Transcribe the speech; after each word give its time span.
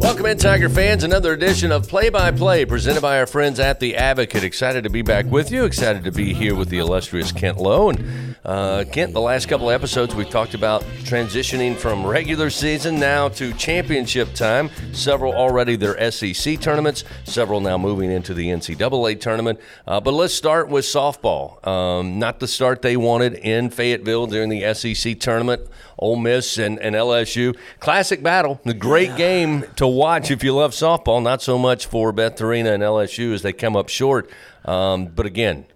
Welcome 0.00 0.26
in, 0.26 0.38
Tiger 0.38 0.68
fans. 0.68 1.04
Another 1.04 1.32
edition 1.32 1.72
of 1.72 1.88
Play 1.88 2.08
by 2.08 2.30
Play 2.30 2.64
presented 2.64 3.00
by 3.00 3.18
our 3.18 3.26
friends 3.26 3.60
at 3.60 3.80
The 3.80 3.96
Advocate. 3.96 4.44
Excited 4.44 4.84
to 4.84 4.90
be 4.90 5.02
back 5.02 5.26
with 5.26 5.50
you. 5.50 5.64
Excited 5.64 6.04
to 6.04 6.12
be 6.12 6.32
here 6.32 6.54
with 6.54 6.68
the 6.68 6.78
illustrious 6.78 7.32
Kent 7.32 7.58
Lowe. 7.58 7.90
And 7.90 8.35
uh, 8.46 8.84
Kent, 8.92 9.12
the 9.12 9.20
last 9.20 9.48
couple 9.48 9.68
of 9.68 9.74
episodes, 9.74 10.14
we've 10.14 10.30
talked 10.30 10.54
about 10.54 10.82
transitioning 11.02 11.74
from 11.76 12.06
regular 12.06 12.48
season 12.48 13.00
now 13.00 13.28
to 13.28 13.52
championship 13.54 14.32
time. 14.34 14.70
Several 14.92 15.34
already 15.34 15.74
their 15.74 16.10
SEC 16.12 16.60
tournaments, 16.60 17.02
several 17.24 17.60
now 17.60 17.76
moving 17.76 18.10
into 18.10 18.34
the 18.34 18.46
NCAA 18.46 19.20
tournament. 19.20 19.58
Uh, 19.84 20.00
but 20.00 20.14
let's 20.14 20.32
start 20.32 20.68
with 20.68 20.84
softball. 20.84 21.66
Um, 21.66 22.20
not 22.20 22.38
the 22.38 22.46
start 22.46 22.82
they 22.82 22.96
wanted 22.96 23.34
in 23.34 23.68
Fayetteville 23.68 24.28
during 24.28 24.48
the 24.48 24.72
SEC 24.74 25.18
tournament. 25.18 25.62
Ole 25.98 26.16
Miss 26.16 26.56
and, 26.56 26.78
and 26.78 26.94
LSU. 26.94 27.56
Classic 27.80 28.22
battle. 28.22 28.60
A 28.64 28.74
great 28.74 29.10
yeah. 29.10 29.16
game 29.16 29.64
to 29.74 29.88
watch 29.88 30.30
if 30.30 30.44
you 30.44 30.54
love 30.54 30.70
softball. 30.70 31.20
Not 31.20 31.42
so 31.42 31.58
much 31.58 31.86
for 31.86 32.12
Beth 32.12 32.36
Torina 32.36 32.74
and 32.74 32.82
LSU 32.82 33.34
as 33.34 33.42
they 33.42 33.52
come 33.52 33.74
up 33.74 33.88
short. 33.88 34.30
Um, 34.64 35.06
but 35.06 35.26
again, 35.26 35.66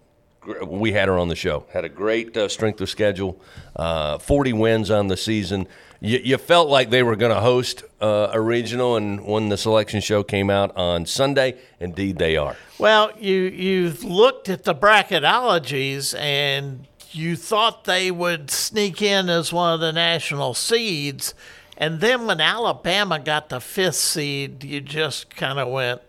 we 0.67 0.93
had 0.93 1.09
her 1.09 1.19
on 1.19 1.29
the 1.29 1.37
show. 1.37 1.65
Had 1.73 1.85
a 1.85 1.89
great 1.89 2.37
uh, 2.37 2.49
strength 2.49 2.81
of 2.81 2.89
schedule, 2.89 3.41
uh, 3.77 4.19
40 4.19 4.53
wins 4.55 4.91
on 4.91 5.09
the 5.09 5.17
season. 5.17 5.67
You, 6.01 6.19
you 6.23 6.39
felt 6.39 6.69
like 6.69 6.91
they 6.91 7.03
were 7.03 7.17
going 7.17 7.35
to 7.35 7.41
host 7.41 7.85
uh, 8.01 8.31
a 8.33 8.41
regional, 8.41 8.97
and 8.97 9.25
when 9.25 9.51
the 9.51 9.59
selection 9.59 10.01
show 10.01 10.23
came 10.23 10.49
out 10.49 10.75
on 10.77 11.05
Sunday, 11.05 11.59
indeed 11.79 12.17
they 12.17 12.37
are. 12.37 12.57
Well, 12.79 13.13
you 13.19 13.43
you've 13.43 14.03
looked 14.03 14.49
at 14.49 14.65
the 14.65 14.75
bracketologies, 14.75 16.19
and 16.19 16.87
you 17.11 17.37
thought 17.37 17.85
they 17.85 18.11
would 18.11 18.51
sneak 18.51 19.03
in 19.03 19.29
as 19.29 19.53
one 19.53 19.75
of 19.75 19.81
the 19.81 19.93
national 19.93 20.55
seeds. 20.55 21.35
And 21.77 22.01
then 22.01 22.27
when 22.27 22.41
Alabama 22.41 23.19
got 23.19 23.49
the 23.49 23.61
fifth 23.61 23.97
seed, 23.97 24.65
you 24.65 24.81
just 24.81 25.35
kind 25.35 25.59
of 25.59 25.69
went, 25.69 26.03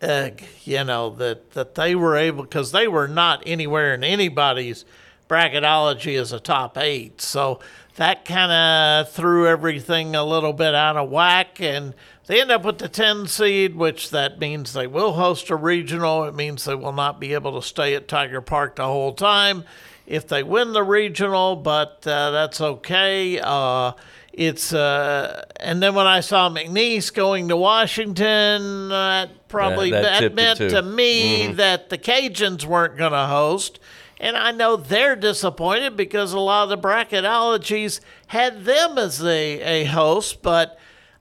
Ugh, 0.00 0.40
you 0.64 0.84
know, 0.84 1.10
that, 1.10 1.52
that 1.52 1.74
they 1.74 1.94
were 1.94 2.16
able, 2.16 2.44
because 2.44 2.72
they 2.72 2.86
were 2.86 3.08
not 3.08 3.42
anywhere 3.46 3.94
in 3.94 4.04
anybody's 4.04 4.84
bracketology 5.28 6.18
as 6.18 6.32
a 6.32 6.40
top 6.40 6.78
eight. 6.78 7.20
So 7.20 7.60
that 7.96 8.24
kind 8.24 8.52
of 8.52 9.12
threw 9.12 9.46
everything 9.46 10.14
a 10.14 10.24
little 10.24 10.52
bit 10.52 10.74
out 10.74 10.96
of 10.96 11.10
whack. 11.10 11.60
And 11.60 11.94
they 12.26 12.40
end 12.40 12.50
up 12.50 12.64
with 12.64 12.78
the 12.78 12.88
10 12.88 13.26
seed, 13.26 13.74
which 13.74 14.10
that 14.10 14.38
means 14.38 14.72
they 14.72 14.86
will 14.86 15.14
host 15.14 15.50
a 15.50 15.56
regional. 15.56 16.24
It 16.24 16.34
means 16.34 16.64
they 16.64 16.74
will 16.74 16.92
not 16.92 17.18
be 17.18 17.34
able 17.34 17.60
to 17.60 17.66
stay 17.66 17.94
at 17.94 18.06
Tiger 18.08 18.40
Park 18.40 18.76
the 18.76 18.84
whole 18.84 19.12
time 19.12 19.64
if 20.08 20.26
they 20.26 20.42
win 20.42 20.72
the 20.72 20.82
regional, 20.82 21.54
but 21.54 22.06
uh, 22.06 22.30
that's 22.30 22.60
okay. 22.60 23.38
Uh, 23.38 23.92
it's 24.38 24.72
uh, 24.72 25.44
and 25.56 25.82
then 25.82 25.96
when 25.96 26.06
I 26.06 26.20
saw 26.20 26.48
McNeese 26.48 27.12
going 27.12 27.48
to 27.48 27.56
Washington, 27.56 28.88
that 28.90 29.48
probably 29.48 29.90
that, 29.90 30.02
that, 30.02 30.20
that 30.20 30.34
meant 30.34 30.58
to 30.70 30.80
me 30.80 31.42
mm-hmm. 31.42 31.56
that 31.56 31.90
the 31.90 31.98
Cajuns 31.98 32.64
weren't 32.64 32.96
going 32.96 33.10
to 33.10 33.26
host. 33.26 33.80
And 34.20 34.36
I 34.36 34.52
know 34.52 34.76
they're 34.76 35.16
disappointed 35.16 35.96
because 35.96 36.32
a 36.32 36.38
lot 36.38 36.64
of 36.64 36.68
the 36.68 36.78
bracketologies 36.78 37.98
had 38.28 38.64
them 38.64 38.96
as 38.96 39.24
a, 39.24 39.60
a 39.60 39.84
host, 39.86 40.40
but 40.40 40.78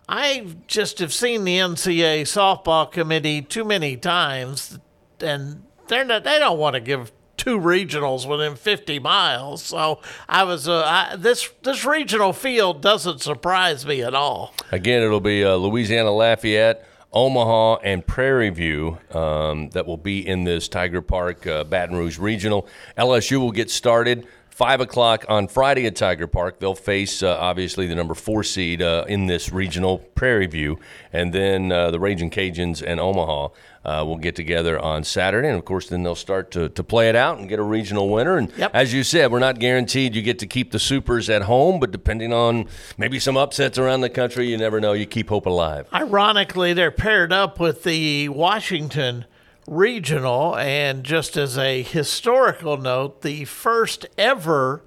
I 0.08 0.56
just 0.68 1.00
have 1.00 1.12
seen 1.12 1.44
the 1.44 1.58
NCAA 1.58 2.22
softball 2.22 2.92
committee 2.92 3.42
too 3.42 3.66
many 3.66 3.98
times, 3.98 4.78
and 5.20 5.64
they're 5.88 6.06
not, 6.06 6.24
they 6.24 6.38
don't 6.38 6.60
want 6.60 6.76
to 6.76 6.80
give 6.80 7.12
two 7.38 7.60
regionals 7.60 8.28
within 8.28 8.56
50 8.56 9.00
miles. 9.00 9.64
So 9.64 10.02
I 10.28 10.44
was 10.44 10.68
uh, 10.68 10.84
I, 10.84 11.16
this 11.16 11.50
this 11.64 11.86
regional 11.86 12.34
field 12.34 12.82
doesn't 12.82 13.22
surprise 13.22 13.86
me 13.86 14.02
at 14.04 14.14
all. 14.14 14.54
Again, 14.72 15.04
it'll 15.04 15.20
be 15.20 15.44
uh, 15.44 15.56
Louisiana 15.56 16.12
Lafayette. 16.12 16.86
Omaha 17.14 17.78
and 17.84 18.06
Prairie 18.06 18.50
View 18.50 18.98
um, 19.12 19.70
that 19.70 19.88
will 19.88 19.98
be 19.98 20.28
in 20.28 20.44
this 20.44 20.68
Tiger 20.68 21.02
Park 21.02 21.48
uh, 21.48 21.64
Baton 21.64 21.96
Rouge 21.96 22.20
Regional. 22.20 22.68
LSU 22.98 23.40
will 23.40 23.54
get 23.54 23.72
started 23.72 24.28
five 24.58 24.82
o'clock 24.82 25.24
on 25.30 25.48
Friday 25.48 25.86
at 25.86 25.96
Tiger 25.96 26.26
Park. 26.26 26.58
They'll 26.58 26.74
face 26.74 27.22
uh, 27.22 27.38
obviously 27.40 27.86
the 27.86 27.94
number 27.94 28.16
four 28.16 28.44
seed 28.44 28.82
uh, 28.82 29.06
in 29.08 29.28
this 29.28 29.52
regional, 29.52 30.00
Prairie 30.00 30.48
View, 30.48 30.80
and 31.14 31.32
then 31.32 31.72
uh, 31.72 31.92
the 31.92 32.00
Raging 32.00 32.32
Cajuns 32.32 32.82
and 32.82 33.00
Omaha 33.00 33.50
uh, 33.86 34.04
will 34.04 34.18
get 34.18 34.36
together 34.36 34.80
on 34.80 35.04
Saturday, 35.04 35.48
and 35.48 35.60
of 35.60 35.64
course, 35.64 35.90
then 35.90 36.02
they'll 36.02 36.16
start 36.16 36.50
to, 36.52 36.70
to 36.70 36.84
play 36.84 37.08
it 37.08 37.16
out 37.16 37.38
and 37.38 37.48
get 37.48 37.60
a 37.60 37.64
regional 37.64 38.10
winner. 38.10 38.38
And 38.38 38.52
yep. 38.58 38.72
as 38.74 38.96
you 38.96 39.04
said, 39.04 39.32
we're 39.32 39.38
not 39.38 39.60
guaranteed 39.60 40.16
you 40.16 40.24
get 40.24 40.40
to 40.40 40.48
keep 40.48 40.72
the 40.72 40.80
supers 40.80 41.30
at 41.30 41.44
home, 41.44 41.80
but 41.80 41.92
depending 41.92 42.34
on 42.34 42.66
maybe 42.98 43.20
some 43.20 43.38
upsets 43.38 43.78
around 43.78 44.02
the 44.02 44.10
country, 44.10 44.50
you 44.50 44.58
never 44.58 44.82
know. 44.82 44.94
You 44.94 45.06
keep 45.06 45.30
hope 45.30 45.46
alive. 45.46 45.88
Ironically, 45.94 46.74
they're 46.74 46.90
paired 46.90 47.32
up 47.32 47.60
with 47.60 47.84
the 47.84 48.28
Washington 48.30 49.26
regional, 49.68 50.56
and 50.58 51.04
just 51.04 51.36
as 51.38 51.58
a 51.58 51.84
historical 51.84 52.78
note, 52.78 53.22
the 53.22 53.46
first 53.46 54.08
ever 54.18 54.82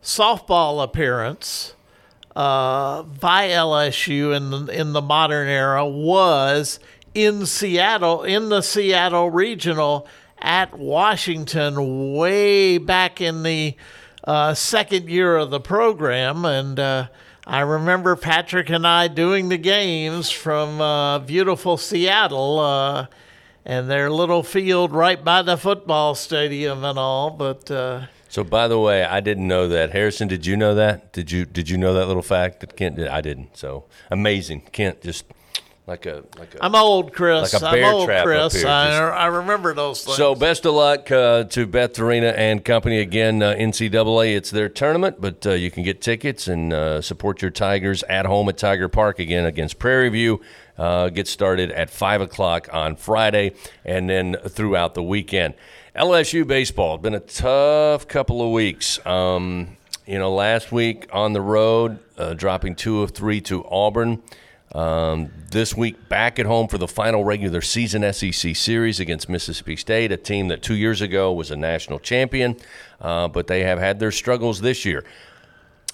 softball 0.00 0.82
appearance 0.82 1.74
uh, 2.34 3.02
by 3.02 3.48
LSU 3.48 4.34
in 4.34 4.50
the, 4.50 4.72
in 4.72 4.92
the 4.92 5.02
modern 5.02 5.48
era 5.48 5.86
was 5.86 6.78
in 7.14 7.44
Seattle, 7.44 8.22
in 8.22 8.48
the 8.48 8.62
Seattle 8.62 9.30
Regional 9.30 10.06
at 10.38 10.78
Washington, 10.78 12.14
way 12.14 12.78
back 12.78 13.20
in 13.20 13.42
the 13.42 13.76
uh, 14.24 14.54
second 14.54 15.10
year 15.10 15.36
of 15.36 15.50
the 15.50 15.60
program. 15.60 16.44
And 16.44 16.78
uh, 16.78 17.08
I 17.46 17.60
remember 17.60 18.16
Patrick 18.16 18.70
and 18.70 18.86
I 18.86 19.08
doing 19.08 19.48
the 19.48 19.58
games 19.58 20.30
from 20.30 20.80
uh, 20.80 21.18
beautiful 21.18 21.76
Seattle 21.76 22.58
uh, 22.58 23.06
and 23.64 23.88
their 23.90 24.10
little 24.10 24.42
field 24.42 24.92
right 24.92 25.22
by 25.24 25.42
the 25.42 25.56
football 25.56 26.14
stadium 26.14 26.84
and 26.84 26.98
all. 26.98 27.30
But 27.30 27.70
uh, 27.70 28.06
so, 28.28 28.42
by 28.44 28.66
the 28.68 28.78
way, 28.78 29.04
I 29.04 29.20
didn't 29.20 29.46
know 29.46 29.68
that. 29.68 29.90
Harrison, 29.92 30.28
did 30.28 30.46
you 30.46 30.56
know 30.56 30.74
that? 30.74 31.12
Did 31.12 31.30
you 31.30 31.44
did 31.44 31.68
you 31.68 31.76
know 31.78 31.94
that 31.94 32.06
little 32.06 32.22
fact 32.22 32.60
that 32.60 32.76
Kent 32.76 32.96
did? 32.96 33.08
I 33.08 33.20
didn't. 33.20 33.56
So 33.56 33.84
amazing, 34.10 34.62
Kent 34.72 35.02
just 35.02 35.24
like 35.86 36.06
a 36.06 36.22
like 36.38 36.54
a. 36.54 36.64
I'm 36.64 36.74
old, 36.74 37.12
Chris. 37.12 37.52
Like 37.52 37.62
a 37.62 37.72
bear 37.74 37.84
I'm 37.86 37.94
old, 37.94 38.06
trap 38.06 38.24
Chris. 38.24 38.38
up 38.40 38.52
here, 38.52 38.68
I, 38.68 38.86
just- 38.88 39.00
I 39.20 39.26
remember 39.26 39.74
those 39.74 40.04
things. 40.04 40.16
So 40.16 40.34
best 40.34 40.64
of 40.64 40.74
luck 40.74 41.10
uh, 41.10 41.44
to 41.44 41.66
Beth 41.66 41.92
Torina 41.94 42.32
and 42.36 42.64
company 42.64 42.98
again. 43.00 43.42
Uh, 43.42 43.54
NCAA, 43.54 44.36
it's 44.36 44.50
their 44.50 44.68
tournament, 44.68 45.16
but 45.20 45.44
uh, 45.46 45.50
you 45.52 45.70
can 45.70 45.82
get 45.82 46.00
tickets 46.00 46.46
and 46.48 46.72
uh, 46.72 47.02
support 47.02 47.42
your 47.42 47.50
Tigers 47.50 48.02
at 48.04 48.26
home 48.26 48.48
at 48.48 48.56
Tiger 48.58 48.88
Park 48.88 49.18
again 49.18 49.44
against 49.44 49.78
Prairie 49.78 50.08
View. 50.08 50.40
Uh, 50.78 51.08
get 51.08 51.28
started 51.28 51.70
at 51.70 51.90
five 51.90 52.20
o'clock 52.20 52.68
on 52.72 52.96
Friday, 52.96 53.52
and 53.84 54.08
then 54.08 54.36
throughout 54.48 54.94
the 54.94 55.02
weekend. 55.02 55.54
LSU 55.94 56.46
baseball 56.46 56.96
been 56.96 57.14
a 57.14 57.20
tough 57.20 58.08
couple 58.08 58.40
of 58.40 58.50
weeks. 58.50 59.04
Um, 59.06 59.76
you 60.06 60.18
know, 60.18 60.34
last 60.34 60.72
week 60.72 61.06
on 61.12 61.32
the 61.32 61.40
road, 61.40 61.98
uh, 62.16 62.34
dropping 62.34 62.74
two 62.74 63.02
of 63.02 63.10
three 63.10 63.40
to 63.42 63.64
Auburn. 63.66 64.22
Um, 64.74 65.30
this 65.50 65.76
week, 65.76 66.08
back 66.08 66.38
at 66.38 66.46
home 66.46 66.66
for 66.66 66.78
the 66.78 66.88
final 66.88 67.24
regular 67.24 67.60
season 67.60 68.10
SEC 68.12 68.56
series 68.56 69.00
against 69.00 69.28
Mississippi 69.28 69.76
State, 69.76 70.10
a 70.12 70.16
team 70.16 70.48
that 70.48 70.62
two 70.62 70.74
years 70.74 71.02
ago 71.02 71.30
was 71.32 71.50
a 71.50 71.56
national 71.56 71.98
champion, 71.98 72.56
uh, 73.00 73.28
but 73.28 73.48
they 73.48 73.64
have 73.64 73.78
had 73.78 74.00
their 74.00 74.10
struggles 74.10 74.62
this 74.62 74.86
year. 74.86 75.04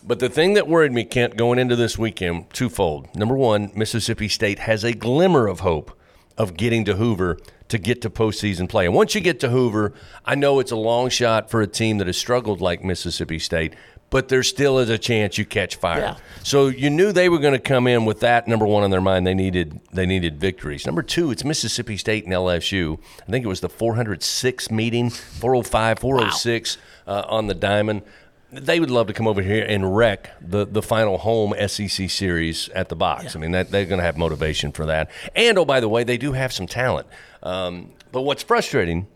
But 0.02 0.20
the 0.20 0.28
thing 0.28 0.54
that 0.54 0.68
worried 0.68 0.92
me, 0.92 1.04
Kent, 1.04 1.36
going 1.36 1.58
into 1.58 1.76
this 1.76 1.98
weekend, 1.98 2.50
twofold. 2.52 3.14
Number 3.16 3.36
one, 3.36 3.70
Mississippi 3.74 4.28
State 4.28 4.60
has 4.60 4.84
a 4.84 4.92
glimmer 4.92 5.46
of 5.46 5.60
hope 5.60 5.98
of 6.36 6.56
getting 6.56 6.84
to 6.84 6.96
Hoover 6.96 7.36
to 7.68 7.78
get 7.78 8.00
to 8.02 8.10
postseason 8.10 8.68
play. 8.68 8.86
And 8.86 8.94
once 8.94 9.14
you 9.14 9.20
get 9.20 9.40
to 9.40 9.50
Hoover, 9.50 9.92
I 10.24 10.34
know 10.34 10.60
it's 10.60 10.70
a 10.70 10.76
long 10.76 11.10
shot 11.10 11.50
for 11.50 11.60
a 11.60 11.66
team 11.66 11.98
that 11.98 12.06
has 12.06 12.16
struggled 12.16 12.60
like 12.60 12.82
Mississippi 12.82 13.38
State, 13.38 13.74
but 14.10 14.28
there 14.28 14.42
still 14.42 14.78
is 14.78 14.88
a 14.88 14.96
chance 14.96 15.36
you 15.36 15.44
catch 15.44 15.76
fire. 15.76 16.00
Yeah. 16.00 16.16
So 16.42 16.68
you 16.68 16.88
knew 16.88 17.12
they 17.12 17.28
were 17.28 17.38
going 17.38 17.52
to 17.52 17.58
come 17.58 17.86
in 17.86 18.06
with 18.06 18.20
that 18.20 18.48
number 18.48 18.66
one 18.66 18.84
on 18.84 18.90
their 18.90 19.02
mind. 19.02 19.26
They 19.26 19.34
needed 19.34 19.80
they 19.92 20.06
needed 20.06 20.40
victories. 20.40 20.86
Number 20.86 21.02
two, 21.02 21.30
it's 21.30 21.44
Mississippi 21.44 21.98
State 21.98 22.24
and 22.24 22.32
LSU. 22.32 22.98
I 23.26 23.30
think 23.30 23.44
it 23.44 23.48
was 23.48 23.60
the 23.60 23.68
406 23.68 24.70
meeting, 24.70 25.10
405, 25.10 25.98
406 25.98 26.78
uh, 27.06 27.24
on 27.28 27.48
the 27.48 27.54
diamond. 27.54 28.02
They 28.50 28.80
would 28.80 28.90
love 28.90 29.08
to 29.08 29.12
come 29.12 29.26
over 29.26 29.42
here 29.42 29.64
and 29.68 29.94
wreck 29.94 30.30
the, 30.40 30.64
the 30.64 30.80
final 30.80 31.18
home 31.18 31.54
SEC 31.68 32.08
series 32.08 32.70
at 32.70 32.88
the 32.88 32.96
box. 32.96 33.36
I 33.36 33.38
mean, 33.38 33.50
that, 33.52 33.70
they're 33.70 33.84
going 33.84 33.98
to 33.98 34.04
have 34.04 34.16
motivation 34.16 34.72
for 34.72 34.86
that. 34.86 35.10
And 35.36 35.58
oh, 35.58 35.66
by 35.66 35.80
the 35.80 35.88
way, 35.88 36.02
they 36.02 36.16
do 36.16 36.32
have 36.32 36.52
some 36.52 36.66
talent. 36.66 37.06
Um, 37.42 37.90
but 38.10 38.22
what's 38.22 38.42
frustrating, 38.42 39.06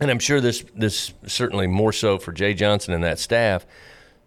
and 0.00 0.10
I'm 0.10 0.18
sure 0.18 0.40
this 0.40 0.64
this 0.74 1.14
certainly 1.26 1.66
more 1.66 1.92
so 1.92 2.18
for 2.18 2.32
Jay 2.32 2.52
Johnson 2.52 2.92
and 2.92 3.02
that 3.04 3.18
staff, 3.18 3.64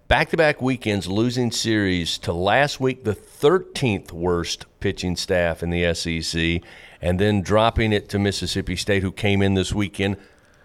back 0.08 0.30
to 0.30 0.38
back 0.38 0.60
weekends 0.60 1.08
losing 1.08 1.52
series 1.52 2.18
to 2.20 2.34
last 2.34 2.80
week 2.80 3.04
the 3.04 3.16
13th 3.16 4.12
worst 4.12 4.66
pitching 4.80 5.16
staff 5.16 5.62
in 5.62 5.70
the 5.70 5.94
SEC, 5.94 6.62
and 7.00 7.20
then 7.20 7.42
dropping 7.42 7.94
it 7.94 8.10
to 8.10 8.18
Mississippi 8.18 8.76
State, 8.76 9.04
who 9.04 9.12
came 9.12 9.44
in 9.44 9.54
this 9.54 9.72
weekend 9.72 10.18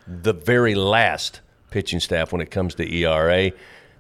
the 0.07 0.33
very 0.33 0.75
last 0.75 1.41
pitching 1.71 2.01
staff 2.01 2.33
when 2.33 2.41
it 2.41 2.51
comes 2.51 2.75
to 2.77 2.91
ERA. 2.91 3.53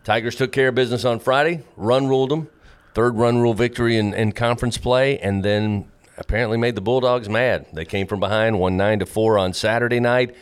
Tigers 0.04 0.34
took 0.34 0.50
care 0.50 0.68
of 0.68 0.74
business 0.74 1.04
on 1.04 1.20
Friday, 1.20 1.62
run 1.76 2.08
ruled 2.08 2.30
them, 2.30 2.48
third 2.94 3.16
run 3.16 3.38
rule 3.38 3.54
victory 3.54 3.96
in, 3.96 4.12
in 4.14 4.32
conference 4.32 4.76
play, 4.76 5.18
and 5.18 5.44
then 5.44 5.90
apparently 6.18 6.58
made 6.58 6.74
the 6.74 6.80
Bulldogs 6.80 7.28
mad. 7.28 7.66
They 7.72 7.84
came 7.84 8.06
from 8.06 8.18
behind, 8.18 8.58
won 8.58 8.76
nine 8.76 8.98
to 8.98 9.06
four 9.06 9.38
on 9.38 9.52
Saturday 9.52 10.00
night, 10.00 10.34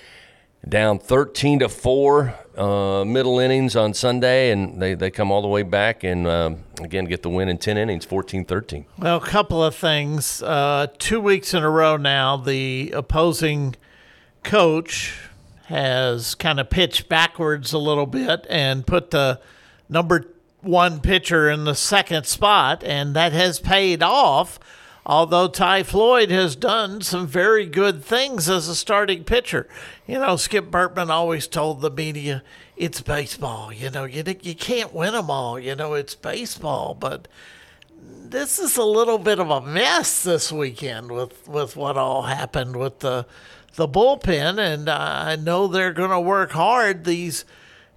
down 0.66 0.98
thirteen 0.98 1.58
to 1.58 1.68
four 1.68 2.34
uh, 2.56 3.04
middle 3.04 3.38
innings 3.38 3.76
on 3.76 3.92
Sunday, 3.92 4.50
and 4.50 4.80
they, 4.80 4.94
they 4.94 5.10
come 5.10 5.30
all 5.30 5.42
the 5.42 5.48
way 5.48 5.62
back 5.62 6.04
and 6.04 6.26
uh, 6.26 6.54
again 6.80 7.04
get 7.04 7.22
the 7.22 7.30
win 7.30 7.48
in 7.48 7.58
ten 7.58 7.76
innings, 7.76 8.06
14-13. 8.06 8.84
Well, 8.98 9.16
a 9.16 9.26
couple 9.26 9.62
of 9.62 9.74
things. 9.74 10.42
Uh, 10.42 10.86
two 10.98 11.20
weeks 11.20 11.54
in 11.54 11.62
a 11.62 11.70
row 11.70 11.96
now, 11.96 12.36
the 12.36 12.92
opposing 12.94 13.76
coach 14.42 15.29
has 15.70 16.34
kind 16.34 16.58
of 16.58 16.68
pitched 16.68 17.08
backwards 17.08 17.72
a 17.72 17.78
little 17.78 18.06
bit 18.06 18.44
and 18.50 18.84
put 18.84 19.12
the 19.12 19.40
number 19.88 20.26
one 20.60 21.00
pitcher 21.00 21.48
in 21.48 21.64
the 21.64 21.76
second 21.76 22.26
spot, 22.26 22.82
and 22.82 23.14
that 23.14 23.32
has 23.32 23.60
paid 23.60 24.02
off. 24.02 24.58
Although 25.06 25.46
Ty 25.46 25.84
Floyd 25.84 26.30
has 26.30 26.56
done 26.56 27.00
some 27.02 27.26
very 27.26 27.66
good 27.66 28.04
things 28.04 28.48
as 28.48 28.68
a 28.68 28.74
starting 28.74 29.24
pitcher. 29.24 29.68
You 30.06 30.18
know, 30.18 30.36
Skip 30.36 30.70
Bertman 30.70 31.08
always 31.08 31.46
told 31.46 31.80
the 31.80 31.90
media, 31.90 32.42
it's 32.76 33.00
baseball. 33.00 33.72
You 33.72 33.90
know, 33.90 34.04
you, 34.04 34.24
you 34.42 34.54
can't 34.54 34.92
win 34.92 35.12
them 35.12 35.30
all. 35.30 35.58
You 35.58 35.74
know, 35.76 35.94
it's 35.94 36.14
baseball. 36.14 36.94
But 36.94 37.28
this 38.02 38.58
is 38.58 38.76
a 38.76 38.84
little 38.84 39.18
bit 39.18 39.38
of 39.38 39.50
a 39.50 39.60
mess 39.60 40.24
this 40.24 40.52
weekend 40.52 41.12
with, 41.12 41.48
with 41.48 41.76
what 41.76 41.96
all 41.96 42.22
happened 42.22 42.76
with 42.76 42.98
the 42.98 43.24
the 43.74 43.88
bullpen, 43.88 44.58
and 44.58 44.88
I 44.88 45.36
know 45.36 45.66
they're 45.66 45.92
going 45.92 46.10
to 46.10 46.20
work 46.20 46.52
hard 46.52 47.04
these 47.04 47.44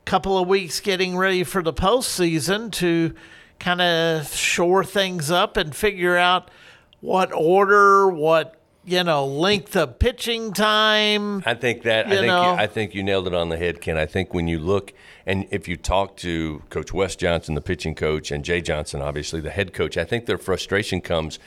couple 0.05 0.37
of 0.37 0.47
weeks 0.47 0.79
getting 0.79 1.17
ready 1.17 1.43
for 1.43 1.61
the 1.61 1.73
postseason 1.73 2.71
to 2.73 3.13
kind 3.59 3.81
of 3.81 4.27
shore 4.33 4.83
things 4.83 5.31
up 5.31 5.57
and 5.57 5.75
figure 5.75 6.17
out 6.17 6.51
what 6.99 7.31
order, 7.33 8.09
what 8.09 8.59
you 8.85 9.03
know, 9.03 9.25
length 9.25 9.75
of 9.75 9.97
pitching 9.99 10.51
time. 10.51 11.41
I 11.45 11.53
think 11.53 11.83
that 11.83 12.07
I 12.07 12.09
think 12.09 12.25
you, 12.25 12.31
I 12.31 12.67
think 12.67 12.93
you 12.93 13.03
nailed 13.03 13.27
it 13.27 13.33
on 13.33 13.49
the 13.49 13.57
head, 13.57 13.79
Ken. 13.79 13.97
I 13.97 14.05
think 14.05 14.33
when 14.33 14.47
you 14.47 14.59
look 14.59 14.93
and 15.25 15.47
if 15.51 15.67
you 15.67 15.77
talk 15.77 16.17
to 16.17 16.61
Coach 16.69 16.93
Wes 16.93 17.15
Johnson, 17.15 17.55
the 17.55 17.61
pitching 17.61 17.95
coach, 17.95 18.29
and 18.29 18.43
Jay 18.43 18.59
Johnson, 18.59 19.01
obviously 19.01 19.39
the 19.39 19.51
head 19.51 19.73
coach, 19.73 19.97
I 19.97 20.03
think 20.03 20.25
their 20.25 20.37
frustration 20.37 20.99
comes 20.99 21.39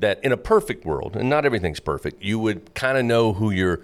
that 0.00 0.22
in 0.24 0.32
a 0.32 0.36
perfect 0.36 0.84
world, 0.84 1.16
and 1.16 1.28
not 1.28 1.44
everything's 1.44 1.80
perfect, 1.80 2.22
you 2.22 2.38
would 2.38 2.74
kind 2.74 2.98
of 2.98 3.04
know 3.04 3.32
who 3.32 3.50
your 3.50 3.80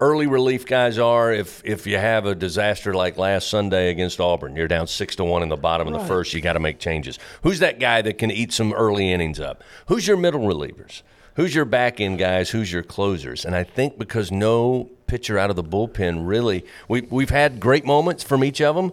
early 0.00 0.26
relief 0.26 0.66
guys 0.66 0.98
are 0.98 1.32
if 1.32 1.62
if 1.64 1.86
you 1.86 1.96
have 1.96 2.26
a 2.26 2.34
disaster 2.34 2.94
like 2.94 3.16
last 3.16 3.48
Sunday 3.48 3.90
against 3.90 4.20
Auburn, 4.20 4.56
you're 4.56 4.68
down 4.68 4.86
six 4.86 5.16
to 5.16 5.24
one 5.24 5.42
in 5.42 5.48
the 5.48 5.56
bottom 5.56 5.88
right. 5.88 5.96
of 5.96 6.02
the 6.02 6.08
first, 6.08 6.34
you 6.34 6.40
got 6.40 6.54
to 6.54 6.60
make 6.60 6.78
changes. 6.78 7.18
Who's 7.42 7.60
that 7.60 7.78
guy 7.78 8.02
that 8.02 8.18
can 8.18 8.30
eat 8.30 8.52
some 8.52 8.72
early 8.72 9.12
innings 9.12 9.40
up? 9.40 9.62
Who's 9.86 10.06
your 10.06 10.16
middle 10.16 10.40
relievers? 10.40 11.02
Who's 11.36 11.54
your 11.54 11.64
back 11.64 12.00
end 12.00 12.18
guys? 12.18 12.50
Who's 12.50 12.72
your 12.72 12.82
closers? 12.82 13.44
And 13.44 13.56
I 13.56 13.64
think 13.64 13.98
because 13.98 14.30
no 14.30 14.90
pitcher 15.06 15.38
out 15.38 15.50
of 15.50 15.56
the 15.56 15.64
bullpen 15.64 16.26
really, 16.26 16.64
we 16.88 17.02
we've 17.02 17.30
had 17.30 17.60
great 17.60 17.84
moments 17.84 18.22
from 18.22 18.44
each 18.44 18.60
of 18.60 18.76
them 18.76 18.92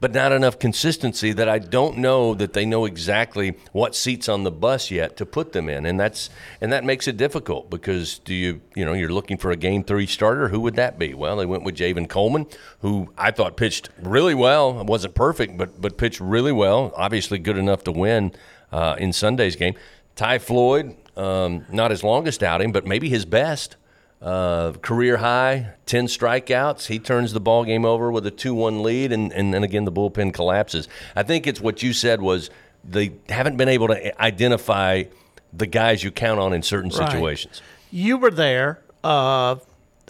but 0.00 0.14
not 0.14 0.32
enough 0.32 0.58
consistency 0.58 1.32
that 1.32 1.48
I 1.48 1.58
don't 1.58 1.98
know 1.98 2.34
that 2.34 2.54
they 2.54 2.64
know 2.64 2.86
exactly 2.86 3.56
what 3.72 3.94
seats 3.94 4.28
on 4.28 4.44
the 4.44 4.50
bus 4.50 4.90
yet 4.90 5.16
to 5.18 5.26
put 5.26 5.52
them 5.52 5.68
in, 5.68 5.84
and 5.84 6.00
that's 6.00 6.30
and 6.60 6.72
that 6.72 6.84
makes 6.84 7.06
it 7.06 7.16
difficult 7.16 7.70
because 7.70 8.18
do 8.18 8.34
you 8.34 8.62
you 8.74 8.84
know 8.84 8.94
you're 8.94 9.12
looking 9.12 9.36
for 9.36 9.50
a 9.50 9.56
game 9.56 9.84
three 9.84 10.06
starter? 10.06 10.48
Who 10.48 10.60
would 10.60 10.76
that 10.76 10.98
be? 10.98 11.12
Well, 11.14 11.36
they 11.36 11.46
went 11.46 11.64
with 11.64 11.76
Javen 11.76 12.08
Coleman, 12.08 12.46
who 12.80 13.12
I 13.18 13.30
thought 13.30 13.56
pitched 13.56 13.90
really 14.00 14.34
well. 14.34 14.80
It 14.80 14.86
wasn't 14.86 15.14
perfect, 15.14 15.58
but 15.58 15.80
but 15.80 15.98
pitched 15.98 16.20
really 16.20 16.52
well. 16.52 16.92
Obviously, 16.96 17.38
good 17.38 17.58
enough 17.58 17.84
to 17.84 17.92
win 17.92 18.32
uh, 18.72 18.96
in 18.98 19.12
Sunday's 19.12 19.56
game. 19.56 19.74
Ty 20.16 20.38
Floyd, 20.38 20.96
um, 21.16 21.66
not 21.70 21.90
his 21.90 22.02
longest 22.02 22.42
outing, 22.42 22.72
but 22.72 22.86
maybe 22.86 23.08
his 23.08 23.24
best. 23.24 23.76
Uh, 24.22 24.72
career 24.82 25.16
high, 25.16 25.70
10 25.86 26.06
strikeouts. 26.06 26.88
He 26.88 26.98
turns 26.98 27.32
the 27.32 27.40
ball 27.40 27.64
game 27.64 27.86
over 27.86 28.12
with 28.12 28.26
a 28.26 28.30
2 28.30 28.52
1 28.54 28.82
lead, 28.82 29.12
and, 29.12 29.32
and 29.32 29.54
then 29.54 29.64
again, 29.64 29.86
the 29.86 29.92
bullpen 29.92 30.34
collapses. 30.34 30.88
I 31.16 31.22
think 31.22 31.46
it's 31.46 31.60
what 31.60 31.82
you 31.82 31.94
said 31.94 32.20
was 32.20 32.50
they 32.84 33.12
haven't 33.30 33.56
been 33.56 33.68
able 33.68 33.88
to 33.88 34.22
identify 34.22 35.04
the 35.52 35.66
guys 35.66 36.04
you 36.04 36.10
count 36.10 36.38
on 36.38 36.52
in 36.52 36.62
certain 36.62 36.90
right. 36.90 37.10
situations. 37.10 37.62
You 37.90 38.18
were 38.18 38.30
there. 38.30 38.80
Uh, 39.02 39.56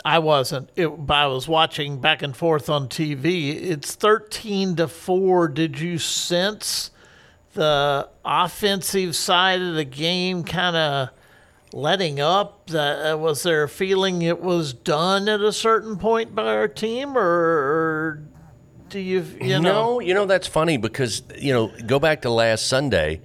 I 0.05 0.19
wasn't. 0.19 0.71
It, 0.77 0.91
I 1.09 1.27
was 1.27 1.47
watching 1.49 2.01
back 2.01 2.23
and 2.23 2.37
forth 2.37 2.69
on 2.69 2.89
TV. 2.89 3.55
It's 3.55 3.95
13 3.95 4.77
to 4.77 4.89
4. 4.89 5.49
Did 5.49 5.79
you 5.79 5.99
sense 5.99 6.91
the 7.53 8.09
offensive 8.25 9.17
side 9.17 9.61
of 9.61 9.75
the 9.75 9.85
game 9.85 10.45
kind 10.45 10.77
of 10.77 11.11
letting 11.73 12.21
up? 12.21 12.71
Uh, 12.73 13.17
was 13.19 13.43
there 13.43 13.63
a 13.63 13.69
feeling 13.69 14.23
it 14.23 14.41
was 14.41 14.73
done 14.73 15.29
at 15.29 15.41
a 15.41 15.53
certain 15.53 15.97
point 15.97 16.35
by 16.35 16.55
our 16.55 16.69
team, 16.69 17.17
or, 17.17 17.23
or 17.23 18.23
do 18.89 18.99
you 18.99 19.25
you 19.41 19.61
know? 19.61 19.61
No, 19.61 20.01
you 20.01 20.15
know 20.15 20.27
that's 20.27 20.47
funny 20.47 20.77
because 20.77 21.23
you 21.39 21.53
know 21.53 21.73
go 21.87 21.99
back 21.99 22.23
to 22.23 22.31
last 22.31 22.67
Sunday. 22.67 23.21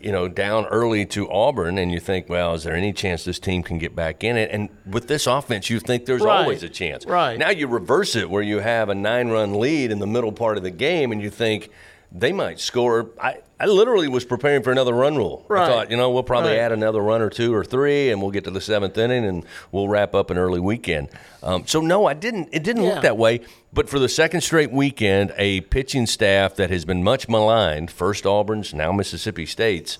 You 0.00 0.12
know, 0.12 0.28
down 0.28 0.66
early 0.66 1.04
to 1.06 1.28
Auburn, 1.28 1.76
and 1.76 1.90
you 1.90 1.98
think, 1.98 2.28
well, 2.28 2.54
is 2.54 2.62
there 2.62 2.76
any 2.76 2.92
chance 2.92 3.24
this 3.24 3.40
team 3.40 3.64
can 3.64 3.78
get 3.78 3.96
back 3.96 4.22
in 4.22 4.36
it? 4.36 4.48
And 4.52 4.68
with 4.86 5.08
this 5.08 5.26
offense, 5.26 5.70
you 5.70 5.80
think 5.80 6.06
there's 6.06 6.22
right. 6.22 6.42
always 6.42 6.62
a 6.62 6.68
chance. 6.68 7.04
Right. 7.04 7.36
Now 7.36 7.50
you 7.50 7.66
reverse 7.66 8.14
it 8.14 8.30
where 8.30 8.44
you 8.44 8.60
have 8.60 8.90
a 8.90 8.94
nine 8.94 9.30
run 9.30 9.54
lead 9.58 9.90
in 9.90 9.98
the 9.98 10.06
middle 10.06 10.30
part 10.30 10.56
of 10.56 10.62
the 10.62 10.70
game, 10.70 11.10
and 11.10 11.20
you 11.20 11.30
think, 11.30 11.70
they 12.10 12.32
might 12.32 12.58
score. 12.58 13.10
I, 13.20 13.38
I 13.60 13.66
literally 13.66 14.08
was 14.08 14.24
preparing 14.24 14.62
for 14.62 14.70
another 14.70 14.94
run 14.94 15.16
rule. 15.16 15.44
Right. 15.48 15.64
I 15.64 15.66
thought, 15.66 15.90
you 15.90 15.96
know, 15.96 16.10
we'll 16.10 16.22
probably 16.22 16.52
right. 16.52 16.60
add 16.60 16.72
another 16.72 17.00
run 17.00 17.20
or 17.20 17.28
two 17.28 17.52
or 17.52 17.64
three, 17.64 18.10
and 18.10 18.22
we'll 18.22 18.30
get 18.30 18.44
to 18.44 18.50
the 18.50 18.60
seventh 18.60 18.96
inning, 18.96 19.24
and 19.24 19.44
we'll 19.72 19.88
wrap 19.88 20.14
up 20.14 20.30
an 20.30 20.38
early 20.38 20.60
weekend. 20.60 21.08
Um, 21.42 21.66
so 21.66 21.80
no, 21.80 22.06
I 22.06 22.14
didn't. 22.14 22.48
It 22.52 22.62
didn't 22.62 22.84
yeah. 22.84 22.94
look 22.94 23.02
that 23.02 23.16
way. 23.16 23.40
But 23.72 23.88
for 23.88 23.98
the 23.98 24.08
second 24.08 24.40
straight 24.40 24.70
weekend, 24.70 25.32
a 25.36 25.60
pitching 25.62 26.06
staff 26.06 26.54
that 26.56 26.70
has 26.70 26.84
been 26.84 27.02
much 27.02 27.28
maligned, 27.28 27.90
first 27.90 28.24
Auburn's, 28.24 28.72
now 28.72 28.92
Mississippi 28.92 29.44
State's 29.44 29.98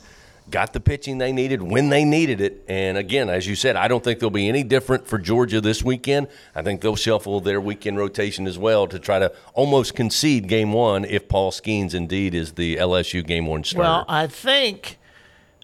got 0.51 0.73
the 0.73 0.81
pitching 0.81 1.19
they 1.19 1.33
needed 1.33 1.63
when 1.63 1.91
they 1.91 2.05
needed 2.05 2.41
it. 2.41 2.65
And 2.69 2.97
again, 2.97 3.29
as 3.29 3.47
you 3.47 3.55
said, 3.55 3.77
I 3.77 3.89
don't 3.89 4.03
think 4.03 4.19
they'll 4.21 4.31
be 4.31 4.49
any 4.49 4.63
different 4.63 5.07
for 5.07 5.19
Georgia 5.19 5.61
this 5.61 5.83
weekend. 5.83 6.29
I 6.55 6.63
think 6.63 6.81
they'll 6.81 6.97
shuffle 6.97 7.41
their 7.41 7.61
weekend 7.61 7.99
rotation 7.99 8.47
as 8.47 8.59
well 8.59 8.87
to 8.89 8.99
try 8.99 9.19
to 9.19 9.33
almost 9.55 9.95
concede 9.95 10.49
game 10.49 10.73
one 10.73 11.05
if 11.05 11.29
Paul 11.29 11.51
Skenes 11.53 11.95
indeed 11.95 12.35
is 12.35 12.53
the 12.53 12.77
LSU 12.77 13.27
game 13.27 13.47
one 13.47 13.65
starter. 13.65 13.89
Well, 13.89 14.05
I 14.09 14.27
think 14.27 14.99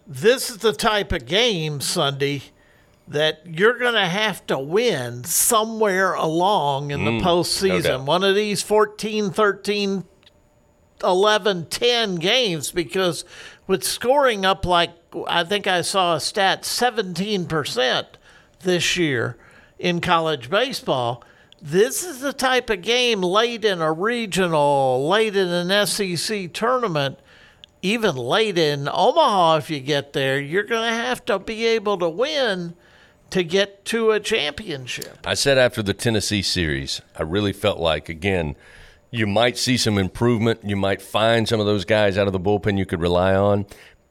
this 0.07 0.51
is 0.51 0.59
the 0.59 0.73
type 0.73 1.13
of 1.13 1.25
game, 1.25 1.81
Sunday, 1.81 2.43
that 3.09 3.41
you're 3.47 3.79
going 3.79 3.95
to 3.95 4.07
have 4.07 4.47
to 4.47 4.59
win 4.59 5.25
somewhere 5.25 6.15
along 6.15 6.91
in 6.91 7.01
Mm, 7.01 7.19
the 7.21 7.25
postseason. 7.25 7.85
no 8.01 8.05
One 8.05 8.25
of 8.25 8.35
these 8.35 8.63
14, 8.63 9.31
13, 9.31 10.05
11, 11.03 11.67
10 11.67 12.15
games 12.17 12.71
because 12.71 13.25
with 13.67 13.85
scoring 13.85 14.45
up 14.45 14.65
like 14.65 14.91
I 15.29 15.45
think 15.45 15.67
I 15.67 15.83
saw 15.83 16.15
a 16.15 16.21
stat 16.21 16.63
17% 16.63 18.07
this 18.61 18.97
year 18.97 19.37
in 19.79 20.01
college 20.01 20.51
baseball. 20.51 21.23
This 21.63 22.05
is 22.05 22.21
the 22.21 22.33
type 22.33 22.69
of 22.69 22.83
game 22.83 23.23
late 23.23 23.65
in 23.65 23.81
a 23.81 23.93
regional, 23.93 25.09
late 25.09 25.35
in 25.37 25.49
an 25.49 25.87
SEC 25.87 26.53
tournament, 26.53 27.19
even 27.81 28.17
late 28.17 28.59
in 28.59 28.89
Omaha, 28.89 29.57
if 29.57 29.71
you 29.71 29.81
get 29.81 30.13
there, 30.13 30.41
you're 30.41 30.63
going 30.63 30.89
to 30.89 30.95
have 30.95 31.25
to 31.27 31.39
be 31.39 31.65
able 31.67 31.99
to 31.99 32.09
win 32.09 32.75
to 33.31 33.43
get 33.43 33.85
to 33.87 34.11
a 34.11 34.21
championship. 34.21 35.19
I 35.25 35.35
said 35.35 35.59
after 35.59 35.83
the 35.83 35.95
Tennessee 35.95 36.43
series, 36.43 37.01
I 37.19 37.23
really 37.23 37.53
felt 37.53 37.79
like, 37.79 38.09
again, 38.09 38.57
you 39.15 39.27
might 39.27 39.57
see 39.57 39.77
some 39.77 39.97
improvement. 39.97 40.61
You 40.65 40.77
might 40.77 41.01
find 41.01 41.49
some 41.49 41.61
of 41.61 41.67
those 41.67 41.85
guys 41.85 42.19
out 42.19 42.27
of 42.27 42.33
the 42.33 42.41
bullpen 42.41 42.77
you 42.77 42.85
could 42.87 43.01
rely 43.01 43.35
on. 43.35 43.67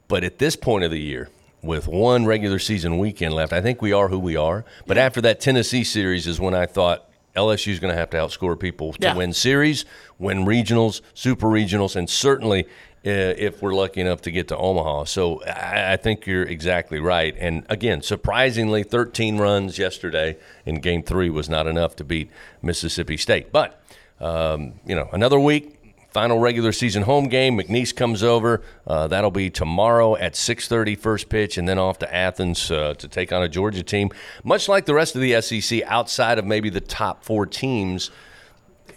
But 0.08 0.24
at 0.24 0.38
this 0.38 0.56
point 0.56 0.84
of 0.84 0.90
the 0.90 1.00
year, 1.00 1.28
with 1.62 1.86
one 1.88 2.24
regular 2.26 2.58
season 2.58 2.98
weekend 2.98 3.34
left, 3.34 3.52
I 3.52 3.60
think 3.60 3.82
we 3.82 3.92
are 3.92 4.08
who 4.08 4.18
we 4.18 4.36
are. 4.36 4.64
But 4.86 4.96
after 4.98 5.20
that 5.22 5.40
Tennessee 5.40 5.84
series 5.84 6.26
is 6.26 6.40
when 6.40 6.54
I 6.54 6.66
thought 6.66 7.08
LSU 7.36 7.72
is 7.72 7.80
going 7.80 7.92
to 7.92 7.98
have 7.98 8.10
to 8.10 8.16
outscore 8.16 8.58
people 8.58 8.92
to 8.94 8.98
Yeah. 9.08 9.14
win 9.16 9.32
series, 9.32 9.84
win 10.18 10.44
regionals, 10.46 11.00
super 11.14 11.48
regionals, 11.48 11.96
and 11.96 12.08
certainly 12.08 12.64
uh, 13.06 13.36
if 13.36 13.60
we're 13.60 13.74
lucky 13.74 14.00
enough 14.00 14.22
to 14.22 14.30
get 14.30 14.48
to 14.48 14.56
Omaha. 14.56 15.04
So 15.04 15.42
I, 15.44 15.92
I 15.92 15.96
think 15.96 16.26
you're 16.26 16.44
exactly 16.44 17.00
right. 17.00 17.34
And 17.38 17.66
again, 17.68 18.00
surprisingly, 18.00 18.82
13 18.82 19.36
runs 19.36 19.78
yesterday 19.78 20.38
in 20.64 20.76
Game 20.80 21.02
Three 21.02 21.28
was 21.28 21.48
not 21.50 21.66
enough 21.66 21.96
to 21.96 22.04
beat 22.04 22.30
Mississippi 22.62 23.18
State. 23.18 23.52
But 23.52 23.78
um, 24.20 24.74
you 24.86 24.94
know, 24.94 25.08
another 25.12 25.38
week, 25.40 25.70
final 26.10 26.38
regular 26.38 26.70
season 26.70 27.02
home 27.02 27.28
game. 27.28 27.58
McNeese 27.58 27.94
comes 27.94 28.22
over. 28.22 28.62
Uh, 28.86 29.08
that'll 29.08 29.30
be 29.32 29.50
tomorrow 29.50 30.16
at 30.16 30.34
6:30 30.34 30.96
first 30.96 31.28
pitch, 31.28 31.58
and 31.58 31.68
then 31.68 31.78
off 31.78 31.98
to 31.98 32.14
Athens 32.14 32.70
uh, 32.70 32.94
to 32.94 33.08
take 33.08 33.32
on 33.32 33.42
a 33.42 33.48
Georgia 33.48 33.82
team. 33.82 34.10
Much 34.44 34.68
like 34.68 34.86
the 34.86 34.94
rest 34.94 35.16
of 35.16 35.20
the 35.20 35.40
SEC, 35.40 35.82
outside 35.86 36.38
of 36.38 36.44
maybe 36.44 36.70
the 36.70 36.80
top 36.80 37.24
four 37.24 37.46
teams, 37.46 38.10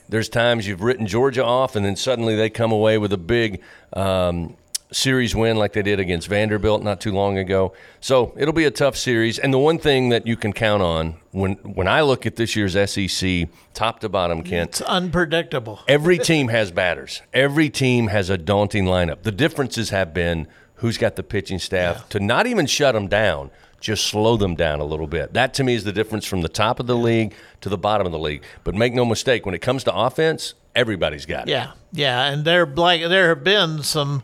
There's 0.09 0.29
times 0.29 0.67
you've 0.67 0.83
written 0.83 1.05
Georgia 1.05 1.43
off, 1.43 1.75
and 1.75 1.85
then 1.85 1.97
suddenly 1.97 2.35
they 2.35 2.49
come 2.49 2.71
away 2.71 2.97
with 2.97 3.11
a 3.11 3.17
big 3.17 3.61
um, 3.93 4.55
series 4.91 5.35
win 5.35 5.57
like 5.57 5.73
they 5.73 5.81
did 5.81 5.99
against 5.99 6.27
Vanderbilt 6.27 6.81
not 6.83 7.01
too 7.01 7.11
long 7.11 7.37
ago. 7.37 7.73
So 7.99 8.33
it'll 8.37 8.53
be 8.53 8.63
a 8.65 8.71
tough 8.71 8.95
series. 8.95 9.37
And 9.37 9.53
the 9.53 9.57
one 9.59 9.77
thing 9.79 10.09
that 10.09 10.25
you 10.25 10.37
can 10.37 10.53
count 10.53 10.81
on 10.81 11.15
when 11.31 11.53
when 11.55 11.87
I 11.87 12.01
look 12.01 12.25
at 12.25 12.35
this 12.37 12.55
year's 12.55 12.73
SEC, 12.89 13.49
top 13.73 13.99
to 13.99 14.09
bottom, 14.09 14.43
Kent, 14.43 14.69
It's 14.69 14.81
unpredictable. 14.81 15.81
every 15.87 16.17
team 16.31 16.47
has 16.49 16.71
batters. 16.71 17.21
Every 17.33 17.69
team 17.69 18.07
has 18.07 18.29
a 18.29 18.37
daunting 18.37 18.85
lineup. 18.85 19.23
The 19.23 19.31
differences 19.31 19.89
have 19.89 20.13
been 20.13 20.47
who's 20.75 20.97
got 20.97 21.15
the 21.15 21.23
pitching 21.23 21.59
staff 21.59 22.07
to 22.09 22.19
not 22.19 22.45
even 22.47 22.65
shut 22.67 22.93
them 22.93 23.07
down, 23.07 23.49
just 23.81 24.05
slow 24.05 24.37
them 24.37 24.55
down 24.55 24.79
a 24.79 24.85
little 24.85 25.07
bit. 25.07 25.33
That 25.33 25.53
to 25.55 25.63
me 25.63 25.73
is 25.73 25.83
the 25.83 25.91
difference 25.91 26.25
from 26.25 26.41
the 26.41 26.49
top 26.49 26.79
of 26.79 26.87
the 26.87 26.95
league 26.95 27.33
to 27.61 27.69
the 27.69 27.77
bottom 27.77 28.05
of 28.05 28.13
the 28.13 28.19
league. 28.19 28.43
But 28.63 28.75
make 28.75 28.93
no 28.93 29.03
mistake, 29.03 29.45
when 29.45 29.55
it 29.55 29.61
comes 29.61 29.83
to 29.85 29.93
offense, 29.95 30.53
everybody's 30.75 31.25
got 31.25 31.47
it. 31.47 31.51
Yeah, 31.51 31.71
yeah, 31.91 32.25
and 32.31 32.45
there 32.45 32.65
like 32.65 33.01
there 33.01 33.29
have 33.29 33.43
been 33.43 33.81
some 33.83 34.21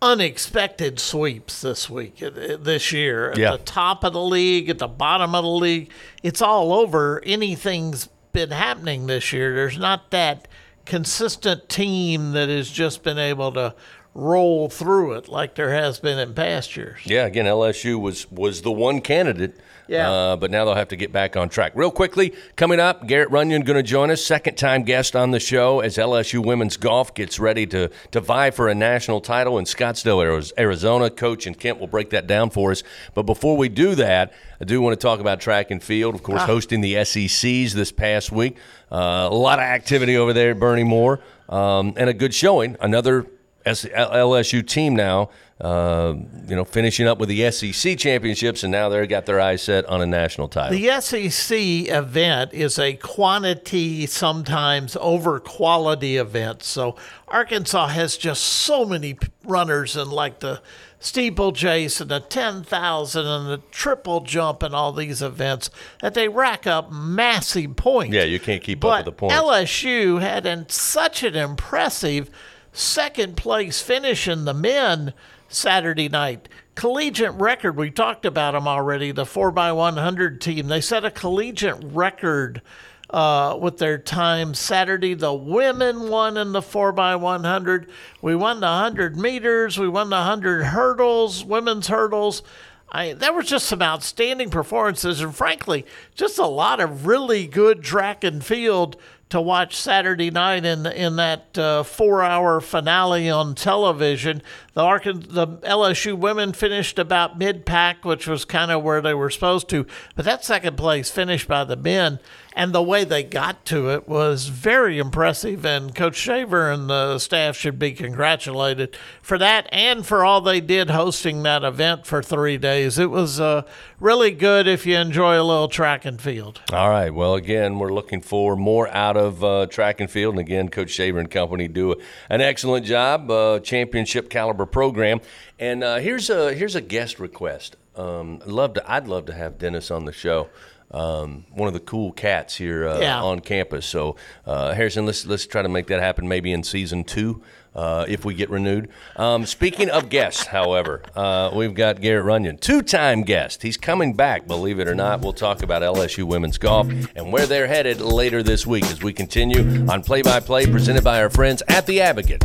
unexpected 0.00 0.98
sweeps 1.00 1.60
this 1.62 1.90
week, 1.90 2.22
uh, 2.22 2.30
this 2.60 2.92
year. 2.92 3.30
At 3.32 3.38
Yeah. 3.38 3.52
the 3.52 3.58
top 3.58 4.04
of 4.04 4.12
the 4.12 4.22
league, 4.22 4.68
at 4.68 4.78
the 4.78 4.88
bottom 4.88 5.34
of 5.34 5.44
the 5.44 5.50
league, 5.50 5.90
it's 6.22 6.40
all 6.42 6.72
over. 6.72 7.22
Anything's 7.24 8.08
been 8.32 8.50
happening 8.50 9.06
this 9.06 9.32
year. 9.32 9.54
There's 9.54 9.78
not 9.78 10.10
that 10.10 10.46
consistent 10.84 11.68
team 11.68 12.32
that 12.32 12.48
has 12.48 12.70
just 12.70 13.02
been 13.02 13.18
able 13.18 13.52
to 13.52 13.74
roll 14.18 14.68
through 14.68 15.12
it 15.12 15.28
like 15.28 15.54
there 15.54 15.72
has 15.72 16.00
been 16.00 16.18
in 16.18 16.34
past 16.34 16.76
years. 16.76 17.00
Yeah, 17.04 17.24
again, 17.26 17.46
LSU 17.46 18.00
was 18.00 18.30
was 18.30 18.62
the 18.62 18.72
one 18.72 19.00
candidate. 19.00 19.56
Yeah. 19.86 20.10
Uh, 20.10 20.36
but 20.36 20.50
now 20.50 20.66
they'll 20.66 20.74
have 20.74 20.88
to 20.88 20.96
get 20.96 21.12
back 21.12 21.34
on 21.34 21.48
track. 21.48 21.72
Real 21.74 21.90
quickly, 21.90 22.34
coming 22.56 22.78
up, 22.78 23.06
Garrett 23.06 23.30
Runion 23.30 23.62
going 23.62 23.78
to 23.78 23.82
join 23.82 24.10
us, 24.10 24.22
second 24.22 24.56
time 24.56 24.82
guest 24.82 25.16
on 25.16 25.30
the 25.30 25.40
show 25.40 25.80
as 25.80 25.96
LSU 25.96 26.44
women's 26.44 26.76
golf 26.76 27.14
gets 27.14 27.40
ready 27.40 27.66
to 27.68 27.90
to 28.10 28.20
vie 28.20 28.50
for 28.50 28.68
a 28.68 28.74
national 28.74 29.20
title 29.22 29.56
in 29.56 29.64
Scottsdale, 29.64 30.52
Arizona. 30.58 31.08
Coach 31.08 31.46
and 31.46 31.58
Kent 31.58 31.78
will 31.78 31.86
break 31.86 32.10
that 32.10 32.26
down 32.26 32.50
for 32.50 32.70
us. 32.70 32.82
But 33.14 33.22
before 33.22 33.56
we 33.56 33.70
do 33.70 33.94
that, 33.94 34.34
I 34.60 34.64
do 34.64 34.82
want 34.82 34.98
to 34.98 35.02
talk 35.02 35.20
about 35.20 35.40
track 35.40 35.70
and 35.70 35.82
field. 35.82 36.14
Of 36.14 36.22
course, 36.22 36.42
hosting 36.42 36.80
the 36.82 37.02
SECs 37.04 37.72
this 37.72 37.92
past 37.92 38.30
week. 38.30 38.56
Uh, 38.92 39.28
a 39.30 39.34
lot 39.34 39.58
of 39.58 39.64
activity 39.64 40.16
over 40.16 40.32
there 40.32 40.50
at 40.50 40.58
Bernie 40.58 40.84
Moore, 40.84 41.20
um, 41.48 41.94
and 41.96 42.10
a 42.10 42.14
good 42.14 42.34
showing. 42.34 42.76
Another 42.80 43.26
LSU 43.74 44.66
team 44.66 44.94
now, 44.94 45.30
uh, 45.60 46.14
you 46.46 46.54
know, 46.54 46.64
finishing 46.64 47.06
up 47.06 47.18
with 47.18 47.28
the 47.28 47.50
SEC 47.50 47.98
championships, 47.98 48.62
and 48.62 48.70
now 48.70 48.88
they've 48.88 49.08
got 49.08 49.26
their 49.26 49.40
eyes 49.40 49.62
set 49.62 49.84
on 49.86 50.00
a 50.00 50.06
national 50.06 50.48
title. 50.48 50.78
The 50.78 51.00
SEC 51.00 51.56
event 51.88 52.52
is 52.52 52.78
a 52.78 52.94
quantity, 52.94 54.06
sometimes 54.06 54.96
over 55.00 55.40
quality 55.40 56.16
event. 56.16 56.62
So 56.62 56.96
Arkansas 57.26 57.88
has 57.88 58.16
just 58.16 58.42
so 58.42 58.84
many 58.84 59.18
runners 59.44 59.96
in 59.96 60.10
like 60.10 60.40
the 60.40 60.60
steeplechase 61.00 62.00
and 62.00 62.10
the 62.10 62.20
10,000 62.20 63.26
and 63.26 63.48
the 63.48 63.58
triple 63.70 64.20
jump 64.20 64.62
and 64.62 64.74
all 64.74 64.92
these 64.92 65.22
events 65.22 65.70
that 66.00 66.14
they 66.14 66.28
rack 66.28 66.66
up 66.66 66.90
massive 66.90 67.76
points. 67.76 68.14
yeah, 68.14 68.24
you 68.24 68.40
can't 68.40 68.62
keep 68.62 68.80
but 68.80 68.88
up 68.88 69.06
with 69.06 69.14
the 69.14 69.18
points. 69.18 69.34
LSU 69.34 70.20
had 70.20 70.46
an, 70.46 70.68
such 70.68 71.22
an 71.22 71.36
impressive 71.36 72.30
second 72.78 73.36
place 73.36 73.80
finish 73.80 74.28
in 74.28 74.44
the 74.44 74.54
men 74.54 75.12
Saturday 75.48 76.08
night. 76.08 76.48
Collegiate 76.74 77.34
record, 77.34 77.76
we 77.76 77.90
talked 77.90 78.24
about 78.24 78.52
them 78.52 78.68
already, 78.68 79.10
the 79.10 79.24
4x100 79.24 80.40
team. 80.40 80.68
They 80.68 80.80
set 80.80 81.04
a 81.04 81.10
collegiate 81.10 81.82
record 81.82 82.62
uh, 83.10 83.58
with 83.60 83.78
their 83.78 83.98
time 83.98 84.54
Saturday. 84.54 85.14
The 85.14 85.34
women 85.34 86.08
won 86.08 86.36
in 86.36 86.52
the 86.52 86.60
4x100. 86.60 87.88
We 88.22 88.36
won 88.36 88.60
the 88.60 88.66
100 88.66 89.16
meters, 89.16 89.78
we 89.78 89.88
won 89.88 90.10
the 90.10 90.16
100 90.16 90.64
hurdles, 90.64 91.44
women's 91.44 91.88
hurdles. 91.88 92.42
I, 92.90 93.12
that 93.14 93.34
was 93.34 93.46
just 93.46 93.66
some 93.66 93.82
outstanding 93.82 94.48
performances, 94.48 95.20
and 95.20 95.34
frankly, 95.34 95.84
just 96.14 96.38
a 96.38 96.46
lot 96.46 96.80
of 96.80 97.06
really 97.06 97.46
good 97.46 97.82
track 97.82 98.24
and 98.24 98.42
field 98.42 98.96
to 99.30 99.40
watch 99.40 99.76
Saturday 99.76 100.30
night 100.30 100.64
in 100.64 100.86
in 100.86 101.16
that 101.16 101.56
uh, 101.58 101.82
four-hour 101.82 102.60
finale 102.60 103.28
on 103.28 103.54
television. 103.54 104.42
The 104.74 104.82
Arkan- 104.82 105.32
the 105.32 105.46
LSU 105.46 106.16
women 106.16 106.52
finished 106.52 106.98
about 106.98 107.38
mid-pack, 107.38 108.04
which 108.04 108.26
was 108.26 108.44
kind 108.44 108.70
of 108.70 108.82
where 108.82 109.00
they 109.00 109.14
were 109.14 109.30
supposed 109.30 109.68
to, 109.70 109.86
but 110.14 110.24
that 110.24 110.44
second 110.44 110.76
place 110.76 111.10
finished 111.10 111.48
by 111.48 111.64
the 111.64 111.76
men, 111.76 112.20
and 112.58 112.72
the 112.72 112.82
way 112.82 113.04
they 113.04 113.22
got 113.22 113.64
to 113.66 113.88
it 113.88 114.08
was 114.08 114.48
very 114.48 114.98
impressive. 114.98 115.64
And 115.64 115.94
Coach 115.94 116.16
Shaver 116.16 116.72
and 116.72 116.90
the 116.90 117.20
staff 117.20 117.56
should 117.56 117.78
be 117.78 117.92
congratulated 117.92 118.96
for 119.22 119.38
that 119.38 119.68
and 119.70 120.04
for 120.04 120.24
all 120.24 120.40
they 120.40 120.60
did 120.60 120.90
hosting 120.90 121.44
that 121.44 121.62
event 121.62 122.04
for 122.04 122.20
three 122.20 122.58
days. 122.58 122.98
It 122.98 123.10
was 123.10 123.38
uh, 123.38 123.62
really 124.00 124.32
good 124.32 124.66
if 124.66 124.86
you 124.86 124.96
enjoy 124.96 125.40
a 125.40 125.44
little 125.44 125.68
track 125.68 126.04
and 126.04 126.20
field. 126.20 126.60
All 126.72 126.90
right. 126.90 127.14
Well, 127.14 127.36
again, 127.36 127.78
we're 127.78 127.92
looking 127.92 128.20
for 128.20 128.56
more 128.56 128.88
out 128.88 129.16
of 129.16 129.44
uh, 129.44 129.66
track 129.66 130.00
and 130.00 130.10
field, 130.10 130.34
and 130.34 130.40
again, 130.40 130.68
Coach 130.68 130.90
Shaver 130.90 131.20
and 131.20 131.30
company 131.30 131.68
do 131.68 131.94
an 132.28 132.40
excellent 132.40 132.84
job, 132.84 133.30
uh, 133.30 133.60
championship 133.60 134.28
caliber 134.28 134.66
program. 134.66 135.20
And 135.60 135.84
uh, 135.84 135.98
here's 135.98 136.28
a 136.28 136.52
here's 136.54 136.74
a 136.74 136.80
guest 136.80 137.20
request. 137.20 137.76
Um, 137.94 138.40
love 138.46 138.74
to 138.74 138.92
I'd 138.92 139.06
love 139.06 139.26
to 139.26 139.32
have 139.32 139.58
Dennis 139.58 139.92
on 139.92 140.06
the 140.06 140.12
show. 140.12 140.48
Um, 140.90 141.44
one 141.52 141.66
of 141.68 141.74
the 141.74 141.80
cool 141.80 142.12
cats 142.12 142.56
here 142.56 142.88
uh, 142.88 142.98
Yeah. 143.00 143.22
on 143.22 143.40
campus. 143.40 143.84
So 143.86 144.16
uh, 144.46 144.72
Harrison, 144.74 145.04
let's 145.06 145.26
let's 145.26 145.46
try 145.46 145.62
to 145.62 145.68
make 145.68 145.86
that 145.88 146.00
happen 146.00 146.26
maybe 146.28 146.52
in 146.52 146.62
season 146.62 147.04
two. 147.04 147.42
Uh, 147.76 148.04
if 148.08 148.24
we 148.24 148.34
get 148.34 148.50
renewed. 148.50 148.88
Um, 149.14 149.46
speaking 149.46 149.88
of 149.88 150.08
guests, 150.08 150.46
however, 150.46 151.00
uh, 151.14 151.50
we've 151.54 151.74
got 151.74 152.00
Garrett 152.00 152.24
Runion, 152.24 152.58
two-time 152.58 153.22
guest. 153.22 153.62
He's 153.62 153.76
coming 153.76 154.14
back, 154.14 154.48
believe 154.48 154.80
it 154.80 154.88
or 154.88 154.96
not. 154.96 155.20
We'll 155.20 155.32
talk 155.34 155.62
about 155.62 155.82
LSU 155.82 156.24
women's 156.24 156.58
golf 156.58 156.88
and 157.14 157.30
where 157.30 157.46
they're 157.46 157.68
headed 157.68 158.00
later 158.00 158.42
this 158.42 158.66
week 158.66 158.84
as 158.86 159.00
we 159.00 159.12
continue 159.12 159.86
on 159.88 160.02
Play-by-Play 160.02 160.66
presented 160.72 161.04
by 161.04 161.22
our 161.22 161.30
friends 161.30 161.62
at 161.68 161.86
the 161.86 162.00
Advocate. 162.00 162.42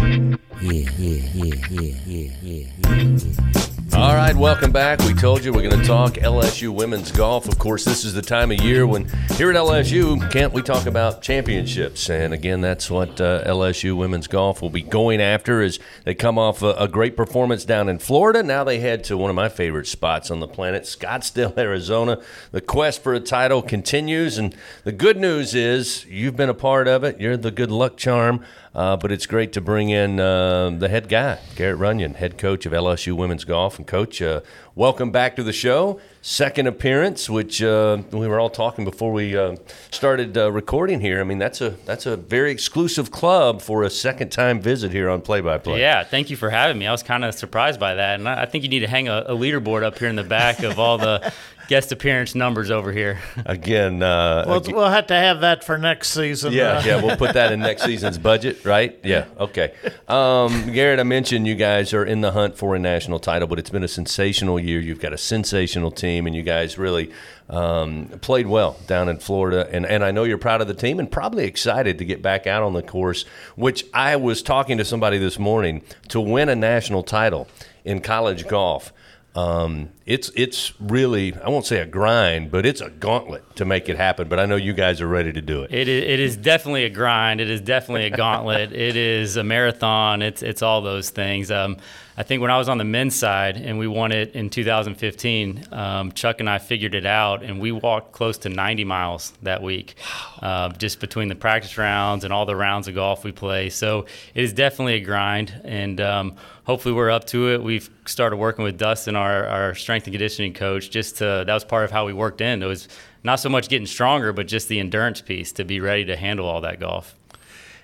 All 3.96 4.16
right, 4.16 4.36
welcome 4.36 4.72
back. 4.72 5.00
We 5.02 5.14
told 5.14 5.46
you 5.46 5.54
we're 5.54 5.70
going 5.70 5.80
to 5.80 5.88
talk 5.88 6.14
LSU 6.14 6.70
women's 6.70 7.12
golf. 7.12 7.48
Of 7.48 7.60
course, 7.60 7.86
this 7.86 8.04
is 8.04 8.16
the 8.16 8.24
time 8.24 8.50
of 8.52 8.60
year 8.60 8.88
when 8.88 9.06
here 9.36 9.52
at 9.52 9.56
LSU, 9.56 10.32
can't 10.32 10.52
we 10.52 10.64
talk 10.64 10.88
about 10.88 11.22
championships? 11.22 12.10
And 12.10 12.34
again, 12.34 12.60
that's 12.60 12.90
what 12.90 13.22
uh, 13.22 13.44
LSU 13.46 13.96
women's 13.96 14.26
golf 14.26 14.64
will 14.64 14.72
be 14.72 14.82
going 14.82 15.22
after 15.22 15.62
as 15.62 15.80
they 16.06 16.16
come 16.16 16.40
off 16.40 16.64
a, 16.64 16.72
a 16.74 16.88
great 16.88 17.16
performance 17.16 17.66
down 17.66 17.88
in 17.88 18.00
Florida. 18.00 18.42
Now 18.42 18.64
they 18.64 18.80
head 18.80 19.04
to 19.06 19.18
one 19.18 19.30
of 19.30 19.36
my 19.36 19.48
favorite 19.48 19.86
spots 19.86 20.32
on 20.32 20.40
the 20.40 20.48
planet, 20.48 20.84
Scottsdale, 20.84 21.56
Arizona. 21.58 22.20
The 22.52 22.62
quest 22.62 23.04
for 23.04 23.14
a 23.14 23.20
title 23.20 23.62
continues, 23.62 24.40
and 24.40 24.56
the 24.86 24.92
good 24.92 25.18
news 25.18 25.54
is 25.54 26.04
you've 26.06 26.36
been 26.36 26.50
a 26.50 26.56
part 26.56 26.88
of 26.88 27.04
it. 27.04 27.22
You're 27.22 27.38
the 27.38 27.52
good 27.52 27.72
luck 27.72 27.98
charm. 27.98 28.44
Uh, 28.76 28.98
but 28.98 29.12
it's 29.12 29.28
great 29.28 29.54
to 29.54 29.62
bring 29.62 29.90
in 29.90 30.20
uh, 30.20 30.72
the 30.72 30.90
head 30.90 31.08
guy, 31.08 31.38
Garrett 31.56 31.78
Runion, 31.78 32.16
head 32.16 32.40
coach 32.40 32.66
of 32.66 32.72
LSU 32.72 33.14
women's 33.14 33.44
golf. 33.44 33.78
And 33.78 33.86
coach, 33.86 34.20
uh, 34.20 34.42
welcome 34.74 35.12
back 35.12 35.36
to 35.36 35.44
the 35.44 35.54
show. 35.54 36.00
Second 36.24 36.66
appearance, 36.66 37.30
which 37.30 37.62
uh, 37.62 38.02
we 38.12 38.28
were 38.28 38.40
all 38.40 38.50
talking 38.50 38.84
before 38.84 39.12
we 39.12 39.38
uh, 39.38 39.58
started 39.92 40.36
uh, 40.36 40.52
recording 40.52 41.02
here. 41.02 41.20
I 41.20 41.24
mean, 41.24 41.38
that's 41.38 41.62
a 41.62 41.72
that's 41.86 42.08
a 42.08 42.18
very 42.18 42.52
exclusive 42.52 43.12
club 43.12 43.62
for 43.62 43.84
a 43.84 43.92
second 43.92 44.32
time 44.32 44.60
visit 44.60 44.92
here 44.92 45.10
on 45.10 45.22
Play 45.22 45.42
by 45.42 45.60
Play. 45.60 45.80
Yeah, 45.80 46.04
thank 46.04 46.32
you 46.32 46.38
for 46.38 46.50
having 46.50 46.80
me. 46.80 46.88
I 46.88 46.92
was 46.92 47.04
kind 47.04 47.24
of 47.24 47.36
surprised 47.36 47.80
by 47.80 47.94
that, 47.96 48.20
and 48.20 48.28
I 48.28 48.44
I 48.44 48.46
think 48.48 48.64
you 48.64 48.70
need 48.70 48.80
to 48.80 48.88
hang 48.88 49.08
a, 49.08 49.24
a 49.28 49.36
leaderboard 49.36 49.84
up 49.84 50.00
here 50.00 50.08
in 50.08 50.16
the 50.16 50.24
back 50.24 50.64
of 50.64 50.80
all 50.80 50.98
the 50.98 51.32
guest 51.68 51.92
appearance 51.92 52.36
numbers 52.36 52.70
over 52.72 52.92
here. 52.92 53.20
Again, 53.46 54.02
uh, 54.04 54.44
We'll, 54.48 54.58
ag- 54.58 54.74
we'll 54.76 54.90
have 54.90 55.08
to 55.08 55.16
have 55.16 55.42
that 55.42 55.64
for 55.64 55.78
next 55.78 56.10
season. 56.10 56.54
Yeah, 56.54 56.78
uh, 56.80 56.84
yeah, 56.84 57.02
we'll 57.02 57.18
put 57.18 57.34
that 57.34 57.52
in 57.52 57.60
next 57.62 57.84
season's 57.84 58.18
budget, 58.18 58.64
right? 58.66 59.00
Yeah, 59.04 59.26
okay. 59.40 59.74
Um, 60.08 60.72
Garrett, 60.74 61.00
I 61.00 61.04
mentioned 61.04 61.48
you 61.48 61.56
guys 61.56 61.94
are 61.94 62.04
in 62.06 62.22
the 62.22 62.32
hunt 62.32 62.58
for 62.58 62.76
a 62.76 62.80
national 62.80 63.20
title, 63.20 63.48
but 63.48 63.60
it's 63.60 63.70
been 63.70 63.84
a 63.84 63.88
sensational 63.88 64.60
year. 64.60 64.80
You've 64.80 65.00
got 65.00 65.14
a 65.14 65.18
sensational 65.18 65.92
team, 65.92 66.28
and 66.28 66.36
you 66.36 66.44
guys 66.44 66.78
really 66.78 67.12
um, 67.50 68.08
played 68.22 68.48
well 68.48 68.78
down 68.88 69.10
in 69.10 69.18
Florida. 69.18 69.68
And, 69.72 69.86
and 69.86 70.04
I 70.04 70.12
know 70.12 70.24
you're 70.24 70.38
proud 70.38 70.62
of 70.62 70.68
the 70.68 70.74
team 70.74 71.00
and 71.00 71.10
probably 71.12 71.46
excited 71.46 71.98
to 72.00 72.06
get 72.06 72.22
back 72.22 72.48
out 72.48 72.64
on 72.64 72.74
the 72.74 72.84
course, 72.84 73.24
which 73.56 73.86
I 73.94 74.16
was 74.16 74.42
talking 74.42 74.78
to 74.78 74.86
somebody 74.86 75.18
this 75.18 75.38
morning 75.40 75.82
to 76.10 76.20
win 76.22 76.50
a 76.50 76.56
national 76.56 77.04
title 77.04 77.48
in 77.86 78.02
college 78.02 78.48
golf. 78.48 78.94
Um, 79.36 79.90
it's 80.06 80.30
it's 80.36 80.74
really 80.80 81.34
I 81.34 81.50
won't 81.50 81.66
say 81.66 81.80
a 81.80 81.86
grind, 81.86 82.52
but 82.52 82.66
it's 82.66 82.82
a 82.82 82.90
gauntlet 82.90 83.56
to 83.56 83.66
make 83.66 83.90
it 83.90 83.98
happen. 83.98 84.28
But 84.28 84.40
I 84.40 84.46
know 84.46 84.56
you 84.56 84.74
guys 84.74 85.02
are 85.02 85.08
ready 85.08 85.34
to 85.34 85.42
do 85.42 85.64
it. 85.64 85.74
It 85.74 85.88
is, 85.88 86.04
it 86.04 86.20
is 86.20 86.38
definitely 86.38 86.84
a 86.84 86.90
grind. 86.90 87.42
It 87.42 87.50
is 87.50 87.62
definitely 87.62 88.06
a 88.06 88.16
gauntlet. 88.16 88.72
it 88.74 88.96
is 88.96 89.38
a 89.38 89.44
marathon. 89.44 90.22
It's 90.22 90.44
it's 90.44 90.62
all 90.62 90.82
those 90.82 91.10
things. 91.10 91.50
Um, 91.50 91.78
I 92.16 92.22
think 92.22 92.42
when 92.44 92.52
I 92.52 92.60
was 92.60 92.70
on 92.70 92.78
the 92.78 92.84
men's 92.84 93.16
side 93.16 93.58
and 93.58 93.80
we 93.80 93.88
won 93.88 94.12
it 94.12 94.36
in 94.36 94.52
2015, 94.52 95.66
um, 95.72 96.12
Chuck 96.12 96.40
and 96.40 96.48
I 96.48 96.60
figured 96.60 96.94
it 96.94 97.08
out, 97.08 97.42
and 97.42 97.60
we 97.60 97.72
walked 97.72 98.12
close 98.12 98.38
to 98.40 98.50
90 98.50 98.84
miles 98.84 99.34
that 99.42 99.64
week, 99.64 99.96
uh, 100.40 100.70
just 100.74 101.00
between 101.00 101.28
the 101.28 101.36
practice 101.36 101.76
rounds 101.76 102.24
and 102.24 102.32
all 102.32 102.46
the 102.46 102.56
rounds 102.56 102.88
of 102.88 102.94
golf 102.94 103.24
we 103.24 103.32
play. 103.32 103.72
So 103.72 104.06
it 104.36 104.44
is 104.44 104.54
definitely 104.54 104.96
a 104.96 105.00
grind, 105.00 105.60
and 105.64 106.00
um, 106.00 106.36
hopefully 106.66 106.94
we're 106.94 107.12
up 107.12 107.26
to 107.28 107.50
it. 107.50 107.62
We've 107.64 107.90
started 108.06 108.38
working 108.38 108.64
with 108.64 108.78
Dustin, 108.78 109.16
our, 109.16 109.46
our 109.48 109.76
strength 109.76 110.06
and 110.08 110.14
conditioning 110.14 110.54
coach, 110.54 110.90
just 110.90 111.18
to 111.18 111.44
that 111.46 111.54
was 111.54 111.64
part 111.64 111.84
of 111.86 111.92
how 111.92 112.06
we 112.06 112.14
worked 112.14 112.42
in. 112.42 112.64
It 112.64 112.68
was 112.68 112.88
not 113.24 113.40
so 113.40 113.50
much 113.50 113.70
getting 113.70 113.88
stronger, 113.88 114.34
but 114.34 114.48
just 114.48 114.68
the 114.68 114.80
endurance 114.80 115.22
piece 115.22 115.52
to 115.54 115.64
be 115.66 115.80
ready 115.80 116.06
to 116.06 116.16
handle 116.16 116.46
all 116.46 116.62
that 116.62 116.80
golf. 116.80 117.16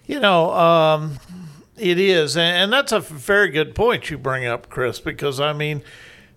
You 0.05 0.19
know, 0.19 0.51
um, 0.51 1.19
it 1.77 2.00
is, 2.00 2.36
and 2.36 2.74
that's 2.74 2.91
a 2.91 3.00
very 3.00 3.50
good 3.50 3.75
point 3.75 4.09
you 4.09 4.17
bring 4.17 4.45
up, 4.45 4.69
Chris. 4.69 5.00
Because 5.00 5.39
I 5.39 5.53
mean, 5.53 5.81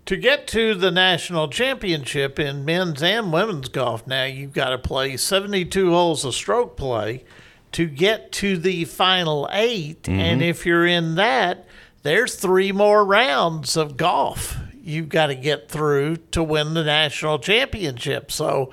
to 0.05 0.15
get 0.15 0.47
to 0.49 0.75
the 0.75 0.91
national 0.91 1.47
championship 1.47 2.37
in 2.39 2.63
men's 2.65 3.01
and 3.01 3.33
women's 3.33 3.69
golf, 3.69 4.05
now 4.05 4.25
you've 4.25 4.53
got 4.53 4.69
to 4.69 4.77
play 4.77 5.17
seventy-two 5.17 5.89
holes 5.89 6.23
of 6.23 6.35
stroke 6.35 6.77
play 6.77 7.23
to 7.71 7.87
get 7.87 8.31
to 8.31 8.55
the 8.55 8.85
final 8.85 9.49
8 9.51 10.03
Mm-hmm. 10.03 10.19
and 10.19 10.43
if 10.43 10.63
you're 10.63 10.85
in 10.85 11.15
that, 11.15 11.65
there's 12.03 12.35
three 12.35 12.71
more 12.71 13.03
rounds 13.05 13.75
of 13.75 13.97
golf 13.97 14.57
you've 14.81 15.09
got 15.09 15.27
to 15.27 15.35
get 15.35 15.69
through 15.69 16.17
to 16.31 16.43
win 16.43 16.73
the 16.73 16.83
national 16.83 17.39
championship. 17.39 18.31
So, 18.31 18.71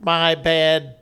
my 0.00 0.34
bad 0.34 0.96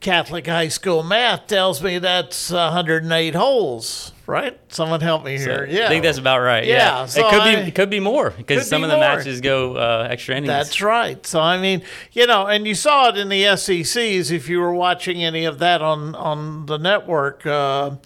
Catholic 0.00 0.46
high 0.46 0.68
school 0.68 1.02
math 1.02 1.46
tells 1.46 1.82
me 1.82 1.98
that's 1.98 2.50
108 2.50 3.34
holes, 3.34 4.12
right? 4.26 4.58
Someone 4.72 5.02
help 5.02 5.22
me 5.24 5.36
here. 5.36 5.66
yeah. 5.70 5.84
I 5.84 5.88
think 5.88 6.02
that's 6.04 6.16
about 6.16 6.38
right. 6.40 6.64
Yeah, 6.64 7.00
Yeah, 7.02 7.06
so 7.06 7.26
it 7.26 7.30
could 7.30 7.40
I- 7.42 7.54
be 7.56 7.68
it 7.68 7.74
could 7.74 7.90
be 7.90 8.00
more 8.00 8.30
because 8.30 8.66
some 8.66 8.80
be 8.80 8.84
of 8.86 8.90
the 8.90 8.96
more. 8.96 9.04
matches 9.04 9.42
go 9.42 9.76
uh, 9.76 10.08
extra 10.10 10.36
innings. 10.36 10.48
That's 10.48 10.80
right. 10.80 11.24
So 11.26 11.38
I 11.38 11.58
mean, 11.60 11.82
you 12.12 12.26
know, 12.26 12.46
and 12.46 12.66
you 12.66 12.74
saw 12.74 13.10
it 13.10 13.18
in 13.18 13.28
the 13.28 13.42
SECs 13.44 14.30
if 14.30 14.48
you 14.48 14.58
were 14.60 14.72
watching 14.72 15.22
any 15.22 15.44
of 15.44 15.58
that 15.58 15.82
on 15.82 16.14
on 16.14 16.64
the 16.64 16.78
network. 16.78 17.44
Uh, 17.44 17.96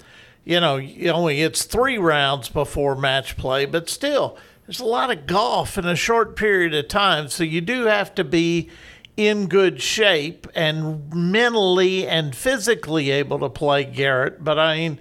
you 0.44 0.60
know, 0.60 0.76
only 1.12 1.42
it's 1.42 1.64
three 1.64 1.98
rounds 1.98 2.48
before 2.48 2.94
match 2.94 3.36
play, 3.36 3.64
but 3.64 3.88
still, 3.88 4.36
there's 4.66 4.80
a 4.80 4.84
lot 4.84 5.10
of 5.10 5.26
golf 5.26 5.76
in 5.78 5.86
a 5.86 5.96
short 5.96 6.36
period 6.36 6.74
of 6.74 6.88
time. 6.88 7.28
So 7.28 7.44
you 7.44 7.60
do 7.60 7.84
have 7.84 8.14
to 8.16 8.24
be 8.24 8.70
in 9.16 9.46
good 9.46 9.80
shape 9.80 10.46
and 10.54 11.12
mentally 11.14 12.06
and 12.06 12.34
physically 12.34 13.10
able 13.10 13.38
to 13.40 13.48
play 13.48 13.84
Garrett. 13.84 14.42
But 14.42 14.58
I 14.58 14.76
mean, 14.76 14.98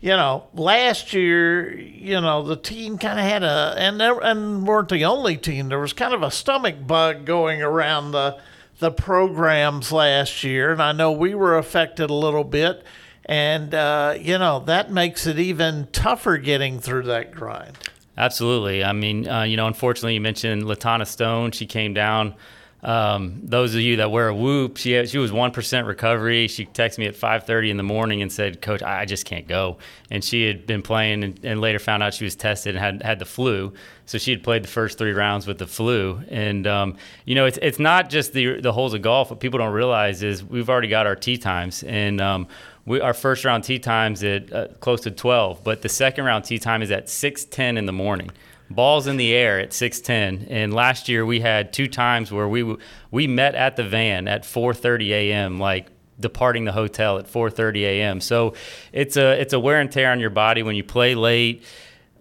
you 0.00 0.10
know, 0.10 0.46
last 0.54 1.12
year, 1.12 1.78
you 1.78 2.20
know, 2.20 2.42
the 2.42 2.56
team 2.56 2.98
kind 2.98 3.18
of 3.18 3.24
had 3.26 3.42
a, 3.42 3.74
and 3.76 4.00
there, 4.00 4.18
and 4.20 4.66
weren't 4.66 4.88
the 4.88 5.04
only 5.04 5.36
team. 5.36 5.68
There 5.68 5.78
was 5.78 5.92
kind 5.92 6.14
of 6.14 6.22
a 6.22 6.30
stomach 6.30 6.86
bug 6.86 7.24
going 7.24 7.62
around 7.62 8.12
the 8.12 8.38
the 8.78 8.90
programs 8.90 9.92
last 9.92 10.42
year, 10.42 10.72
and 10.72 10.80
I 10.80 10.92
know 10.92 11.12
we 11.12 11.34
were 11.34 11.58
affected 11.58 12.08
a 12.08 12.14
little 12.14 12.44
bit. 12.44 12.82
And 13.30 13.72
uh, 13.76 14.16
you 14.20 14.38
know 14.38 14.58
that 14.66 14.90
makes 14.90 15.24
it 15.24 15.38
even 15.38 15.86
tougher 15.92 16.36
getting 16.36 16.80
through 16.80 17.04
that 17.04 17.30
grind. 17.30 17.78
Absolutely. 18.18 18.82
I 18.82 18.92
mean, 18.92 19.28
uh, 19.28 19.44
you 19.44 19.56
know, 19.56 19.68
unfortunately, 19.68 20.14
you 20.14 20.20
mentioned 20.20 20.64
Latanna 20.64 21.06
Stone. 21.06 21.52
She 21.52 21.64
came 21.64 21.94
down. 21.94 22.34
Um, 22.82 23.40
those 23.44 23.74
of 23.74 23.82
you 23.82 23.96
that 23.96 24.10
wear 24.10 24.28
a 24.28 24.34
whoop, 24.34 24.78
she 24.78 25.06
she 25.06 25.18
was 25.18 25.30
one 25.30 25.52
percent 25.52 25.86
recovery. 25.86 26.48
She 26.48 26.66
texted 26.66 26.98
me 26.98 27.06
at 27.06 27.14
five 27.14 27.44
thirty 27.44 27.70
in 27.70 27.76
the 27.76 27.84
morning 27.84 28.20
and 28.20 28.32
said, 28.32 28.60
"Coach, 28.62 28.82
I 28.82 29.04
just 29.04 29.26
can't 29.26 29.46
go." 29.46 29.78
And 30.10 30.24
she 30.24 30.46
had 30.46 30.66
been 30.66 30.82
playing, 30.82 31.22
and, 31.22 31.40
and 31.44 31.60
later 31.60 31.78
found 31.78 32.02
out 32.02 32.14
she 32.14 32.24
was 32.24 32.34
tested 32.34 32.74
and 32.74 32.84
had 32.84 33.02
had 33.02 33.18
the 33.20 33.26
flu. 33.26 33.72
So 34.06 34.18
she 34.18 34.32
had 34.32 34.42
played 34.42 34.64
the 34.64 34.68
first 34.68 34.98
three 34.98 35.12
rounds 35.12 35.46
with 35.46 35.58
the 35.58 35.68
flu. 35.68 36.20
And 36.28 36.66
um, 36.66 36.96
you 37.26 37.34
know, 37.36 37.46
it's 37.46 37.58
it's 37.62 37.78
not 37.78 38.10
just 38.10 38.32
the 38.32 38.60
the 38.60 38.72
holes 38.72 38.92
of 38.92 39.02
golf. 39.02 39.30
What 39.30 39.40
people 39.40 39.58
don't 39.58 39.72
realize 39.72 40.22
is 40.22 40.42
we've 40.42 40.68
already 40.68 40.88
got 40.88 41.06
our 41.06 41.14
tee 41.14 41.36
times, 41.36 41.84
and 41.84 42.20
um, 42.20 42.48
we, 42.90 43.00
our 43.00 43.14
first 43.14 43.44
round 43.44 43.62
tee 43.62 43.78
times 43.78 44.24
at 44.24 44.52
uh, 44.52 44.66
close 44.80 45.02
to 45.02 45.12
12, 45.12 45.62
but 45.62 45.82
the 45.82 45.88
second 45.88 46.24
round 46.24 46.44
tee 46.44 46.58
time 46.58 46.82
is 46.82 46.90
at 46.90 47.06
6:10 47.06 47.78
in 47.78 47.86
the 47.86 47.92
morning. 47.92 48.30
Balls 48.68 49.06
in 49.06 49.16
the 49.16 49.32
air 49.32 49.60
at 49.60 49.70
6:10. 49.70 50.48
And 50.50 50.74
last 50.74 51.08
year 51.08 51.24
we 51.24 51.38
had 51.38 51.72
two 51.72 51.86
times 51.86 52.32
where 52.32 52.48
we 52.48 52.76
we 53.12 53.28
met 53.28 53.54
at 53.54 53.76
the 53.76 53.84
van 53.84 54.26
at 54.26 54.42
4:30 54.42 55.10
a.m. 55.10 55.60
like 55.60 55.86
departing 56.18 56.64
the 56.64 56.72
hotel 56.72 57.18
at 57.18 57.26
4:30 57.26 57.82
a.m. 57.82 58.20
So 58.20 58.54
it's 58.92 59.16
a 59.16 59.40
it's 59.40 59.52
a 59.52 59.60
wear 59.60 59.80
and 59.80 59.90
tear 59.90 60.10
on 60.10 60.18
your 60.18 60.30
body 60.30 60.64
when 60.64 60.74
you 60.74 60.82
play 60.82 61.14
late 61.14 61.62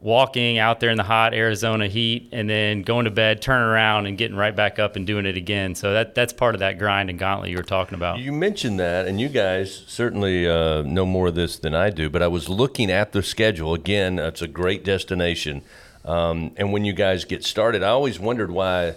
walking 0.01 0.57
out 0.57 0.79
there 0.79 0.89
in 0.89 0.97
the 0.97 1.03
hot 1.03 1.33
Arizona 1.33 1.88
heat 1.88 2.29
and 2.31 2.49
then 2.49 2.83
going 2.83 3.05
to 3.05 3.12
bed, 3.12 3.41
turning 3.41 3.67
around 3.67 4.05
and 4.05 4.17
getting 4.17 4.38
right 4.38 4.55
back 4.55 4.79
up 4.79 4.95
and 4.95 5.05
doing 5.05 5.25
it 5.25 5.35
again. 5.35 5.75
So 5.75 5.93
that 5.93 6.15
that's 6.15 6.33
part 6.33 6.55
of 6.55 6.59
that 6.59 6.77
grind 6.79 7.09
and 7.09 7.19
gauntlet 7.19 7.49
you 7.49 7.57
were 7.57 7.63
talking 7.63 7.95
about. 7.95 8.19
You 8.19 8.31
mentioned 8.31 8.79
that, 8.79 9.07
and 9.07 9.19
you 9.19 9.29
guys 9.29 9.83
certainly 9.88 10.47
uh, 10.47 10.83
know 10.83 11.05
more 11.05 11.27
of 11.27 11.35
this 11.35 11.57
than 11.57 11.75
I 11.75 11.89
do. 11.89 12.09
But 12.09 12.21
I 12.21 12.27
was 12.27 12.49
looking 12.49 12.89
at 12.91 13.12
the 13.12 13.21
schedule 13.21 13.73
again. 13.73 14.19
It's 14.19 14.41
a 14.41 14.47
great 14.47 14.83
destination, 14.83 15.62
um, 16.05 16.51
and 16.57 16.71
when 16.71 16.85
you 16.85 16.93
guys 16.93 17.25
get 17.25 17.43
started, 17.43 17.83
I 17.83 17.89
always 17.89 18.19
wondered 18.19 18.51
why 18.51 18.95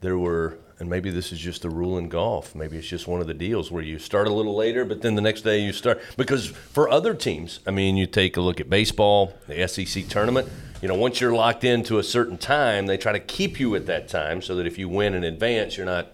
there 0.00 0.18
were. 0.18 0.58
And 0.82 0.90
maybe 0.90 1.10
this 1.10 1.30
is 1.30 1.38
just 1.38 1.64
a 1.64 1.70
rule 1.70 1.96
in 1.96 2.08
golf. 2.08 2.56
Maybe 2.56 2.76
it's 2.76 2.88
just 2.88 3.06
one 3.06 3.20
of 3.20 3.28
the 3.28 3.34
deals 3.34 3.70
where 3.70 3.84
you 3.84 4.00
start 4.00 4.26
a 4.26 4.32
little 4.32 4.56
later, 4.56 4.84
but 4.84 5.00
then 5.00 5.14
the 5.14 5.20
next 5.20 5.42
day 5.42 5.60
you 5.60 5.72
start. 5.72 6.02
Because 6.16 6.48
for 6.48 6.88
other 6.88 7.14
teams, 7.14 7.60
I 7.68 7.70
mean, 7.70 7.96
you 7.96 8.04
take 8.04 8.36
a 8.36 8.40
look 8.40 8.60
at 8.60 8.68
baseball, 8.68 9.32
the 9.46 9.68
SEC 9.68 10.08
tournament. 10.08 10.48
You 10.82 10.88
know, 10.88 10.96
once 10.96 11.20
you're 11.20 11.32
locked 11.32 11.62
into 11.62 12.00
a 12.00 12.02
certain 12.02 12.36
time, 12.36 12.86
they 12.86 12.96
try 12.96 13.12
to 13.12 13.20
keep 13.20 13.60
you 13.60 13.76
at 13.76 13.86
that 13.86 14.08
time 14.08 14.42
so 14.42 14.56
that 14.56 14.66
if 14.66 14.76
you 14.76 14.88
win 14.88 15.14
in 15.14 15.22
advance, 15.22 15.76
you're 15.76 15.86
not, 15.86 16.08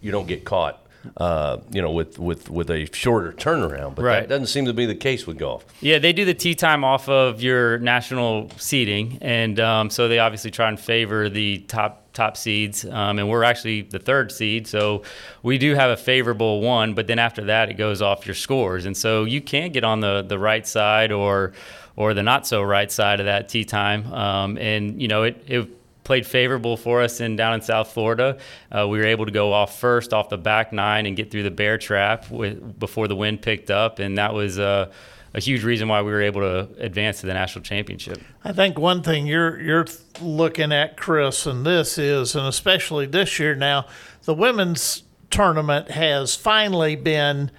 you 0.00 0.10
don't 0.10 0.26
get 0.26 0.46
caught 0.46 0.80
uh, 1.18 1.58
you 1.70 1.82
know, 1.82 1.90
with, 1.90 2.18
with, 2.18 2.48
with 2.48 2.70
a 2.70 2.86
shorter 2.94 3.30
turnaround. 3.30 3.94
But 3.94 4.04
that 4.04 4.28
doesn't 4.30 4.46
seem 4.46 4.64
to 4.64 4.72
be 4.72 4.86
the 4.86 4.94
case 4.94 5.26
with 5.26 5.36
golf. 5.36 5.66
Yeah, 5.82 5.98
they 5.98 6.14
do 6.14 6.24
the 6.24 6.32
tee 6.32 6.54
time 6.54 6.82
off 6.82 7.10
of 7.10 7.42
your 7.42 7.76
national 7.76 8.50
seeding, 8.56 9.18
and 9.20 9.60
um, 9.60 9.90
so 9.90 10.08
they 10.08 10.18
obviously 10.18 10.50
try 10.50 10.70
and 10.70 10.80
favor 10.80 11.28
the 11.28 11.58
top 11.58 12.03
top 12.14 12.36
seeds. 12.36 12.84
Um, 12.84 13.18
and 13.18 13.28
we're 13.28 13.44
actually 13.44 13.82
the 13.82 13.98
third 13.98 14.32
seed, 14.32 14.66
so 14.66 15.02
we 15.42 15.58
do 15.58 15.74
have 15.74 15.90
a 15.90 15.96
favorable 15.96 16.60
one. 16.62 16.94
But 16.94 17.06
then 17.06 17.18
after 17.18 17.44
that, 17.44 17.68
it 17.68 17.74
goes 17.74 18.00
off 18.00 18.26
your 18.26 18.34
scores, 18.34 18.86
and 18.86 18.96
so 18.96 19.24
you 19.24 19.40
can 19.40 19.72
get 19.72 19.84
on 19.84 20.00
the 20.00 20.22
the 20.22 20.38
right 20.38 20.66
side 20.66 21.12
or 21.12 21.52
or 21.96 22.14
the 22.14 22.22
not 22.22 22.46
so 22.46 22.62
right 22.62 22.90
side 22.90 23.20
of 23.20 23.26
that 23.26 23.48
tee 23.48 23.64
time. 23.64 24.12
Um, 24.12 24.56
and 24.58 25.00
you 25.00 25.08
know, 25.08 25.24
it 25.24 25.44
it 25.46 25.68
played 26.04 26.26
favorable 26.26 26.76
for 26.76 27.02
us 27.02 27.20
in 27.20 27.34
down 27.34 27.54
in 27.54 27.62
South 27.62 27.90
Florida. 27.90 28.38
Uh, 28.70 28.86
we 28.86 28.98
were 28.98 29.06
able 29.06 29.24
to 29.24 29.32
go 29.32 29.52
off 29.52 29.78
first 29.78 30.12
off 30.12 30.28
the 30.28 30.38
back 30.38 30.72
nine 30.72 31.06
and 31.06 31.16
get 31.16 31.30
through 31.30 31.42
the 31.42 31.50
bear 31.50 31.78
trap 31.78 32.30
with, 32.30 32.78
before 32.78 33.08
the 33.08 33.16
wind 33.16 33.42
picked 33.42 33.70
up, 33.70 33.98
and 33.98 34.18
that 34.18 34.34
was 34.34 34.58
uh, 34.58 34.90
a 35.34 35.40
huge 35.40 35.64
reason 35.64 35.88
why 35.88 36.00
we 36.02 36.12
were 36.12 36.22
able 36.22 36.40
to 36.42 36.68
advance 36.78 37.20
to 37.20 37.26
the 37.26 37.34
national 37.34 37.64
championship. 37.64 38.20
I 38.44 38.52
think 38.52 38.78
one 38.78 39.02
thing 39.02 39.26
you're 39.26 39.60
you're 39.60 39.86
looking 40.20 40.72
at, 40.72 40.96
Chris, 40.96 41.44
and 41.46 41.66
this 41.66 41.98
is, 41.98 42.36
and 42.36 42.46
especially 42.46 43.06
this 43.06 43.38
year 43.38 43.54
now, 43.54 43.86
the 44.24 44.34
women's 44.34 45.02
tournament 45.30 45.90
has 45.90 46.36
finally 46.36 46.94
been 46.94 47.50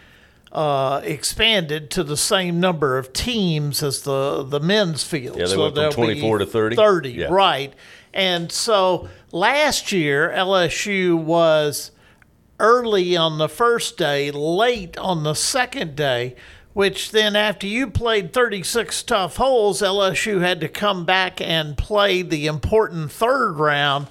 uh, 0.53 1.01
expanded 1.03 1.91
to 1.91 2.03
the 2.03 2.15
same 2.15 2.61
number 2.61 2.97
of 2.97 3.11
teams 3.11 3.83
as 3.83 4.03
the 4.03 4.43
the 4.43 4.59
men's 4.61 5.03
field. 5.03 5.37
Yeah, 5.37 5.47
they 5.47 5.57
went 5.57 5.75
from 5.75 5.91
24 5.91 6.37
to 6.39 6.45
30? 6.45 6.75
Thirty, 6.77 7.11
Yeah. 7.11 7.27
right? 7.29 7.73
And 8.13 8.49
so 8.49 9.09
last 9.33 9.91
year 9.91 10.31
LSU 10.33 11.17
was 11.21 11.91
early 12.57 13.17
on 13.17 13.37
the 13.37 13.49
first 13.49 13.97
day, 13.97 14.31
late 14.31 14.97
on 14.97 15.23
the 15.23 15.33
second 15.33 15.97
day, 15.97 16.37
which 16.75 17.11
then 17.11 17.37
after 17.37 17.65
you 17.65 17.89
played 17.89 18.33
36 18.33 19.01
tough 19.03 19.37
holes, 19.37 19.81
LSU 19.81 20.41
had 20.41 20.59
to 20.59 20.67
come 20.67 21.05
back 21.05 21.39
and 21.39 21.77
play 21.77 22.21
the 22.21 22.47
important 22.47 23.09
third 23.13 23.53
round 23.53 24.07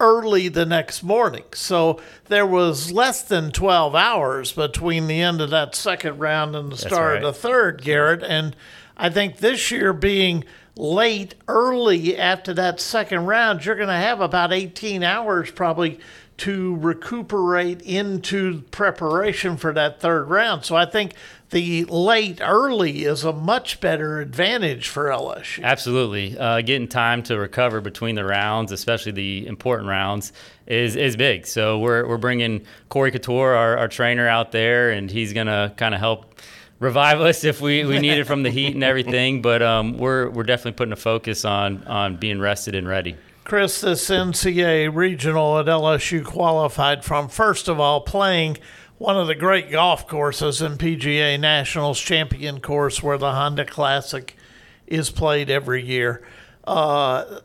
early 0.00 0.48
the 0.48 0.66
next 0.66 1.04
morning. 1.04 1.44
So 1.54 2.00
there 2.26 2.44
was 2.44 2.90
less 2.90 3.22
than 3.22 3.52
12 3.52 3.94
hours 3.94 4.50
between 4.50 5.06
the 5.06 5.20
end 5.20 5.40
of 5.40 5.50
that 5.50 5.76
second 5.76 6.18
round 6.18 6.56
and 6.56 6.72
the 6.72 6.76
start 6.76 7.14
right. 7.14 7.22
of 7.22 7.32
the 7.32 7.40
third, 7.40 7.80
Garrett. 7.82 8.24
And 8.24 8.56
I 8.96 9.08
think 9.08 9.36
this 9.36 9.70
year 9.70 9.92
being 9.92 10.42
late 10.74 11.36
early 11.46 12.18
after 12.18 12.52
that 12.54 12.80
second 12.80 13.26
round, 13.26 13.64
you're 13.64 13.76
going 13.76 13.86
to 13.86 13.94
have 13.94 14.20
about 14.20 14.52
18 14.52 15.04
hours 15.04 15.52
probably 15.52 16.00
to 16.38 16.74
recuperate 16.76 17.82
into 17.82 18.62
preparation 18.70 19.58
for 19.58 19.74
that 19.74 20.00
third 20.00 20.24
round. 20.30 20.64
So 20.64 20.74
I 20.74 20.86
think 20.86 21.12
the 21.50 21.84
late 21.86 22.40
early 22.40 23.04
is 23.04 23.24
a 23.24 23.32
much 23.32 23.80
better 23.80 24.20
advantage 24.20 24.88
for 24.88 25.06
LSU. 25.06 25.62
Absolutely, 25.62 26.38
uh, 26.38 26.60
getting 26.60 26.88
time 26.88 27.22
to 27.24 27.38
recover 27.38 27.80
between 27.80 28.14
the 28.14 28.24
rounds, 28.24 28.72
especially 28.72 29.12
the 29.12 29.46
important 29.46 29.88
rounds, 29.88 30.32
is 30.66 30.96
is 30.96 31.16
big. 31.16 31.46
So 31.46 31.78
we're 31.78 32.06
we're 32.06 32.18
bringing 32.18 32.64
Corey 32.88 33.10
Couture, 33.10 33.54
our, 33.54 33.76
our 33.76 33.88
trainer, 33.88 34.28
out 34.28 34.52
there, 34.52 34.90
and 34.90 35.10
he's 35.10 35.32
gonna 35.32 35.74
kind 35.76 35.94
of 35.94 36.00
help 36.00 36.34
revive 36.78 37.20
us 37.20 37.44
if 37.44 37.60
we, 37.60 37.84
we 37.84 37.98
need 37.98 38.18
it 38.18 38.24
from 38.24 38.42
the 38.42 38.50
heat 38.50 38.74
and 38.74 38.84
everything. 38.84 39.42
But 39.50 39.62
um, 39.62 39.98
we're 39.98 40.30
we're 40.30 40.44
definitely 40.44 40.76
putting 40.76 40.92
a 40.92 40.96
focus 40.96 41.44
on 41.44 41.84
on 41.84 42.16
being 42.16 42.38
rested 42.38 42.74
and 42.74 42.86
ready. 42.86 43.16
Chris, 43.44 43.80
this 43.80 44.08
NCAA 44.08 44.94
regional 44.94 45.58
at 45.58 45.66
LSU 45.66 46.24
qualified 46.24 47.04
from 47.04 47.28
first 47.28 47.68
of 47.68 47.80
all 47.80 48.00
playing 48.00 48.58
one 49.00 49.16
of 49.16 49.26
the 49.26 49.34
great 49.34 49.70
golf 49.70 50.06
courses 50.06 50.60
in 50.60 50.76
PGA 50.76 51.40
Nationals 51.40 51.98
Champion 51.98 52.60
Course, 52.60 53.02
where 53.02 53.16
the 53.16 53.32
Honda 53.32 53.64
Classic 53.64 54.36
is 54.86 55.08
played 55.08 55.48
every 55.48 55.82
year. 55.82 56.22
Uh, 56.64 57.40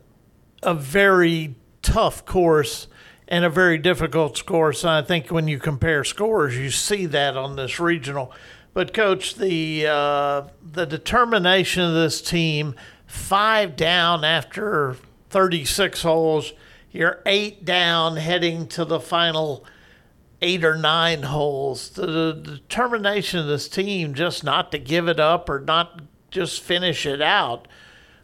a 0.62 0.74
very 0.74 1.54
tough 1.80 2.26
course 2.26 2.88
and 3.26 3.42
a 3.42 3.48
very 3.48 3.78
difficult 3.78 4.44
course. 4.44 4.82
And 4.82 4.90
I 4.90 5.00
think 5.00 5.30
when 5.30 5.48
you 5.48 5.58
compare 5.58 6.04
scores, 6.04 6.58
you 6.58 6.70
see 6.70 7.06
that 7.06 7.38
on 7.38 7.56
this 7.56 7.80
regional. 7.80 8.32
But 8.74 8.92
coach, 8.92 9.36
the 9.36 9.86
uh, 9.86 10.42
the 10.62 10.84
determination 10.84 11.84
of 11.84 11.94
this 11.94 12.20
team, 12.20 12.74
five 13.06 13.76
down 13.76 14.24
after 14.24 14.98
36 15.30 16.02
holes, 16.02 16.52
you're 16.92 17.22
eight 17.24 17.64
down 17.64 18.16
heading 18.16 18.66
to 18.68 18.84
the 18.84 19.00
final 19.00 19.64
eight 20.42 20.64
or 20.64 20.76
nine 20.76 21.22
holes. 21.22 21.90
The, 21.90 22.32
determination 22.32 23.40
of 23.40 23.46
this 23.46 23.68
team 23.68 24.14
just 24.14 24.44
not 24.44 24.72
to 24.72 24.78
give 24.78 25.08
it 25.08 25.20
up 25.20 25.48
or 25.48 25.60
not 25.60 26.02
just 26.30 26.62
finish 26.62 27.06
it 27.06 27.22
out 27.22 27.68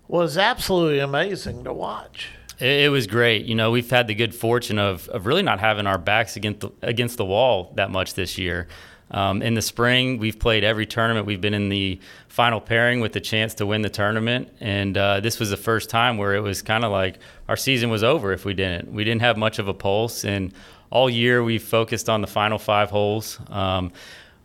was 0.09 0.37
absolutely 0.37 0.99
amazing 0.99 1.65
to 1.65 1.73
watch. 1.73 2.29
It, 2.59 2.85
it 2.85 2.89
was 2.91 3.07
great. 3.07 3.47
You 3.47 3.55
know, 3.55 3.71
we've 3.71 3.89
had 3.89 4.07
the 4.07 4.15
good 4.15 4.35
fortune 4.35 4.79
of, 4.79 5.09
of 5.09 5.27
really 5.27 5.43
not 5.43 5.61
having 5.61 5.87
our 5.87 5.99
backs 5.99 6.37
against 6.37 6.61
the, 6.61 6.71
against 6.83 7.17
the 7.17 7.25
wall 7.25 7.73
that 7.77 7.91
much 7.91 8.15
this 8.15 8.37
year. 8.37 8.69
Um, 9.13 9.43
in 9.43 9.53
the 9.53 9.63
spring, 9.63 10.19
we've 10.19 10.39
played 10.39 10.65
every 10.65 10.87
tournament. 10.87 11.27
We've 11.27 11.41
been 11.41 11.53
in 11.53 11.69
the 11.69 12.01
final 12.29 12.61
pairing 12.61 13.01
with 13.01 13.13
the 13.13 13.21
chance 13.21 13.53
to 13.55 13.67
win 13.67 13.83
the 13.83 13.91
tournament. 13.91 14.49
And 14.61 14.97
uh, 14.97 15.21
this 15.21 15.39
was 15.39 15.51
the 15.51 15.57
first 15.57 15.91
time 15.91 16.17
where 16.17 16.35
it 16.35 16.41
was 16.41 16.63
kind 16.63 16.83
of 16.83 16.91
like 16.91 17.19
our 17.47 17.57
season 17.57 17.91
was 17.91 18.03
over 18.03 18.33
if 18.33 18.47
we 18.47 18.55
didn't. 18.55 18.91
We 18.91 19.05
didn't 19.05 19.21
have 19.21 19.37
much 19.37 19.59
of 19.59 19.69
a 19.69 19.75
pulse. 19.75 20.25
And 20.25 20.55
all 20.93 21.09
year 21.09 21.43
we 21.43 21.59
focused 21.59 22.09
on 22.11 22.21
the 22.21 22.27
final 22.27 22.59
five 22.59 22.91
holes. 22.91 23.41
Um, 23.49 23.93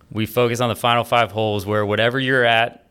we 0.09 0.25
focus 0.25 0.61
on 0.61 0.69
the 0.69 0.75
final 0.75 1.03
five 1.03 1.31
holes 1.31 1.65
where 1.65 1.85
whatever 1.85 2.19
you're 2.19 2.45
at 2.45 2.85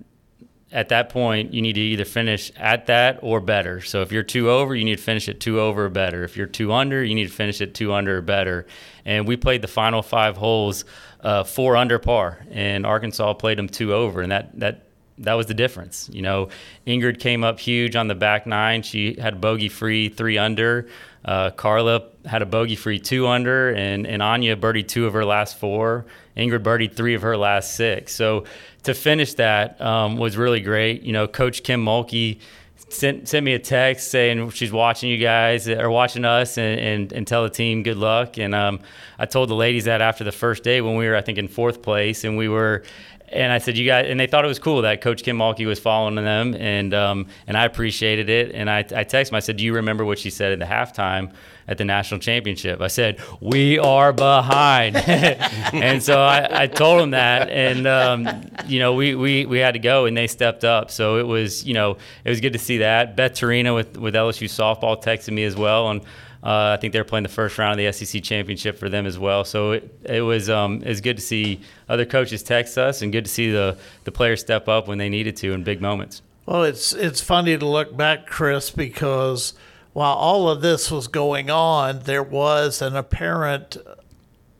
at 0.73 0.90
that 0.90 1.09
point, 1.09 1.55
you 1.55 1.62
need 1.62 1.73
to 1.75 1.81
either 1.81 2.05
finish 2.05 2.53
at 2.57 2.87
that 2.87 3.21
or 3.23 3.40
better. 3.40 3.81
So 3.81 4.03
if 4.03 4.12
you're 4.12 4.23
two 4.23 4.51
over, 4.51 4.75
you 4.75 4.85
need 4.85 4.99
to 4.99 5.03
finish 5.03 5.27
at 5.29 5.40
two 5.40 5.59
over 5.59 5.87
or 5.87 5.88
better. 5.88 6.23
If 6.23 6.37
you're 6.37 6.47
two 6.47 6.71
under, 6.73 7.03
you 7.03 7.14
need 7.14 7.29
to 7.29 7.33
finish 7.33 7.62
at 7.62 7.73
two 7.73 7.95
under 7.95 8.19
or 8.19 8.21
better. 8.21 8.66
And 9.07 9.27
we 9.27 9.38
played 9.38 9.62
the 9.62 9.69
final 9.69 10.03
five 10.03 10.37
holes 10.37 10.85
uh, 11.21 11.45
four 11.45 11.77
under 11.77 11.99
par, 11.99 12.45
and 12.51 12.85
Arkansas 12.85 13.35
played 13.35 13.59
them 13.59 13.69
two 13.69 13.95
over, 13.95 14.21
and 14.21 14.31
that 14.33 14.59
that 14.61 14.86
that 15.18 15.35
was 15.35 15.46
the 15.46 15.55
difference. 15.55 16.11
You 16.12 16.22
know, 16.22 16.48
Ingrid 16.87 17.20
came 17.20 17.44
up 17.44 17.59
huge 17.59 17.96
on 17.96 18.09
the 18.09 18.14
back 18.14 18.46
nine. 18.46 18.83
She 18.83 19.18
had 19.18 19.40
bogey 19.40 19.68
free 19.68 20.09
three 20.09 20.38
under. 20.38 20.88
Uh, 21.24 21.50
Carla 21.50 22.05
had 22.24 22.42
a 22.42 22.46
bogey 22.46 22.76
free 22.76 22.98
two 22.98 23.26
under, 23.26 23.70
and, 23.70 24.07
and 24.07 24.22
Aine 24.22 24.61
birdied 24.61 24.88
two 24.88 25.07
of 25.07 25.12
her 25.14 25.24
last 25.24 25.59
four. 25.59 26.07
Ingrid 26.37 26.62
birdied 26.62 26.94
three 26.94 27.14
of 27.14 27.22
her 27.22 27.37
last 27.37 27.74
six. 27.74 28.14
So 28.14 28.44
to 28.85 28.94
finish 28.94 29.35
that 29.35 29.81
um, 29.81 30.18
was 30.18 30.37
really 30.37 30.61
great. 30.61 31.02
You 31.02 31.12
know, 31.12 31.26
Coach 31.26 31.62
Kim 31.62 31.85
Mulkey 31.85 32.40
sent 32.88 33.29
sent 33.29 33.44
me 33.44 33.55
a 33.55 33.59
text 33.59 34.11
saying 34.11 34.50
she's 34.50 34.70
watching 34.70 35.11
you 35.11 35.18
guys 35.18 35.68
or 35.68 35.90
watching 35.90 36.24
us 36.24 36.57
and, 36.59 36.79
and, 36.79 37.12
and 37.12 37.26
tell 37.26 37.42
the 37.42 37.50
team 37.50 37.83
good 37.83 37.96
luck. 37.96 38.38
And 38.38 38.55
um, 38.55 38.81
I 39.18 39.26
told 39.26 39.48
the 39.48 39.55
ladies 39.55 39.87
that 39.87 40.00
after 40.00 40.22
the 40.22 40.33
first 40.33 40.62
day 40.62 40.81
when 40.81 40.94
we 40.96 41.09
were, 41.09 41.16
I 41.16 41.22
think, 41.22 41.38
in 41.38 41.48
fourth 41.48 41.83
place, 41.83 42.22
and 42.22 42.37
we 42.37 42.48
were 42.48 42.85
and 43.29 43.53
I 43.53 43.59
said, 43.59 43.77
"You 43.77 43.87
guys," 43.87 44.07
and 44.09 44.19
they 44.19 44.27
thought 44.27 44.45
it 44.45 44.49
was 44.49 44.59
cool 44.59 44.83
that 44.83 45.01
Coach 45.01 45.23
Kim 45.23 45.39
Mulkey 45.39 45.67
was 45.67 45.79
following 45.79 46.15
them, 46.15 46.55
and 46.55 46.95
um, 46.95 47.27
and 47.47 47.57
I 47.57 47.65
appreciated 47.65 48.29
it. 48.29 48.53
And 48.55 48.71
I, 48.71 48.79
I 48.79 49.05
texted 49.05 49.31
him. 49.31 49.35
I 49.35 49.41
said, 49.41 49.57
"Do 49.57 49.65
you 49.65 49.75
remember 49.75 50.05
what 50.05 50.19
she 50.19 50.31
said 50.31 50.53
at 50.53 50.59
the 50.59 50.65
halftime 50.65 51.33
at 51.67 51.79
the 51.79 51.85
national 51.85 52.21
championship?" 52.21 52.81
I 52.81 52.87
said, 52.87 53.21
"We 53.41 53.79
are 53.79 54.12
behind," 54.12 54.97
and 55.07 56.03
so 56.03 56.21
I, 56.21 56.62
I, 56.62 56.67
told 56.69 57.03
him 57.03 57.11
that, 57.11 57.51
and 57.51 57.87
um, 57.87 58.43
you 58.67 58.79
know, 58.79 58.95
we, 58.95 59.15
we 59.15 59.45
we 59.47 59.59
had 59.59 59.73
to 59.73 59.81
go, 59.81 60.07
and 60.07 60.17
they 60.17 60.29
stepped 60.29 60.65
up. 60.65 60.91
So 60.91 61.19
it 61.19 61.27
was, 61.27 61.65
you 61.65 61.75
know, 61.75 61.97
it 62.25 62.31
was 62.31 62.41
good 62.41 62.53
to 62.53 62.61
see 62.61 62.79
that. 62.79 63.17
Beth 63.17 63.33
Torina 63.33 63.75
with 63.75 63.97
with 63.99 64.15
LSU 64.15 64.49
softball 64.49 65.03
texted 65.03 65.33
me 65.33 65.45
as 65.45 65.57
well, 65.57 65.91
and 65.91 66.03
uh, 66.47 66.75
I 66.75 66.81
think 66.81 66.93
they're 66.93 67.03
playing 67.03 67.25
the 67.25 67.29
first 67.29 67.59
round 67.59 67.73
of 67.81 67.85
the 67.85 67.93
SEC 67.93 68.23
championship 68.23 68.79
for 68.79 68.89
them 68.89 69.05
as 69.05 69.19
well. 69.19 69.45
So 69.45 69.73
it, 69.73 69.99
it 70.05 70.21
was 70.21 70.49
um, 70.49 70.79
good 70.79 71.17
to 71.17 71.21
see 71.21 71.61
other 71.89 72.05
coaches 72.05 72.45
text 72.45 72.79
us 72.79 73.03
and 73.03 73.11
good 73.11 73.25
to 73.25 73.31
see 73.31 73.51
the 73.51 73.77
the 74.05 74.13
players 74.13 74.43
step 74.43 74.69
up 74.69 74.87
when 74.87 74.97
they 74.97 75.09
needed 75.09 75.35
to 75.39 75.53
in 75.53 75.65
big 75.65 75.81
moments. 75.81 76.23
Well, 76.47 76.63
it's 76.63 76.93
it's 76.93 77.21
funny 77.21 77.59
to 77.59 77.67
look 77.67 77.97
back, 77.97 78.29
Chris, 78.29 78.71
because 78.71 79.55
while 79.93 80.15
all 80.15 80.49
of 80.49 80.63
this 80.63 80.89
was 80.89 81.09
going 81.09 81.51
on, 81.51 82.01
there 82.05 82.23
was 82.23 82.81
an 82.81 82.95
apparent 82.95 83.77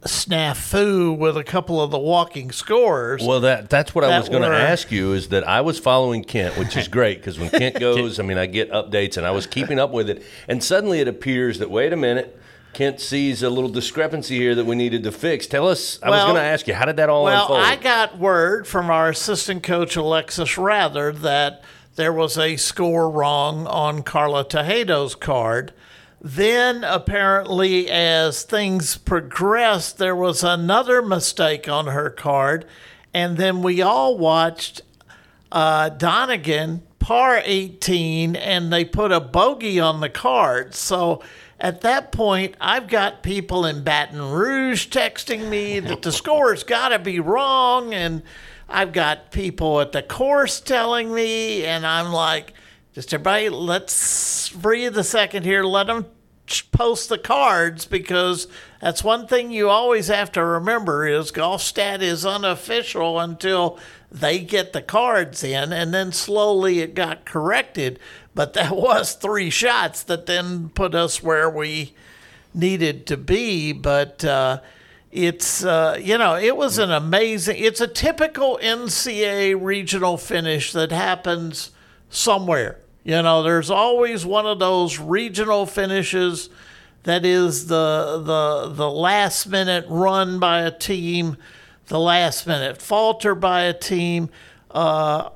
snafu 0.07 1.17
with 1.17 1.37
a 1.37 1.45
couple 1.45 1.81
of 1.81 1.91
the 1.91 1.99
walking 1.99 2.53
scores. 2.53 3.23
Well, 3.23 3.41
that 3.41 3.71
that's 3.71 3.95
what 3.95 4.05
I 4.05 4.19
was 4.19 4.29
going 4.29 4.43
to 4.43 4.57
ask 4.57 4.91
you 4.91 5.13
is 5.13 5.29
that 5.29 5.47
I 5.47 5.61
was 5.61 5.79
following 5.79 6.25
Kent, 6.25 6.57
which 6.59 6.77
is 6.77 6.89
great 6.97 7.19
because 7.19 7.39
when 7.39 7.51
Kent 7.51 7.81
goes, 7.81 8.19
I 8.19 8.23
mean, 8.23 8.39
I 8.39 8.47
get 8.47 8.71
updates 8.71 9.17
and 9.17 9.27
I 9.27 9.31
was 9.31 9.47
keeping 9.47 9.79
up 9.79 9.91
with 9.91 10.11
it, 10.11 10.23
and 10.49 10.63
suddenly 10.63 11.01
it 11.01 11.09
appears 11.09 11.59
that 11.59 11.71
wait 11.71 11.93
a 11.93 11.97
minute. 11.97 12.41
Kent 12.73 13.01
sees 13.01 13.43
a 13.43 13.49
little 13.49 13.71
discrepancy 13.71 14.37
here 14.37 14.55
that 14.55 14.67
we 14.67 14.77
needed 14.77 15.03
to 15.05 15.13
fix. 15.13 15.47
Tell 15.47 15.67
us. 15.67 15.99
I 16.03 16.11
well, 16.11 16.27
was 16.27 16.33
going 16.35 16.43
to 16.43 16.47
ask 16.47 16.69
you, 16.69 16.75
how 16.75 16.85
did 16.85 16.97
that 16.97 17.09
all 17.09 17.25
well, 17.25 17.43
unfold? 17.43 17.61
Well, 17.61 17.73
I 17.73 17.77
got 17.77 18.19
word 18.19 18.67
from 18.67 18.91
our 18.91 19.09
assistant 19.09 19.63
coach 19.63 19.97
Alexis 19.97 20.59
Rather 20.59 21.11
that 21.11 21.63
there 21.95 22.13
was 22.13 22.37
a 22.37 22.57
score 22.57 23.09
wrong 23.09 23.67
on 23.67 24.03
Carla 24.03 24.45
Tejedo's 24.45 25.15
card, 25.15 25.73
then, 26.21 26.83
apparently, 26.83 27.91
as 27.91 28.43
things 28.43 28.97
progressed, 28.97 29.99
there 29.99 30.17
was 30.17 30.43
another 30.43 31.03
mistake 31.03 31.69
on 31.69 31.87
her 31.87 32.11
card. 32.11 32.65
And 33.13 33.37
then 33.37 33.63
we 33.63 33.83
all 33.83 34.19
watched 34.19 34.83
uh, 35.53 35.91
Donegan 35.91 36.83
par 36.99 37.41
18 37.45 38.35
and 38.35 38.73
they 38.73 38.85
put 38.85 39.13
a 39.13 39.21
bogey 39.21 39.79
on 39.79 40.01
the 40.01 40.09
card. 40.09 40.75
So 40.75 41.23
at 41.61 41.83
that 41.83 42.13
point, 42.13 42.57
I've 42.61 42.89
got 42.89 43.23
people 43.23 43.65
in 43.65 43.85
Baton 43.85 44.21
Rouge 44.21 44.89
texting 44.89 45.49
me 45.49 45.81
that 45.81 46.03
the 46.03 46.13
score's 46.13 46.65
got 46.65 46.89
to 46.89 46.99
be 46.99 47.21
wrong. 47.21 47.95
And 47.95 48.23
I've 48.69 48.93
got 48.93 49.31
people 49.31 49.81
at 49.81 49.93
the 49.93 50.03
course 50.03 50.61
telling 50.61 51.15
me, 51.15 51.65
and 51.65 51.87
I'm 51.87 52.13
like, 52.13 52.55
just 52.97 53.13
everybody, 53.13 53.51
let's 53.51 54.49
breathe 54.49 54.97
a 54.97 55.05
second 55.05 55.45
here. 55.45 55.63
Let 55.63 55.89
them 55.89 56.07
post 56.73 57.11
the 57.11 57.19
cards 57.19 57.85
because 57.85 58.49
that's 58.81 59.05
one 59.05 59.27
thing 59.27 59.51
you 59.51 59.69
always 59.69 60.09
have 60.09 60.33
to 60.33 60.43
remember 60.43 61.07
is 61.07 61.31
Golfstat 61.31 62.01
is 62.01 62.25
unofficial 62.25 63.21
until 63.21 63.79
they 64.11 64.39
get 64.39 64.73
the 64.73 64.81
cards 64.81 65.45
in 65.45 65.75
and 65.75 65.93
then 65.93 66.11
slowly 66.11 66.81
it 66.81 66.95
got 66.95 67.27
corrected. 67.27 67.99
But 68.35 68.55
that 68.55 68.75
was 68.77 69.13
three 69.13 69.51
shots 69.51 70.03
that 70.05 70.25
then 70.25 70.71
put 70.71 70.95
us 70.95 71.23
where 71.23 71.51
we 71.51 71.93
needed 72.55 73.05
to 73.09 73.19
be. 73.19 73.75
But 73.75 74.25
uh, 74.25 74.61
it's 75.13 75.63
uh, 75.63 76.01
you 76.01 76.17
know 76.17 76.35
it 76.37 76.57
was 76.57 76.79
an 76.79 76.93
amazing 76.93 77.59
it's 77.59 77.83
a 77.83 77.89
typical 77.89 78.59
ncaa 78.63 79.55
regional 79.63 80.17
finish 80.17 80.73
that 80.73 80.93
happens 80.93 81.73
somewhere 82.09 82.79
you 83.07 83.23
know, 83.23 83.45
there's 83.45 83.71
always 83.71 84.27
one 84.27 84.47
of 84.47 84.59
those 84.59 84.99
regional 84.99 85.65
finishes 85.65 86.51
that 87.05 87.25
is 87.25 87.69
the 87.69 88.21
the 88.25 88.73
the 88.75 88.91
last 88.91 89.47
minute 89.47 89.85
run 89.89 90.41
by 90.41 90.63
a 90.63 90.73
team, 90.73 91.37
the 91.87 92.01
last 92.01 92.49
minute 92.49 92.83
falter 92.83 93.37
by 93.37 93.61
a 93.63 93.73
team. 93.73 94.29
Uh, 94.73 95.31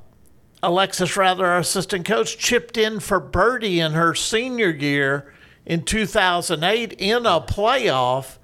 Alexis 0.64 1.16
Rather, 1.16 1.46
our 1.46 1.60
assistant 1.60 2.04
coach, 2.04 2.36
chipped 2.36 2.76
in 2.76 2.98
for 2.98 3.20
Birdie 3.20 3.78
in 3.78 3.92
her 3.92 4.16
senior 4.16 4.70
year 4.70 5.32
in 5.64 5.84
2008 5.84 6.94
in 6.94 7.24
a 7.24 7.40
playoff 7.40 8.38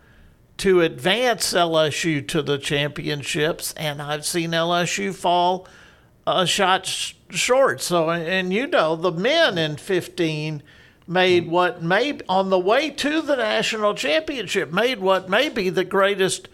to 0.58 0.82
advance 0.82 1.52
LSU 1.52 2.26
to 2.28 2.42
the 2.42 2.58
championships, 2.58 3.72
and 3.72 4.00
I've 4.00 4.24
seen 4.24 4.52
LSU 4.52 5.12
fall 5.12 5.66
a 6.28 6.46
shot 6.46 7.14
short. 7.30 7.80
So, 7.80 8.10
and 8.10 8.52
you 8.52 8.66
know, 8.66 8.96
the 8.96 9.12
men 9.12 9.58
in 9.58 9.76
15 9.76 10.62
made 11.08 11.48
what 11.48 11.82
may 11.82 12.18
on 12.28 12.50
the 12.50 12.58
way 12.58 12.90
to 12.90 13.22
the 13.22 13.36
national 13.36 13.94
championship 13.94 14.72
made 14.72 14.98
what 14.98 15.28
may 15.28 15.48
be 15.48 15.68
the 15.70 15.84
greatest 15.84 16.48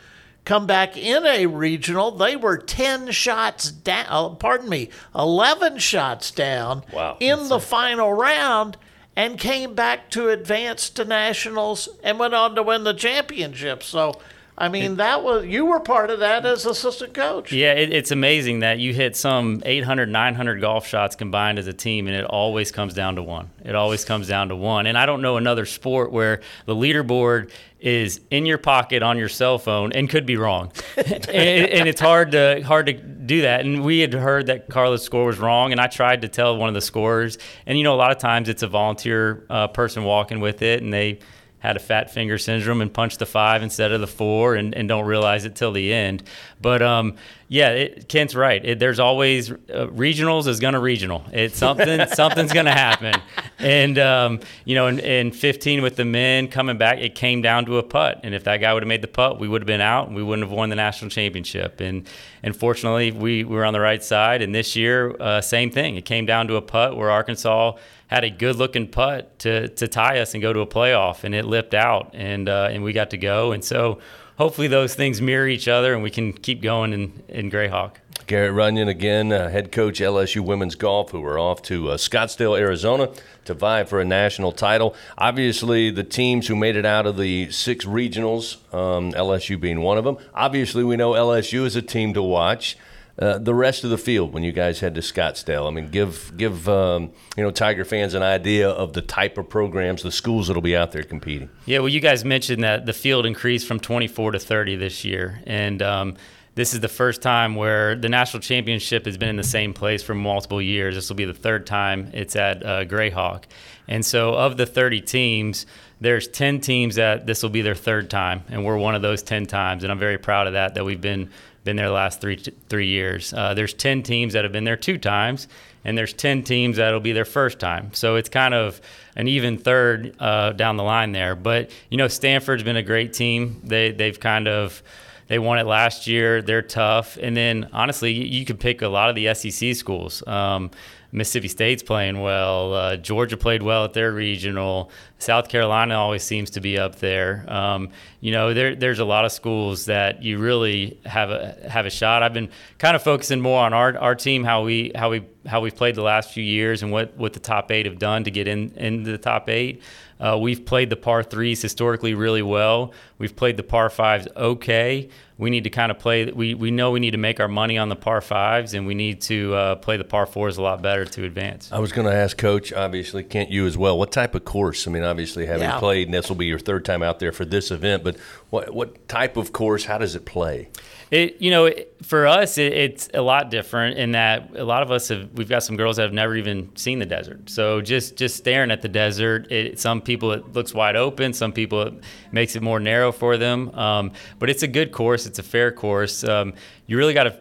comeback 0.45 0.97
in 0.97 1.25
a 1.25 1.47
regional. 1.47 2.11
They 2.11 2.37
were 2.37 2.59
10 2.59 3.13
shots 3.13 3.71
down, 3.71 4.07
uh, 4.09 4.29
pardon 4.31 4.69
me, 4.69 4.91
11 5.15 5.79
shots 5.79 6.31
down 6.31 6.83
Wow. 6.93 7.17
in 7.21 7.49
the 7.49 7.61
final 7.61 8.13
round 8.13 8.77
and 9.15 9.39
came 9.39 9.75
back 9.75 10.11
to 10.11 10.31
advance 10.31 10.91
to 10.91 11.05
nationals 11.05 11.89
and 12.03 12.19
went 12.19 12.35
on 12.35 12.55
to 12.57 12.63
win 12.63 12.83
the 12.85 12.95
championship. 12.95 13.83
So, 13.83 14.21
I 14.63 14.69
mean, 14.69 14.95
that 14.99 15.25
was 15.25 15.45
you 15.45 15.67
were 15.67 15.81
part 15.81 16.09
of 16.09 16.21
that 16.21 16.47
as 16.47 16.65
assistant 16.67 17.15
coach. 17.15 17.51
Yeah, 17.51 17.73
it, 17.73 17.93
it's 17.93 18.13
amazing 18.13 18.61
that 18.61 18.79
you 18.79 18.95
hit 18.95 19.17
some 19.17 19.61
800, 19.67 20.09
900 20.09 20.61
golf 20.61 20.87
shots 20.87 21.17
combined 21.17 21.59
as 21.59 21.67
a 21.67 21.73
team, 21.73 22.07
and 22.07 22.15
it 22.15 22.25
always 22.25 22.71
comes 22.71 22.95
down 22.95 23.17
to 23.17 23.25
one. 23.25 23.51
It 23.65 23.75
always 23.75 24.05
comes 24.05 24.29
down 24.29 24.51
to 24.51 24.57
one. 24.57 24.87
And 24.87 24.97
I 24.97 25.05
don't 25.05 25.21
know 25.21 25.37
another 25.37 25.67
sport 25.67 26.13
where 26.13 26.43
the 26.67 26.77
leaderboard 26.77 27.51
is 27.81 28.21
in 28.31 28.47
your 28.47 28.59
pocket 28.59 29.03
on 29.03 29.19
your 29.19 29.29
cell 29.29 29.59
phone 29.59 29.91
and 29.95 30.09
could 30.09 30.27
be 30.27 30.37
wrong, 30.37 30.71
and, 30.97 31.27
and 31.29 31.89
it's 31.89 32.01
hard 32.01 32.31
to 32.31 32.63
hard 32.65 32.87
to 32.87 32.93
do 32.93 33.43
that. 33.43 33.63
And 33.63 33.85
we 33.85 33.99
had 33.99 34.13
heard 34.13 34.47
that 34.47 34.69
Carla's 34.69 35.03
score 35.03 35.27
was 35.27 35.41
wrong, 35.41 35.73
and 35.73 35.81
I 35.81 35.89
tried 35.89 36.23
to 36.23 36.29
tell 36.29 36.57
one 36.57 36.69
of 36.69 36.75
the 36.75 36.81
scorers. 36.81 37.37
And 37.67 37.77
you 37.77 37.83
know, 37.83 37.95
a 37.95 37.97
lot 37.97 38.13
of 38.13 38.19
times 38.19 38.49
it's 38.49 38.63
a 38.63 38.69
volunteer 38.69 39.45
uh, 39.51 39.67
person 39.67 40.05
walking 40.05 40.39
with 40.39 40.63
it, 40.63 40.85
and 40.85 40.93
they 40.93 41.19
had 41.63 41.77
a 41.77 41.81
fat 41.81 42.11
finger 42.11 42.39
syndrome 42.39 42.81
and 42.81 42.93
punched 42.93 43.21
the 43.21 43.27
five 43.27 43.63
instead 43.63 43.93
of 43.93 44.01
the 44.01 44.07
four 44.09 44.57
and, 44.57 44.75
and 44.75 44.89
don't 44.89 45.05
realize 45.05 45.45
it 45.45 45.55
till 45.55 45.71
the 45.71 45.93
end. 45.93 46.21
But 46.61 46.83
um, 46.83 47.15
yeah, 47.53 47.69
it, 47.69 48.09
Kent's 48.09 48.35
right. 48.35 48.65
It, 48.65 48.79
there's 48.79 48.99
always 48.99 49.51
uh, 49.51 49.89
regionals 49.93 50.47
is 50.47 50.59
going 50.59 50.73
to 50.73 50.81
regional. 50.81 51.23
It's 51.35 51.59
something 51.59 52.07
something's 52.15 52.51
going 52.51 52.65
to 52.65 52.73
happen. 52.73 53.21
And 53.59 53.99
um, 53.99 54.41
you 54.65 54.75
know, 54.75 54.87
in, 54.87 54.99
in 54.99 55.33
15 55.33 55.83
with 55.83 55.97
the 55.97 56.07
men 56.07 56.49
coming 56.49 56.79
back, 56.79 57.01
it 57.01 57.15
came 57.15 57.43
down 57.43 57.67
to 57.67 57.77
a 57.77 57.83
putt. 57.83 58.21
And 58.23 58.35
if 58.35 58.45
that 58.45 58.57
guy 58.57 58.73
would 58.73 58.83
have 58.83 58.89
made 58.89 59.03
the 59.03 59.09
putt, 59.09 59.39
we 59.39 59.49
would 59.49 59.61
have 59.61 59.67
been 59.67 59.83
out 59.83 60.07
and 60.07 60.17
we 60.17 60.23
wouldn't 60.23 60.49
have 60.49 60.57
won 60.57 60.71
the 60.71 60.77
national 60.77 61.11
championship. 61.11 61.83
And 61.83 62.09
and 62.43 62.57
fortunately, 62.57 63.13
we, 63.13 63.45
we 63.45 63.55
were 63.55 63.67
on 63.67 63.75
the 63.75 63.81
right 63.81 64.03
side. 64.03 64.41
And 64.41 64.55
this 64.55 64.75
year, 64.75 65.15
uh, 65.21 65.43
same 65.43 65.71
thing. 65.71 65.97
It 65.97 66.07
came 66.07 66.25
down 66.25 66.49
to 66.49 66.57
a 66.57 66.63
putt 66.63 66.97
where 66.97 67.11
Arkansas 67.11 67.77
had 68.07 68.25
a 68.25 68.31
good 68.31 68.57
looking 68.57 68.89
putt 68.89 69.39
to, 69.41 69.69
to 69.69 69.89
tie 69.89 70.21
us 70.21 70.33
and 70.33 70.41
go 70.41 70.55
to 70.55 70.61
a 70.61 70.67
playoff, 70.67 71.25
and 71.25 71.35
it 71.35 71.45
lipped 71.45 71.75
out, 71.75 72.11
and 72.15 72.49
uh, 72.49 72.69
and 72.71 72.83
we 72.83 72.95
got 72.95 73.11
to 73.11 73.19
go. 73.19 73.53
And 73.53 73.63
so 73.63 74.01
hopefully 74.43 74.67
those 74.67 74.97
things 74.97 75.23
mirror 75.23 75.47
each 75.47 75.69
other, 75.69 75.95
and 75.95 76.03
we 76.03 76.11
can 76.11 76.33
keep 76.33 76.61
going 76.61 76.93
in 76.93 77.23
in 77.29 77.49
Grayhawk. 77.49 77.93
Garrett 78.27 78.53
Runion 78.53 78.89
again, 78.89 79.33
uh, 79.33 79.49
head 79.49 79.71
coach 79.71 80.01
LSU 80.01 80.41
women's 80.41 80.75
golf, 80.75 81.11
who 81.11 81.25
are 81.25 81.39
off 81.39 81.63
to 81.63 81.91
uh, 81.91 81.97
Scottsdale, 81.97 82.59
Arizona, 82.59 83.11
to 83.45 83.55
vie 83.55 83.85
for 83.85 84.01
a 84.01 84.05
national 84.05 84.51
title. 84.51 84.97
Obviously, 85.17 85.91
the 85.91 86.03
teams 86.03 86.49
who 86.49 86.57
made 86.57 86.75
it 86.75 86.85
out 86.85 87.07
of 87.07 87.17
the 87.17 87.51
six 87.53 87.85
regionals, 87.85 88.57
um, 88.75 89.13
LSU 89.13 89.61
being 89.61 89.81
one 89.81 89.97
of 89.97 90.05
them. 90.05 90.17
Obviously, 90.35 90.83
we 90.83 90.97
know 90.97 91.13
LSU 91.13 91.65
is 91.65 91.77
a 91.77 91.83
team 91.83 92.13
to 92.15 92.23
watch. 92.23 92.77
Uh, 93.19 93.37
the 93.37 93.55
rest 93.55 93.85
of 93.85 93.91
the 93.91 93.99
field 93.99 94.33
when 94.33 94.43
you 94.43 94.53
guys 94.53 94.81
head 94.81 94.95
to 94.95 95.01
Scottsdale. 95.03 95.67
I 95.67 95.71
mean, 95.71 95.89
give 95.89 96.33
give 96.37 96.69
um, 96.69 97.13
you 97.37 97.43
know 97.43 97.51
Tiger 97.51 97.85
fans 97.85 98.15
an 98.15 98.23
idea 98.23 98.71
of 98.71 98.95
the 98.95 99.03
type 99.03 99.37
of 99.37 99.51
programs, 99.51 100.03
the 100.03 100.11
schools 100.11 100.47
that'll 100.47 100.63
be 100.63 100.77
out 100.77 100.93
there 100.93 101.03
competing. 101.03 101.51
Yeah, 101.67 101.81
well, 101.81 101.91
you 101.91 102.01
guys 102.01 102.25
mentioned 102.25 102.65
that 102.65 102.87
the 102.87 102.95
field 102.95 103.27
increased 103.27 103.67
from 103.69 103.81
24 103.81 104.33
to 104.33 104.39
30 104.39 104.77
this 104.77 105.05
year, 105.05 105.43
and 105.47 105.83
um, 105.83 106.17
this 106.55 106.73
is 106.73 106.81
the 106.81 106.89
first 106.89 107.21
time 107.21 107.55
where 107.55 107.95
the 107.97 108.09
national 108.09 108.41
championship 108.41 109.05
has 109.05 109.19
been 109.19 109.29
in 109.29 109.37
the 109.37 109.43
same 109.43 109.75
place 109.75 110.03
for 110.03 110.15
multiple 110.15 110.63
years. 110.63 110.95
This 110.95 111.09
will 111.09 111.17
be 111.17 111.25
the 111.27 111.35
third 111.35 111.67
time 111.67 112.11
it's 112.15 112.35
at 112.35 112.65
uh, 112.65 112.85
Grayhawk, 112.85 113.45
and 113.89 114.05
so 114.05 114.35
of 114.35 114.57
the 114.57 114.67
30 114.67 115.03
teams. 115.03 115.67
There's 116.01 116.27
10 116.27 116.61
teams 116.61 116.97
that 116.97 117.27
this 117.27 117.45
will 117.45 117.51
be 117.51 117.63
their 117.63 117.77
third 117.77 118.11
time, 118.11 118.43
and 118.49 118.65
we're 118.65 118.77
one 118.77 118.97
of 118.97 119.03
those 119.03 119.23
10 119.23 119.47
times, 119.47 119.85
and 119.85 119.93
I'm 119.93 120.01
very 120.01 120.19
proud 120.19 120.49
of 120.49 120.55
that. 120.55 120.75
That 120.75 120.85
we've 120.85 121.01
been 121.01 121.31
been 121.65 121.77
there 121.77 121.87
the 121.87 121.93
last 121.93 122.21
three 122.21 122.37
three 122.69 122.89
years. 122.89 123.33
Uh, 123.33 123.55
there's 123.55 123.75
10 123.75 124.03
teams 124.03 124.33
that 124.33 124.45
have 124.45 124.53
been 124.53 124.65
there 124.65 124.77
two 124.77 124.99
times, 124.99 125.49
and 125.85 125.97
there's 125.97 126.13
10 126.13 126.43
teams 126.43 126.77
that'll 126.77 127.01
be 127.01 127.13
their 127.13 127.25
first 127.25 127.59
time. 127.59 127.93
So 127.93 128.17
it's 128.17 128.29
kind 128.29 128.55
of 128.55 128.81
an 129.17 129.29
even 129.29 129.59
third 129.59 130.15
uh, 130.19 130.53
down 130.53 130.77
the 130.77 130.85
line 130.85 131.13
there. 131.13 131.35
But 131.35 131.71
you 131.91 131.97
know, 131.97 132.09
Stanford's 132.09 132.63
been 132.63 132.77
a 132.77 132.83
great 132.83 133.13
team. 133.13 133.61
They 133.65 133.93
they've 133.93 134.19
kind 134.19 134.49
of 134.49 134.83
they 135.29 135.39
won 135.39 135.59
it 135.59 135.67
last 135.67 136.07
year. 136.07 136.43
They're 136.43 136.63
tough, 136.63 137.17
and 137.17 137.37
then 137.37 137.71
honestly, 137.73 138.13
you, 138.13 138.45
could 138.45 138.61
pick 138.61 138.83
a 138.83 138.89
lot 138.89 139.09
of 139.09 139.15
the 139.15 139.33
SEC 139.35 139.75
schools. 139.75 140.27
Um, 140.27 140.71
Mississippi 141.13 141.49
State's 141.49 141.83
playing 141.83 142.21
well. 142.21 142.73
Uh, 142.73 142.97
Georgia 142.97 143.37
played 143.37 143.63
well 143.63 143.85
at 143.85 143.93
their 143.93 144.13
regional. 144.13 144.91
South 145.19 145.51
Carolina 145.51 145.95
always 145.95 146.23
seems 146.23 146.51
to 146.51 146.61
be 146.61 146.79
up 146.79 146.97
there. 146.97 147.45
Um, 147.49 147.91
you 148.21 148.33
know, 148.33 148.55
there, 148.55 148.75
there's 148.75 148.99
a 148.99 149.05
lot 149.05 149.27
of 149.27 149.31
schools 149.31 149.85
that 149.85 150.23
you 150.23 150.39
really 150.39 150.99
have 151.05 151.31
a 151.31 151.57
have 151.69 151.85
a 151.85 151.91
shot. 151.91 152.23
I've 152.23 152.33
been 152.33 152.49
kind 152.79 152.97
of 152.97 153.03
focusing 153.03 153.41
more 153.41 153.63
on 153.63 153.75
our, 153.75 153.97
our 153.99 154.15
team, 154.15 154.43
how 154.43 154.65
we 154.65 154.91
how 154.95 155.11
we 155.11 155.25
how 155.47 155.61
we've 155.61 155.77
played 155.77 155.97
the 155.97 156.03
last 156.03 156.33
few 156.33 156.43
years, 156.43 156.83
and 156.83 156.91
what, 156.91 157.17
what 157.17 157.35
the 157.35 157.41
top 157.41 157.71
eight 157.71 157.85
have 157.85 157.99
done 157.99 158.25
to 158.25 158.31
get 158.31 158.49
in 158.49 158.73
into 158.77 159.11
the 159.11 159.19
top 159.19 159.49
eight. 159.51 159.83
Uh, 160.19 160.39
we've 160.39 160.65
played 160.65 160.89
the 160.89 160.97
par 160.97 161.23
threes 161.23 161.61
historically 161.61 162.15
really 162.15 162.43
well. 162.43 162.93
We've 163.19 163.35
played 163.35 163.57
the 163.57 163.65
par 163.65 163.91
fives 163.91 164.29
okay. 164.37 165.11
We 165.43 165.51
need 165.51 165.65
to 165.65 165.71
kind 165.71 165.91
of 165.91 165.99
play. 165.99 166.27
We, 166.27 166.55
we 166.55 166.71
know 166.71 166.93
we 166.93 167.01
need 167.01 167.11
to 167.11 167.19
make 167.19 167.41
our 167.41 167.49
money 167.49 167.77
on 167.77 167.89
the 167.89 167.97
par 167.97 168.21
fives, 168.21 168.75
and 168.75 168.87
we 168.87 168.95
need 168.95 169.21
to 169.23 169.55
uh, 169.55 169.75
play 169.75 169.97
the 169.97 170.05
par 170.05 170.25
fours 170.25 170.57
a 170.57 170.63
lot 170.63 170.81
better 170.83 171.05
to 171.05 171.25
advance. 171.25 171.71
I 171.73 171.81
was 171.81 171.91
going 171.91 172.07
to 172.07 172.15
ask 172.15 172.39
Coach, 172.39 172.73
obviously, 172.73 173.25
Kent, 173.25 173.51
you 173.51 173.67
as 173.67 173.77
well. 173.77 173.99
What 173.99 174.13
type 174.13 174.37
of 174.37 174.45
course? 174.45 174.87
I 174.87 174.93
mean, 174.93 175.03
obviously, 175.03 175.47
having 175.47 175.65
Yeah. 175.65 175.81
played, 175.81 176.07
and 176.07 176.15
this 176.15 176.29
will 176.29 176.37
be 176.37 176.47
your 176.47 176.61
third 176.61 176.85
time 176.85 177.03
out 177.03 177.19
there 177.19 177.33
for 177.33 177.45
this 177.45 177.73
event, 177.73 178.05
but 178.05 178.17
what, 178.51 178.73
what 178.73 179.09
type 179.09 179.37
of 179.37 179.53
course? 179.53 179.85
How 179.87 179.99
does 179.99 180.15
it 180.15 180.25
play? 180.25 180.69
It, 181.13 181.43
you 181.43 181.51
know, 181.51 181.67
it, 181.67 181.95
for 182.03 182.27
us, 182.27 182.57
it, 182.57 182.73
it's 182.73 183.11
a 183.13 183.21
lot 183.21 183.51
different 183.51 183.99
in 183.99 184.13
that 184.13 184.57
a 184.57 184.65
lot 184.65 184.83
of 184.83 184.91
us 184.91 185.09
have. 185.09 185.31
We've 185.35 185.49
got 185.49 185.63
some 185.63 185.77
girls 185.77 185.97
that 185.99 186.05
have 186.05 186.15
never 186.15 186.35
even 186.35 186.75
seen 186.75 186.99
the 186.99 187.05
desert. 187.05 187.51
So 187.51 187.83
just 187.83 188.17
just 188.17 188.35
staring 188.35 188.71
at 188.71 188.81
the 188.81 188.89
desert, 188.89 189.53
it, 189.53 189.79
some 189.79 190.01
people 190.01 190.33
it 190.33 190.55
looks 190.55 190.73
wide 190.73 190.97
open. 190.97 191.35
Some 191.35 191.53
people 191.53 191.83
it 191.83 191.95
makes 192.33 192.57
it 192.57 192.63
more 192.63 192.81
narrow 192.81 193.13
for 193.13 193.37
them. 193.37 193.69
Um, 193.75 194.13
but 194.39 194.49
it's 194.49 194.63
a 194.63 194.69
good 194.69 194.91
course. 194.91 195.27
It's 195.27 195.39
a 195.39 195.43
fair 195.43 195.71
course. 195.71 196.25
Um, 196.25 196.55
you 196.87 196.97
really 196.97 197.13
got 197.13 197.25
to 197.25 197.39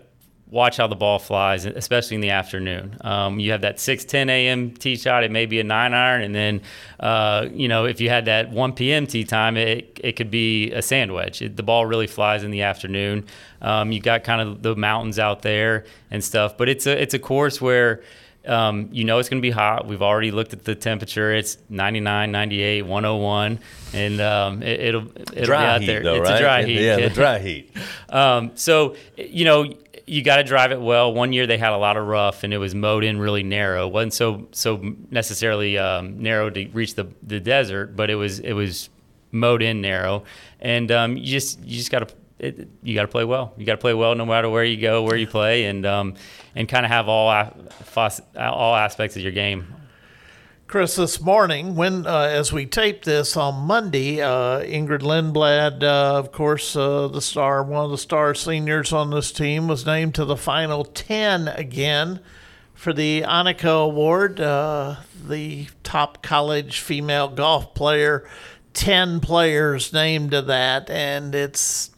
watch 0.51 0.77
how 0.77 0.85
the 0.85 0.95
ball 0.95 1.17
flies, 1.17 1.65
especially 1.65 2.15
in 2.15 2.21
the 2.21 2.29
afternoon. 2.29 2.97
Um, 3.01 3.39
you 3.39 3.51
have 3.53 3.61
that 3.61 3.77
6:10 3.77 4.29
a.m. 4.29 4.71
tee 4.71 4.97
shot; 4.97 5.23
it 5.23 5.31
may 5.31 5.47
be 5.47 5.59
a 5.59 5.63
nine 5.63 5.93
iron, 5.93 6.21
and 6.21 6.35
then 6.35 6.61
uh, 6.99 7.47
you 7.51 7.67
know 7.67 7.85
if 7.85 7.99
you 7.99 8.09
had 8.09 8.25
that 8.25 8.51
1 8.51 8.73
p.m. 8.73 9.07
tee 9.07 9.23
time, 9.23 9.57
it 9.57 9.99
it 10.03 10.11
could 10.17 10.29
be 10.29 10.71
a 10.73 10.81
sand 10.81 11.13
wedge. 11.13 11.41
It, 11.41 11.55
the 11.55 11.63
ball 11.63 11.85
really 11.87 12.07
flies 12.07 12.43
in 12.43 12.51
the 12.51 12.61
afternoon. 12.61 13.25
Um, 13.61 13.91
you 13.91 14.01
got 14.01 14.23
kind 14.23 14.41
of 14.41 14.61
the 14.61 14.75
mountains 14.75 15.17
out 15.17 15.41
there 15.41 15.85
and 16.11 16.23
stuff, 16.23 16.57
but 16.57 16.69
it's 16.69 16.85
a 16.85 17.01
it's 17.01 17.15
a 17.15 17.19
course 17.19 17.59
where. 17.59 18.03
Um, 18.43 18.89
you 18.91 19.03
know 19.03 19.19
it's 19.19 19.29
going 19.29 19.39
to 19.39 19.45
be 19.45 19.51
hot. 19.51 19.85
We've 19.85 20.01
already 20.01 20.31
looked 20.31 20.51
at 20.51 20.63
the 20.63 20.73
temperature. 20.73 21.31
It's 21.31 21.59
99, 21.69 22.31
98, 22.31 22.81
101, 22.81 23.59
and 23.93 24.19
um, 24.19 24.63
it, 24.63 24.79
it'll 24.79 25.07
it'll 25.15 25.45
Dry 25.45 25.59
be 25.61 25.65
out 25.67 25.81
heat, 25.81 25.85
there. 25.85 26.01
though, 26.01 26.15
it's 26.15 26.29
right? 26.31 26.35
a 26.37 26.41
dry 26.41 26.63
heat. 26.63 26.81
Yeah, 26.81 26.95
the 26.95 27.09
dry 27.13 27.37
heat. 27.37 27.77
Um, 28.09 28.51
so 28.55 28.95
you 29.15 29.45
know 29.45 29.71
you 30.05 30.23
got 30.23 30.37
to 30.37 30.43
drive 30.43 30.71
it 30.71 30.81
well. 30.81 31.13
One 31.13 31.33
year 31.33 31.47
they 31.47 31.57
had 31.57 31.73
a 31.73 31.77
lot 31.77 31.97
of 31.97 32.07
rough 32.07 32.43
and 32.43 32.53
it 32.53 32.57
was 32.57 32.75
mowed 32.75 33.03
in 33.03 33.19
really 33.19 33.43
narrow. 33.43 33.87
It 33.87 33.93
wasn't 33.93 34.13
so 34.13 34.47
so 34.51 34.95
necessarily 35.09 35.77
um, 35.77 36.21
narrow 36.21 36.49
to 36.49 36.67
reach 36.69 36.95
the 36.95 37.07
the 37.23 37.39
desert, 37.39 37.95
but 37.95 38.09
it 38.09 38.15
was 38.15 38.39
it 38.39 38.53
was 38.53 38.89
mowed 39.31 39.61
in 39.61 39.81
narrow. 39.81 40.23
And 40.59 40.91
um, 40.91 41.17
you 41.17 41.25
just 41.25 41.59
you 41.63 41.77
just 41.77 41.91
got 41.91 42.07
to. 42.07 42.15
You 42.81 42.95
got 42.95 43.03
to 43.03 43.07
play 43.07 43.23
well. 43.23 43.53
You 43.55 43.67
got 43.67 43.73
to 43.73 43.77
play 43.77 43.93
well 43.93 44.15
no 44.15 44.25
matter 44.25 44.49
where 44.49 44.63
you 44.63 44.81
go, 44.81 45.03
where 45.03 45.15
you 45.15 45.27
play, 45.27 45.65
and 45.65 45.85
um, 45.85 46.15
and 46.55 46.67
kind 46.67 46.87
of 46.87 46.91
have 46.91 47.07
all 47.07 47.29
all 48.35 48.75
aspects 48.75 49.15
of 49.15 49.21
your 49.21 49.31
game 49.31 49.67
Chris, 50.71 50.95
this 50.95 51.19
morning, 51.19 51.75
when 51.75 52.07
uh, 52.07 52.29
as 52.31 52.53
we 52.53 52.65
tape 52.65 53.03
this 53.03 53.36
on 53.36 53.67
Monday, 53.67 54.21
uh, 54.21 54.62
Ingrid 54.62 55.01
Lindblad, 55.01 55.84
uh, 55.84 56.17
of 56.17 56.31
course, 56.31 56.77
uh, 56.77 57.10
the 57.10 57.19
star, 57.19 57.62
one 57.62 57.84
of 57.84 57.91
the 57.91 57.97
star 57.97 58.34
seniors 58.34 58.93
on 58.93 59.10
this 59.10 59.34
team, 59.34 59.67
was 59.67 59.86
named 59.86 60.15
to 60.15 60.23
the 60.23 60.38
final 60.38 60.86
ten 60.86 61.49
again 61.49 62.21
for 62.73 62.93
the 62.93 63.21
Annika 63.23 63.84
Award, 63.84 64.39
uh, 64.39 64.95
the 65.27 65.67
top 65.84 66.23
college 66.23 66.79
female 66.79 67.27
golf 67.27 67.73
player. 67.73 68.25
Ten 68.71 69.19
players 69.19 69.91
named 69.91 70.31
to 70.31 70.41
that, 70.41 70.89
and 70.89 71.36
it's 71.36 71.91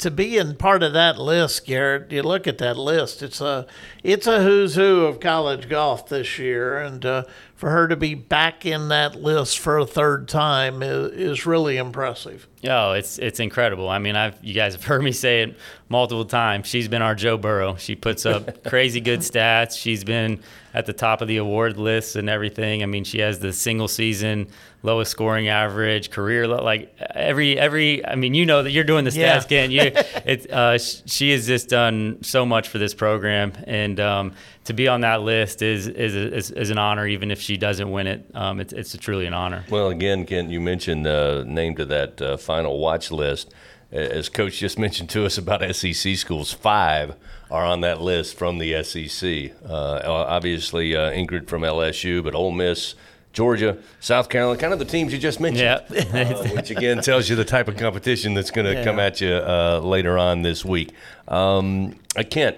to 0.00 0.10
be 0.10 0.38
in 0.38 0.54
part 0.54 0.82
of 0.82 0.94
that 0.94 1.18
list, 1.18 1.66
Garrett, 1.66 2.10
you 2.10 2.22
look 2.22 2.46
at 2.46 2.58
that 2.58 2.78
list. 2.78 3.22
It's 3.22 3.40
a 3.40 3.66
it's 4.02 4.26
a 4.26 4.42
who's 4.42 4.74
who 4.74 5.04
of 5.04 5.20
college 5.20 5.68
golf 5.68 6.08
this 6.08 6.38
year, 6.38 6.78
and 6.78 7.04
uh, 7.04 7.24
for 7.60 7.68
her 7.68 7.86
to 7.86 7.94
be 7.94 8.14
back 8.14 8.64
in 8.64 8.88
that 8.88 9.16
list 9.16 9.58
for 9.58 9.76
a 9.76 9.84
third 9.84 10.26
time 10.26 10.82
is, 10.82 11.12
is 11.12 11.44
really 11.44 11.76
impressive. 11.76 12.48
Oh, 12.68 12.92
it's 12.92 13.18
it's 13.18 13.40
incredible. 13.40 13.88
I 13.88 13.98
mean, 13.98 14.16
I've 14.16 14.42
you 14.44 14.52
guys 14.52 14.74
have 14.74 14.84
heard 14.84 15.02
me 15.02 15.12
say 15.12 15.42
it 15.42 15.56
multiple 15.88 16.26
times. 16.26 16.66
She's 16.66 16.88
been 16.88 17.00
our 17.00 17.14
Joe 17.14 17.38
Burrow. 17.38 17.76
She 17.76 17.94
puts 17.94 18.26
up 18.26 18.64
crazy 18.68 19.00
good 19.00 19.20
stats. 19.20 19.78
She's 19.78 20.04
been 20.04 20.40
at 20.74 20.86
the 20.86 20.92
top 20.92 21.22
of 21.22 21.28
the 21.28 21.38
award 21.38 21.78
lists 21.78 22.16
and 22.16 22.28
everything. 22.28 22.82
I 22.82 22.86
mean, 22.86 23.04
she 23.04 23.20
has 23.20 23.38
the 23.38 23.52
single 23.52 23.88
season 23.88 24.48
lowest 24.82 25.10
scoring 25.10 25.48
average, 25.48 26.10
career 26.10 26.46
like 26.46 26.94
every 26.98 27.58
every. 27.58 28.04
I 28.06 28.14
mean, 28.14 28.34
you 28.34 28.46
know 28.46 28.62
that 28.62 28.70
you're 28.70 28.84
doing 28.84 29.04
the 29.04 29.10
stats, 29.10 29.16
yeah. 29.16 29.40
Ken. 29.42 29.70
You, 29.70 29.80
it, 30.24 30.50
uh, 30.50 30.78
she 30.78 31.30
has 31.32 31.46
just 31.46 31.68
done 31.68 32.18
so 32.22 32.46
much 32.46 32.68
for 32.68 32.78
this 32.78 32.94
program, 32.94 33.52
and 33.66 33.98
um, 34.00 34.34
to 34.64 34.72
be 34.72 34.88
on 34.88 35.02
that 35.02 35.22
list 35.22 35.62
is 35.62 35.86
is, 35.86 36.14
is, 36.14 36.50
is 36.50 36.70
an 36.70 36.78
honor, 36.78 37.06
even 37.06 37.30
if 37.30 37.40
she 37.40 37.56
doesn't 37.56 37.90
win 37.90 38.06
it. 38.06 38.26
Um, 38.34 38.60
it's 38.60 38.72
it's 38.72 38.96
truly 38.96 39.26
an 39.26 39.34
honor. 39.34 39.64
Well, 39.70 39.88
again, 39.88 40.26
Ken, 40.26 40.50
you 40.50 40.60
mentioned 40.60 41.06
uh, 41.06 41.44
name 41.44 41.74
to 41.76 41.84
that 41.86 42.22
uh, 42.22 42.36
final 42.50 42.78
watch 42.78 43.12
list. 43.12 43.52
As 43.92 44.28
Coach 44.28 44.58
just 44.58 44.78
mentioned 44.86 45.08
to 45.10 45.24
us 45.24 45.38
about 45.38 45.62
SEC 45.74 46.16
schools, 46.16 46.52
five 46.52 47.14
are 47.48 47.64
on 47.64 47.80
that 47.82 48.00
list 48.00 48.36
from 48.36 48.58
the 48.58 48.82
SEC. 48.82 49.52
Uh, 49.64 50.00
obviously, 50.04 50.96
uh, 50.96 51.10
Ingrid 51.10 51.48
from 51.48 51.62
LSU, 51.62 52.22
but 52.22 52.34
Ole 52.34 52.50
Miss. 52.50 52.94
Georgia, 53.32 53.78
South 54.00 54.28
Carolina, 54.28 54.58
kind 54.58 54.72
of 54.72 54.80
the 54.80 54.84
teams 54.84 55.12
you 55.12 55.18
just 55.20 55.38
mentioned. 55.38 55.84
Yeah. 55.92 56.32
uh, 56.32 56.48
which 56.48 56.72
again 56.72 57.00
tells 57.00 57.28
you 57.28 57.36
the 57.36 57.44
type 57.44 57.68
of 57.68 57.76
competition 57.76 58.34
that's 58.34 58.50
going 58.50 58.66
to 58.66 58.72
yeah. 58.72 58.82
come 58.82 58.98
at 58.98 59.20
you 59.20 59.32
uh, 59.32 59.78
later 59.84 60.18
on 60.18 60.42
this 60.42 60.64
week. 60.64 60.90
Um, 61.28 61.94
I 62.16 62.24
can't 62.24 62.56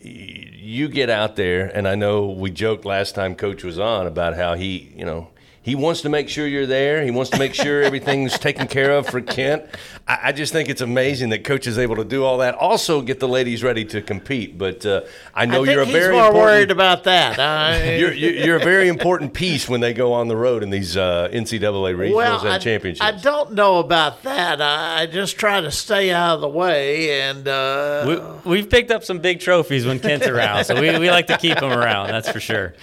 you 0.00 0.88
get 0.88 1.10
out 1.10 1.34
there, 1.34 1.66
and 1.66 1.88
I 1.88 1.96
know 1.96 2.28
we 2.28 2.50
joked 2.50 2.84
last 2.84 3.16
time 3.16 3.34
Coach 3.34 3.64
was 3.64 3.80
on 3.80 4.06
about 4.06 4.36
how 4.36 4.54
he, 4.54 4.92
you 4.96 5.04
know, 5.04 5.30
he 5.62 5.76
wants 5.76 6.00
to 6.02 6.08
make 6.08 6.28
sure 6.28 6.46
you're 6.46 6.66
there. 6.66 7.04
He 7.04 7.12
wants 7.12 7.30
to 7.30 7.38
make 7.38 7.54
sure 7.54 7.82
everything's 7.84 8.36
taken 8.36 8.66
care 8.66 8.90
of 8.90 9.06
for 9.06 9.20
Kent. 9.20 9.64
I, 10.08 10.18
I, 10.24 10.32
just 10.32 10.52
think 10.52 10.68
it's 10.68 10.80
amazing 10.80 11.28
that 11.28 11.44
Coach 11.44 11.68
is 11.68 11.78
able 11.78 11.94
to 11.96 12.04
do 12.04 12.24
all 12.24 12.38
that. 12.38 12.56
Also, 12.56 13.00
get 13.00 13.20
the 13.20 13.28
ladies 13.28 13.62
ready 13.62 13.84
to 13.86 14.02
compete. 14.02 14.58
But 14.58 14.84
uh, 14.84 15.02
I 15.32 15.46
know 15.46 15.64
I 15.64 15.70
you're 15.70 15.82
a 15.82 15.86
very 15.86 16.14
more 16.14 16.34
worried 16.34 16.72
about 16.72 17.04
that. 17.04 17.98
you're, 17.98 18.12
you're, 18.12 18.56
a 18.56 18.64
very 18.64 18.88
important 18.88 19.34
piece 19.34 19.68
when 19.68 19.80
they 19.80 19.92
go 19.92 20.12
on 20.12 20.26
the 20.26 20.36
road 20.36 20.64
in 20.64 20.70
these 20.70 20.96
uh, 20.96 21.28
NCAA 21.32 21.94
regionals 21.94 22.14
well, 22.14 22.40
and 22.40 22.48
I, 22.48 22.58
championships. 22.58 23.00
I 23.00 23.12
don't 23.12 23.52
know 23.52 23.78
about 23.78 24.24
that. 24.24 24.60
I, 24.60 25.02
I, 25.02 25.06
just 25.06 25.38
try 25.38 25.60
to 25.60 25.70
stay 25.70 26.10
out 26.10 26.34
of 26.34 26.40
the 26.40 26.48
way. 26.48 27.20
And 27.20 27.46
uh, 27.46 28.40
we, 28.44 28.58
have 28.58 28.68
picked 28.68 28.90
up 28.90 29.04
some 29.04 29.20
big 29.20 29.38
trophies 29.38 29.86
when 29.86 30.00
Kent's 30.00 30.26
around, 30.26 30.64
so 30.64 30.80
we, 30.80 30.98
we 30.98 31.08
like 31.08 31.28
to 31.28 31.38
keep 31.38 31.58
him 31.58 31.70
around. 31.70 32.08
That's 32.08 32.28
for 32.28 32.40
sure. 32.40 32.74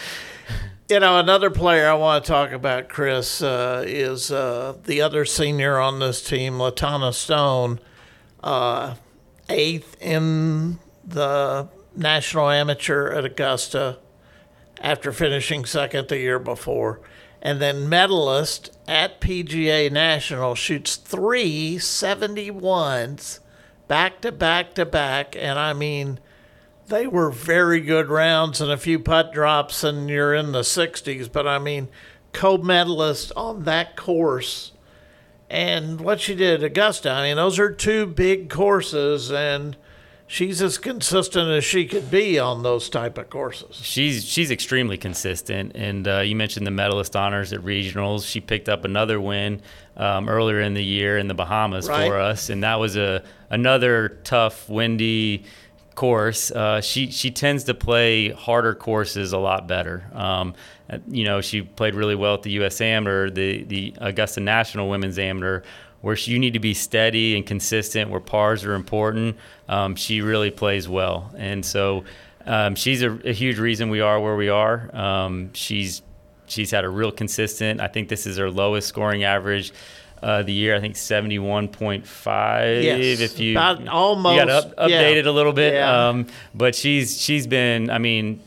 You 0.89 0.99
know, 0.99 1.19
another 1.19 1.51
player 1.51 1.87
I 1.87 1.93
want 1.93 2.25
to 2.25 2.27
talk 2.27 2.51
about, 2.51 2.89
Chris, 2.89 3.43
uh, 3.43 3.83
is 3.85 4.31
uh, 4.31 4.75
the 4.85 5.03
other 5.03 5.23
senior 5.23 5.77
on 5.77 5.99
this 5.99 6.27
team, 6.27 6.53
Latanna 6.53 7.13
Stone, 7.13 7.79
uh, 8.43 8.95
eighth 9.49 9.95
in 10.01 10.79
the 11.05 11.69
national 11.95 12.49
amateur 12.49 13.11
at 13.11 13.23
Augusta 13.23 13.99
after 14.81 15.11
finishing 15.11 15.63
second 15.63 16.07
the 16.07 16.17
year 16.17 16.39
before. 16.39 17.01
And 17.39 17.61
then 17.61 17.87
medalist 17.87 18.75
at 18.87 19.21
PGA 19.21 19.91
National 19.91 20.55
shoots 20.55 20.95
three 20.95 21.75
71s 21.75 23.41
back 23.87 24.21
to 24.21 24.31
back 24.31 24.73
to 24.73 24.87
back. 24.87 25.35
And 25.37 25.59
I 25.59 25.73
mean, 25.73 26.19
they 26.89 27.07
were 27.07 27.29
very 27.29 27.79
good 27.79 28.09
rounds 28.09 28.59
and 28.59 28.71
a 28.71 28.77
few 28.77 28.99
putt 28.99 29.31
drops, 29.31 29.83
and 29.83 30.09
you're 30.09 30.33
in 30.33 30.51
the 30.51 30.61
60s. 30.61 31.31
But 31.31 31.47
I 31.47 31.59
mean, 31.59 31.87
co 32.33 32.57
medalist 32.57 33.31
on 33.35 33.63
that 33.63 33.95
course. 33.95 34.71
And 35.49 36.01
what 36.01 36.19
she 36.19 36.35
did 36.35 36.63
at 36.63 36.71
Augusta, 36.71 37.09
I 37.09 37.27
mean, 37.27 37.37
those 37.37 37.57
are 37.57 37.71
two 37.71 38.05
big 38.05 38.51
courses, 38.51 39.31
and 39.31 39.75
she's 40.27 40.61
as 40.61 40.77
consistent 40.77 41.49
as 41.49 41.63
she 41.63 41.87
could 41.87 42.11
be 42.11 42.37
on 42.37 42.61
those 42.61 42.87
type 42.87 43.17
of 43.17 43.31
courses. 43.31 43.75
She's 43.75 44.23
she's 44.23 44.51
extremely 44.51 44.97
consistent, 44.97 45.71
and 45.75 46.07
uh, 46.07 46.19
you 46.19 46.35
mentioned 46.35 46.67
the 46.67 46.71
medalist 46.71 47.15
honors 47.15 47.51
at 47.51 47.61
regionals. 47.61 48.29
She 48.29 48.41
picked 48.41 48.69
up 48.69 48.85
another 48.85 49.19
win 49.19 49.61
um, 49.97 50.29
earlier 50.29 50.61
in 50.61 50.75
the 50.75 50.83
year 50.83 51.17
in 51.17 51.27
the 51.27 51.33
Bahamas 51.33 51.89
right. 51.89 52.07
for 52.07 52.19
us, 52.19 52.49
and 52.51 52.63
that 52.63 52.79
was 52.79 52.95
a 52.95 53.23
another 53.49 54.19
tough, 54.23 54.69
windy 54.69 55.45
course, 55.99 56.49
uh, 56.51 56.79
she 56.79 57.11
she 57.11 57.29
tends 57.29 57.65
to 57.65 57.73
play 57.73 58.29
harder 58.29 58.73
courses 58.73 59.33
a 59.33 59.37
lot 59.37 59.67
better. 59.67 60.09
Um, 60.13 60.53
you 61.09 61.25
know, 61.25 61.41
she 61.41 61.61
played 61.61 61.93
really 61.93 62.15
well 62.15 62.35
at 62.35 62.41
the 62.41 62.51
U.S. 62.51 62.79
Amateur, 62.79 63.29
the 63.29 63.65
the 63.65 63.93
Augusta 63.97 64.39
National 64.39 64.87
Women's 64.87 65.19
Amateur, 65.19 65.61
where 65.99 66.15
she, 66.15 66.31
you 66.31 66.39
need 66.39 66.53
to 66.53 66.59
be 66.59 66.73
steady 66.73 67.35
and 67.35 67.45
consistent, 67.45 68.09
where 68.09 68.21
pars 68.21 68.63
are 68.63 68.75
important. 68.75 69.35
Um, 69.67 69.93
she 69.95 70.21
really 70.21 70.51
plays 70.51 70.87
well, 70.87 71.33
and 71.37 71.65
so 71.65 72.05
um, 72.45 72.75
she's 72.75 73.03
a, 73.03 73.19
a, 73.27 73.33
huge 73.33 73.59
reason 73.59 73.89
we 73.89 73.99
are 73.99 74.21
where 74.21 74.37
we 74.37 74.47
are. 74.47 74.95
Um, 74.95 75.53
she's 75.53 76.01
she's 76.47 76.71
had 76.71 76.85
a 76.85 76.89
real 76.89 77.11
consistent. 77.11 77.81
I 77.81 77.89
think 77.89 78.07
this 78.07 78.25
is 78.25 78.37
her 78.37 78.49
lowest 78.49 78.87
scoring 78.87 79.25
average 79.25 79.73
uh, 80.21 80.43
the 80.43 80.53
year. 80.53 80.75
I 80.75 80.79
think 80.79 80.95
seventy 80.95 81.39
one 81.39 81.67
point 81.67 82.07
five. 82.07 82.83
Yes, 82.83 83.19
if 83.19 83.39
you 83.39 83.53
about 83.53 83.87
almost 83.87 84.35
you 84.35 84.45
got 84.45 84.49
up, 84.49 84.75
updated 84.75 85.23
yeah. 85.23 85.29
a 85.29 85.31
little 85.31 85.53
bit. 85.53 85.73
Yeah. 85.73 86.09
Um, 86.09 86.27
but 86.53 86.75
she's 86.75 87.19
she's 87.21 87.47
been. 87.47 87.89
I 87.89 87.97
mean, 87.97 88.41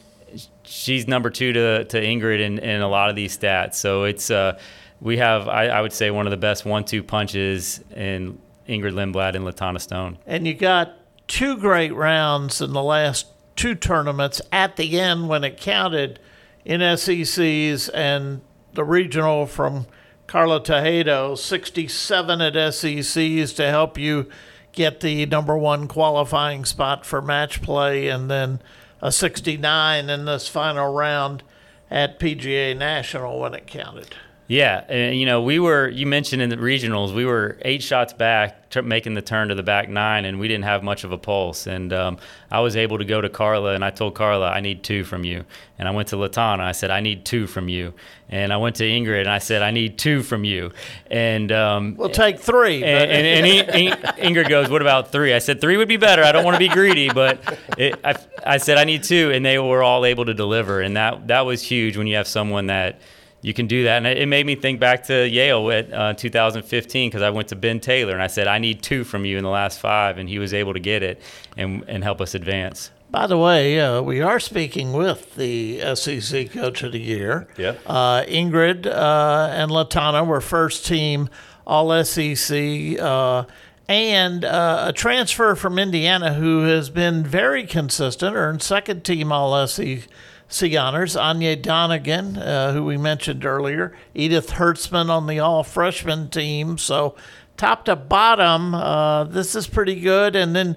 she's 0.64 1.06
number 1.06 1.30
two 1.30 1.52
to 1.52 1.84
to 1.84 2.00
Ingrid 2.00 2.40
in, 2.40 2.58
in 2.58 2.80
a 2.80 2.88
lot 2.88 3.10
of 3.10 3.16
these 3.16 3.36
stats. 3.36 3.74
So 3.74 4.04
it's 4.04 4.30
uh, 4.30 4.58
we 5.00 5.18
have 5.18 5.48
I, 5.48 5.66
I 5.66 5.80
would 5.80 5.92
say 5.92 6.10
one 6.10 6.26
of 6.26 6.30
the 6.30 6.36
best 6.36 6.64
one 6.64 6.84
two 6.84 7.02
punches 7.02 7.80
in 7.94 8.38
Ingrid 8.68 8.92
Lindblad 8.92 9.34
and 9.34 9.44
Latanna 9.44 9.80
Stone. 9.80 10.18
And 10.26 10.46
you 10.46 10.54
got 10.54 10.92
two 11.28 11.56
great 11.56 11.94
rounds 11.94 12.60
in 12.60 12.72
the 12.72 12.82
last 12.82 13.26
two 13.56 13.74
tournaments 13.74 14.40
at 14.50 14.76
the 14.76 14.98
end 14.98 15.28
when 15.28 15.44
it 15.44 15.58
counted 15.58 16.18
in 16.64 16.80
SECs 16.96 17.88
and 17.88 18.40
the 18.74 18.84
regional 18.84 19.46
from 19.46 19.86
Carla 20.32 20.62
Tejedo, 20.62 21.36
67 21.36 22.40
at 22.40 22.54
SECs 22.54 23.54
to 23.54 23.68
help 23.68 23.98
you 23.98 24.30
get 24.72 25.00
the 25.00 25.26
number 25.26 25.54
one 25.58 25.86
qualifying 25.86 26.64
spot 26.64 27.04
for 27.04 27.20
match 27.20 27.60
play, 27.60 28.08
and 28.08 28.30
then 28.30 28.62
a 29.02 29.12
69 29.12 30.08
in 30.08 30.24
this 30.24 30.48
final 30.48 30.90
round 30.90 31.42
at 31.90 32.18
PGA 32.18 32.74
National 32.74 33.40
when 33.40 33.52
it 33.52 33.66
counted. 33.66 34.16
Yeah, 34.52 34.84
and 34.86 35.18
you 35.18 35.24
know, 35.24 35.40
we 35.40 35.58
were 35.58 35.88
you 35.88 36.06
mentioned 36.06 36.42
in 36.42 36.50
the 36.50 36.58
regionals, 36.58 37.14
we 37.14 37.24
were 37.24 37.56
eight 37.62 37.82
shots 37.82 38.12
back 38.12 38.76
making 38.84 39.14
the 39.14 39.22
turn 39.22 39.48
to 39.48 39.54
the 39.54 39.62
back 39.62 39.88
nine, 39.88 40.26
and 40.26 40.38
we 40.38 40.46
didn't 40.46 40.64
have 40.64 40.82
much 40.82 41.04
of 41.04 41.12
a 41.12 41.16
pulse. 41.16 41.66
And 41.66 41.90
um, 41.90 42.18
I 42.50 42.60
was 42.60 42.76
able 42.76 42.98
to 42.98 43.06
go 43.06 43.22
to 43.22 43.30
Carla, 43.30 43.72
and 43.72 43.82
I 43.82 43.88
told 43.88 44.14
Carla, 44.14 44.50
I 44.50 44.60
need 44.60 44.82
two 44.82 45.04
from 45.04 45.24
you. 45.24 45.46
And 45.78 45.88
I 45.88 45.90
went 45.92 46.08
to 46.08 46.16
Latanna, 46.16 46.60
I 46.60 46.72
said, 46.72 46.90
I 46.90 47.00
need 47.00 47.24
two 47.24 47.46
from 47.46 47.70
you. 47.70 47.94
And 48.28 48.52
I 48.52 48.58
went 48.58 48.76
to 48.76 48.84
Ingrid, 48.84 49.20
and 49.20 49.30
I 49.30 49.38
said, 49.38 49.62
I 49.62 49.70
need 49.70 49.96
two 49.96 50.22
from 50.22 50.44
you. 50.44 50.72
And 51.10 51.50
um, 51.50 51.96
we'll 51.96 52.10
take 52.10 52.38
three. 52.38 52.84
And, 52.84 53.10
and, 53.10 53.46
and 53.46 53.74
he, 53.74 53.90
Ingrid 54.22 54.50
goes, 54.50 54.68
What 54.68 54.82
about 54.82 55.12
three? 55.12 55.32
I 55.32 55.38
said, 55.38 55.62
Three 55.62 55.78
would 55.78 55.88
be 55.88 55.96
better. 55.96 56.22
I 56.22 56.30
don't 56.30 56.44
want 56.44 56.56
to 56.56 56.58
be 56.58 56.68
greedy, 56.68 57.08
but 57.08 57.58
it, 57.78 57.98
I, 58.04 58.16
I 58.44 58.58
said, 58.58 58.76
I 58.76 58.84
need 58.84 59.02
two. 59.02 59.30
And 59.32 59.46
they 59.46 59.58
were 59.58 59.82
all 59.82 60.04
able 60.04 60.26
to 60.26 60.34
deliver. 60.34 60.82
And 60.82 60.94
that, 60.98 61.28
that 61.28 61.46
was 61.46 61.62
huge 61.62 61.96
when 61.96 62.06
you 62.06 62.16
have 62.16 62.28
someone 62.28 62.66
that– 62.66 63.00
you 63.42 63.52
can 63.52 63.66
do 63.66 63.84
that. 63.84 63.98
And 63.98 64.06
it 64.06 64.26
made 64.26 64.46
me 64.46 64.54
think 64.54 64.80
back 64.80 65.04
to 65.04 65.28
Yale 65.28 65.70
at 65.72 65.92
uh, 65.92 66.14
2015 66.14 67.10
because 67.10 67.22
I 67.22 67.30
went 67.30 67.48
to 67.48 67.56
Ben 67.56 67.80
Taylor 67.80 68.12
and 68.12 68.22
I 68.22 68.28
said, 68.28 68.46
I 68.46 68.58
need 68.58 68.82
two 68.82 69.02
from 69.04 69.24
you 69.24 69.36
in 69.36 69.44
the 69.44 69.50
last 69.50 69.80
five. 69.80 70.16
And 70.16 70.28
he 70.28 70.38
was 70.38 70.54
able 70.54 70.72
to 70.72 70.80
get 70.80 71.02
it 71.02 71.20
and, 71.56 71.84
and 71.88 72.04
help 72.04 72.20
us 72.20 72.34
advance. 72.34 72.92
By 73.10 73.26
the 73.26 73.36
way, 73.36 73.78
uh, 73.78 74.00
we 74.00 74.22
are 74.22 74.40
speaking 74.40 74.92
with 74.94 75.34
the 75.34 75.94
SEC 75.96 76.50
Coach 76.52 76.82
of 76.82 76.92
the 76.92 77.00
Year. 77.00 77.46
Yeah. 77.58 77.74
Uh, 77.84 78.22
Ingrid 78.22 78.86
uh, 78.86 79.48
and 79.52 79.70
Latanna 79.70 80.26
were 80.26 80.40
first 80.40 80.86
team 80.86 81.28
All 81.66 82.02
SEC. 82.04 82.98
Uh, 82.98 83.44
and 83.88 84.44
uh, 84.44 84.84
a 84.86 84.92
transfer 84.92 85.56
from 85.56 85.78
Indiana 85.78 86.34
who 86.34 86.62
has 86.62 86.88
been 86.88 87.24
very 87.24 87.66
consistent, 87.66 88.36
earned 88.36 88.62
second 88.62 89.04
team 89.04 89.32
All 89.32 89.66
SEC 89.66 90.06
Sea 90.52 90.76
honors 90.76 91.16
Aine 91.16 91.60
Donegan, 91.62 92.36
uh, 92.36 92.72
who 92.72 92.84
we 92.84 92.96
mentioned 92.96 93.44
earlier, 93.44 93.96
Edith 94.14 94.50
Hertzman 94.50 95.08
on 95.08 95.26
the 95.26 95.38
all 95.38 95.64
freshman 95.64 96.28
team. 96.28 96.76
So, 96.78 97.16
top 97.56 97.86
to 97.86 97.96
bottom, 97.96 98.74
uh, 98.74 99.24
this 99.24 99.54
is 99.54 99.66
pretty 99.66 100.00
good. 100.00 100.36
And 100.36 100.54
then 100.54 100.76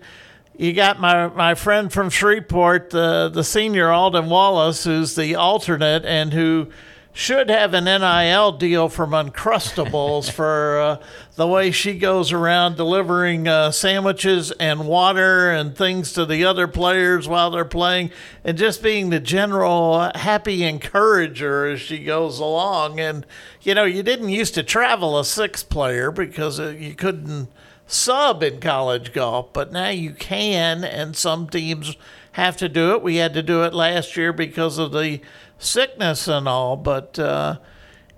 you 0.58 0.72
got 0.72 1.00
my, 1.00 1.28
my 1.28 1.56
friend 1.56 1.92
from 1.92 2.10
Shreveport, 2.10 2.92
the, 2.92 3.30
the 3.34 3.44
senior 3.44 3.90
Alden 3.90 4.30
Wallace, 4.30 4.86
who's 4.86 5.16
the 5.16 5.36
alternate 5.36 6.06
and 6.06 6.32
who 6.32 6.68
should 7.16 7.50
have 7.50 7.74
an 7.74 7.86
NIL 7.86 8.52
deal 8.52 8.90
from 8.90 9.12
Uncrustables 9.12 10.30
for 10.30 10.80
uh, 10.82 10.98
the 11.36 11.48
way 11.48 11.72
she 11.72 11.98
goes 11.98 12.34
around 12.34 12.76
delivering 12.76 13.48
uh, 13.48 13.72
sandwiches 13.72 14.52
and 14.52 14.86
water 14.86 15.50
and 15.50 15.78
things 15.78 16.12
to 16.12 16.26
the 16.26 16.44
other 16.44 16.68
players 16.68 17.26
while 17.26 17.50
they're 17.50 17.64
playing, 17.64 18.12
and 18.44 18.58
just 18.58 18.84
being 18.84 19.12
the 19.12 19.22
general 19.22 20.12
happy 20.14 20.66
encourager 20.66 21.68
as 21.68 21.80
she 21.80 22.04
goes 22.04 22.40
along. 22.40 23.00
And 23.00 23.26
you 23.62 23.74
know, 23.74 23.86
you 23.86 24.04
didn't 24.04 24.28
used 24.28 24.54
to 24.56 24.64
travel 24.64 25.18
a 25.18 25.24
six 25.24 25.64
player 25.64 26.12
because 26.12 26.60
uh, 26.60 26.76
you 26.78 26.96
couldn't 26.96 27.48
sub 27.88 28.44
in 28.44 28.60
college 28.60 29.14
golf, 29.14 29.54
but 29.54 29.72
now 29.72 29.90
you 29.90 30.12
can, 30.12 30.84
and 30.84 31.16
some 31.16 31.48
teams 31.48 31.96
have 32.34 32.58
to 32.58 32.68
do 32.68 32.92
it. 32.92 33.02
We 33.02 33.16
had 33.16 33.34
to 33.36 33.42
do 33.42 33.64
it 33.64 33.74
last 33.74 34.18
year 34.18 34.34
because 34.34 34.78
of 34.78 34.92
the 34.92 35.22
sickness 35.58 36.28
and 36.28 36.48
all, 36.48 36.76
but 36.76 37.18
uh, 37.20 37.58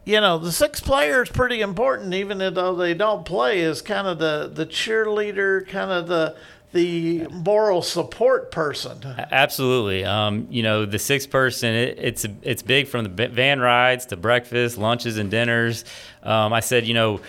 you 0.05 0.21
know 0.21 0.37
the 0.37 0.51
six 0.51 0.79
player 0.79 1.23
is 1.23 1.29
pretty 1.29 1.61
important, 1.61 2.13
even 2.13 2.37
though 2.37 2.75
they 2.75 2.93
don't 2.93 3.25
play. 3.25 3.61
Is 3.61 3.81
kind 3.81 4.07
of 4.07 4.19
the 4.19 4.49
the 4.53 4.65
cheerleader, 4.65 5.67
kind 5.67 5.91
of 5.91 6.07
the 6.07 6.35
the 6.73 7.27
moral 7.27 7.81
support 7.81 8.51
person. 8.51 8.99
Absolutely. 9.31 10.03
Um, 10.03 10.47
you 10.49 10.63
know, 10.63 10.85
the 10.85 10.99
six 10.99 11.25
person, 11.25 11.73
it, 11.73 11.97
it's 11.99 12.25
it's 12.41 12.61
big 12.61 12.87
from 12.87 13.03
the 13.03 13.27
van 13.29 13.59
rides 13.59 14.05
to 14.07 14.17
breakfast, 14.17 14.77
lunches, 14.77 15.17
and 15.17 15.31
dinners. 15.31 15.85
Um, 16.23 16.53
I 16.53 16.59
said, 16.59 16.85
you 16.85 16.93
know 16.93 17.21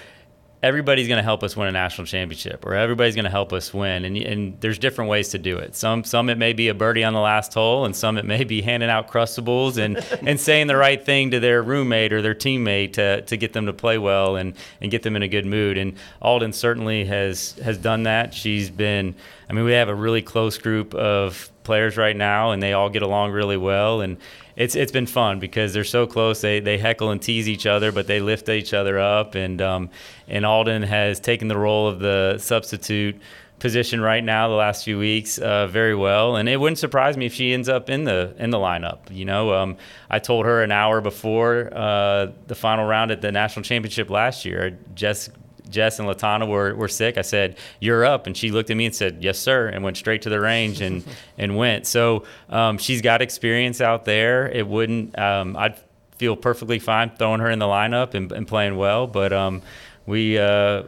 everybody's 0.62 1.06
going 1.06 1.18
to 1.18 1.22
help 1.22 1.44
us 1.44 1.56
win 1.56 1.68
a 1.68 1.72
national 1.72 2.06
championship 2.06 2.66
or 2.66 2.74
everybody's 2.74 3.14
going 3.14 3.24
to 3.24 3.30
help 3.30 3.52
us 3.52 3.72
win 3.72 4.04
and, 4.04 4.16
and 4.16 4.60
there's 4.60 4.78
different 4.78 5.08
ways 5.08 5.28
to 5.28 5.38
do 5.38 5.56
it. 5.56 5.76
Some 5.76 6.02
some 6.02 6.28
it 6.28 6.36
may 6.36 6.52
be 6.52 6.68
a 6.68 6.74
birdie 6.74 7.04
on 7.04 7.12
the 7.12 7.20
last 7.20 7.54
hole 7.54 7.84
and 7.84 7.94
some 7.94 8.18
it 8.18 8.24
may 8.24 8.42
be 8.42 8.60
handing 8.62 8.90
out 8.90 9.08
crustables 9.08 9.78
and 9.78 9.96
and 10.28 10.40
saying 10.40 10.66
the 10.66 10.76
right 10.76 11.04
thing 11.04 11.30
to 11.30 11.40
their 11.40 11.62
roommate 11.62 12.12
or 12.12 12.22
their 12.22 12.34
teammate 12.34 12.94
to, 12.94 13.22
to 13.22 13.36
get 13.36 13.52
them 13.52 13.66
to 13.66 13.72
play 13.72 13.98
well 13.98 14.36
and 14.36 14.54
and 14.80 14.90
get 14.90 15.02
them 15.02 15.14
in 15.14 15.22
a 15.22 15.28
good 15.28 15.46
mood 15.46 15.78
and 15.78 15.96
Alden 16.20 16.52
certainly 16.52 17.04
has 17.04 17.52
has 17.62 17.78
done 17.78 18.02
that. 18.04 18.34
She's 18.34 18.68
been 18.68 19.14
I 19.48 19.52
mean 19.52 19.64
we 19.64 19.72
have 19.72 19.88
a 19.88 19.94
really 19.94 20.22
close 20.22 20.58
group 20.58 20.92
of 20.94 21.50
players 21.62 21.96
right 21.96 22.16
now 22.16 22.50
and 22.50 22.62
they 22.62 22.72
all 22.72 22.88
get 22.88 23.02
along 23.02 23.30
really 23.30 23.58
well 23.58 24.00
and 24.00 24.16
it's 24.58 24.74
it's 24.74 24.90
been 24.90 25.06
fun 25.06 25.38
because 25.38 25.72
they're 25.72 25.84
so 25.84 26.06
close. 26.06 26.40
They 26.40 26.58
they 26.58 26.78
heckle 26.78 27.10
and 27.12 27.22
tease 27.22 27.48
each 27.48 27.64
other, 27.64 27.92
but 27.92 28.08
they 28.08 28.18
lift 28.18 28.48
each 28.48 28.74
other 28.74 28.98
up. 28.98 29.36
And 29.36 29.62
um, 29.62 29.88
and 30.26 30.44
Alden 30.44 30.82
has 30.82 31.20
taken 31.20 31.46
the 31.46 31.56
role 31.56 31.86
of 31.86 32.00
the 32.00 32.38
substitute 32.38 33.20
position 33.60 34.00
right 34.00 34.22
now 34.22 34.48
the 34.48 34.54
last 34.54 34.84
few 34.84 34.98
weeks 34.98 35.38
uh, 35.38 35.68
very 35.68 35.94
well, 35.94 36.36
and 36.36 36.48
it 36.48 36.58
wouldn't 36.58 36.78
surprise 36.78 37.16
me 37.16 37.26
if 37.26 37.34
she 37.34 37.52
ends 37.52 37.68
up 37.68 37.88
in 37.88 38.02
the 38.02 38.34
in 38.38 38.50
the 38.50 38.58
lineup. 38.58 38.98
You 39.10 39.26
know, 39.26 39.54
um, 39.54 39.76
I 40.10 40.18
told 40.18 40.44
her 40.44 40.60
an 40.64 40.72
hour 40.72 41.00
before 41.00 41.72
uh, 41.72 42.32
the 42.48 42.56
final 42.56 42.84
round 42.84 43.12
at 43.12 43.20
the 43.20 43.30
national 43.30 43.62
championship 43.62 44.10
last 44.10 44.44
year. 44.44 44.76
Jess 44.92 45.30
Jess 45.70 45.98
and 45.98 46.08
Latanna 46.08 46.48
were, 46.48 46.74
were 46.74 46.88
sick, 46.88 47.18
I 47.18 47.22
said, 47.22 47.56
You're 47.80 48.04
up. 48.04 48.26
And 48.26 48.36
she 48.36 48.50
looked 48.50 48.70
at 48.70 48.76
me 48.76 48.86
and 48.86 48.94
said, 48.94 49.18
Yes, 49.20 49.38
sir, 49.38 49.68
and 49.68 49.84
went 49.84 49.96
straight 49.96 50.22
to 50.22 50.30
the 50.30 50.40
range 50.40 50.80
and, 50.80 51.04
and 51.38 51.56
went. 51.56 51.86
So 51.86 52.24
um, 52.48 52.78
she's 52.78 53.02
got 53.02 53.22
experience 53.22 53.80
out 53.80 54.04
there. 54.04 54.48
It 54.48 54.66
wouldn't, 54.66 55.18
um, 55.18 55.56
I'd 55.56 55.78
feel 56.16 56.36
perfectly 56.36 56.78
fine 56.78 57.10
throwing 57.16 57.40
her 57.40 57.50
in 57.50 57.58
the 57.58 57.66
lineup 57.66 58.14
and, 58.14 58.30
and 58.32 58.46
playing 58.46 58.76
well. 58.76 59.06
But 59.06 59.32
um, 59.32 59.62
we, 60.06 60.38
uh, 60.38 60.84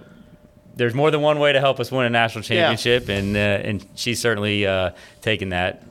there's 0.74 0.94
more 0.94 1.10
than 1.10 1.20
one 1.20 1.38
way 1.38 1.52
to 1.52 1.60
help 1.60 1.78
us 1.78 1.92
win 1.92 2.06
a 2.06 2.10
national 2.10 2.42
championship, 2.42 3.08
yeah. 3.08 3.16
and 3.16 3.36
uh, 3.36 3.40
and 3.40 3.86
she's 3.96 4.18
certainly 4.18 4.66
uh, 4.66 4.92
taken 5.20 5.50
that 5.50 5.82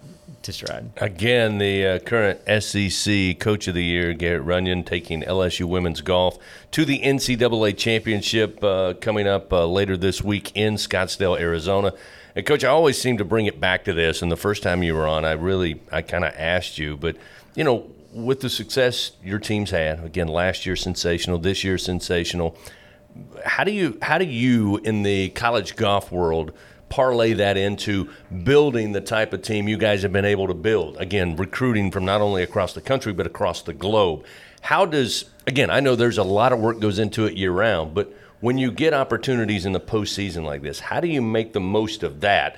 to 0.44 0.54
stride. 0.54 0.92
Again, 0.98 1.58
the 1.58 1.86
uh, 1.86 2.00
current 2.00 2.40
SEC 2.64 3.40
Coach 3.40 3.68
of 3.68 3.76
the 3.76 3.84
Year, 3.84 4.14
Garrett 4.14 4.44
Runion, 4.44 4.84
taking 4.84 5.22
LSU 5.22 5.66
women's 5.66 6.02
golf 6.02 6.38
to 6.72 6.86
the 6.86 7.00
NCAA 7.00 7.78
championship 7.78 8.64
uh, 8.64 8.94
coming 9.02 9.28
up 9.28 9.52
uh, 9.52 9.66
later 9.66 9.98
this 9.98 10.24
week 10.24 10.52
in 10.56 10.76
Scottsdale, 10.76 11.40
Arizona. 11.40 11.94
And 12.36 12.46
coach, 12.46 12.64
I 12.64 12.70
always 12.70 13.00
seem 13.00 13.18
to 13.18 13.26
bring 13.26 13.48
it 13.48 13.60
back 13.60 13.84
to 13.86 13.94
this. 13.94 14.22
And 14.22 14.32
the 14.32 14.38
first 14.38 14.64
time 14.64 14.84
you 14.84 14.96
were 14.96 15.08
on, 15.08 15.26
I 15.26 15.32
really, 15.32 15.82
I 15.92 16.02
kind 16.02 16.24
of 16.24 16.34
asked 16.36 16.78
you, 16.78 16.96
but 16.96 17.16
you 17.56 17.64
know, 17.64 17.90
with 18.14 18.40
the 18.42 18.50
success 18.50 19.12
your 19.24 19.40
team's 19.40 19.72
had, 19.72 20.04
again, 20.04 20.28
last 20.28 20.66
year 20.66 20.76
sensational, 20.76 21.38
this 21.38 21.64
year 21.64 21.78
sensational. 21.78 22.58
How 23.46 23.64
do 23.64 23.72
you, 23.72 23.98
how 24.02 24.18
do 24.18 24.26
you 24.26 24.78
in 24.78 25.04
the 25.04 25.30
college 25.30 25.76
golf 25.76 26.12
world? 26.12 26.54
Parlay 26.90 27.34
that 27.34 27.58
into 27.58 28.10
building 28.44 28.92
the 28.92 29.02
type 29.02 29.34
of 29.34 29.42
team 29.42 29.68
you 29.68 29.78
guys 29.78 30.02
have 30.02 30.12
been 30.12 30.26
able 30.26 30.48
to 30.48 30.54
build. 30.54 30.98
Again, 30.98 31.36
recruiting 31.36 31.92
from 31.92 32.06
not 32.06 32.22
only 32.22 32.44
across 32.44 32.74
the 32.74 32.82
country 32.82 33.14
but 33.14 33.26
across 33.26 33.62
the 33.62 33.74
globe. 33.74 34.26
How 34.62 34.86
does 34.86 35.26
again? 35.48 35.70
I 35.70 35.80
know 35.80 35.96
there's 35.96 36.18
a 36.18 36.24
lot 36.24 36.52
of 36.52 36.60
work 36.60 36.80
goes 36.80 37.00
into 37.00 37.26
it 37.26 37.38
year 37.38 37.52
round, 37.52 37.94
but 37.94 38.14
when 38.42 38.58
you 38.58 38.72
get 38.72 38.94
opportunities 38.94 39.66
in 39.66 39.74
the 39.74 39.80
postseason 39.80 40.44
like 40.44 40.62
this, 40.62 40.80
how 40.80 41.00
do 41.00 41.08
you 41.08 41.22
make 41.22 41.54
the 41.54 41.60
most 41.60 42.04
of 42.04 42.22
that 42.22 42.58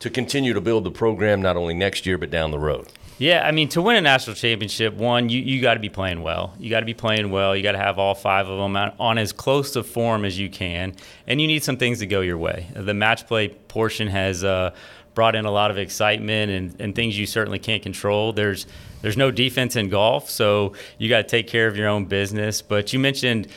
to 0.00 0.10
continue 0.10 0.52
to 0.52 0.60
build 0.60 0.84
the 0.84 0.90
program 0.90 1.42
not 1.42 1.56
only 1.56 1.74
next 1.74 2.06
year 2.06 2.18
but 2.18 2.30
down 2.30 2.50
the 2.50 2.58
road? 2.58 2.88
Yeah, 3.18 3.44
I 3.44 3.50
mean, 3.50 3.68
to 3.70 3.82
win 3.82 3.96
a 3.96 4.00
national 4.00 4.36
championship, 4.36 4.94
one, 4.94 5.28
you, 5.28 5.40
you 5.40 5.60
got 5.60 5.74
to 5.74 5.80
be 5.80 5.88
playing 5.88 6.22
well. 6.22 6.54
You 6.58 6.70
got 6.70 6.80
to 6.80 6.86
be 6.86 6.94
playing 6.94 7.32
well. 7.32 7.56
You 7.56 7.64
got 7.64 7.72
to 7.72 7.78
have 7.78 7.98
all 7.98 8.14
five 8.14 8.48
of 8.48 8.58
them 8.58 8.76
on, 9.00 9.18
as 9.18 9.32
close 9.32 9.72
to 9.72 9.82
form 9.82 10.24
as 10.24 10.38
you 10.38 10.48
can. 10.48 10.94
And 11.26 11.40
you 11.40 11.48
need 11.48 11.64
some 11.64 11.76
things 11.76 11.98
to 11.98 12.06
go 12.06 12.20
your 12.20 12.38
way. 12.38 12.68
The 12.74 12.94
match 12.94 13.26
play 13.26 13.48
portion 13.48 14.06
has 14.06 14.44
uh, 14.44 14.72
brought 15.14 15.34
in 15.34 15.46
a 15.46 15.50
lot 15.50 15.72
of 15.72 15.78
excitement 15.78 16.52
and, 16.52 16.80
and 16.80 16.94
things 16.94 17.18
you 17.18 17.26
certainly 17.26 17.58
can't 17.58 17.82
control. 17.82 18.32
There's 18.32 18.66
there's 19.02 19.16
no 19.16 19.30
defense 19.30 19.76
in 19.76 19.88
golf, 19.88 20.28
so 20.28 20.74
you 20.98 21.08
got 21.08 21.18
to 21.18 21.28
take 21.28 21.46
care 21.46 21.68
of 21.68 21.76
your 21.76 21.86
own 21.88 22.06
business. 22.06 22.62
But 22.62 22.92
you 22.92 22.98
mentioned 22.98 23.48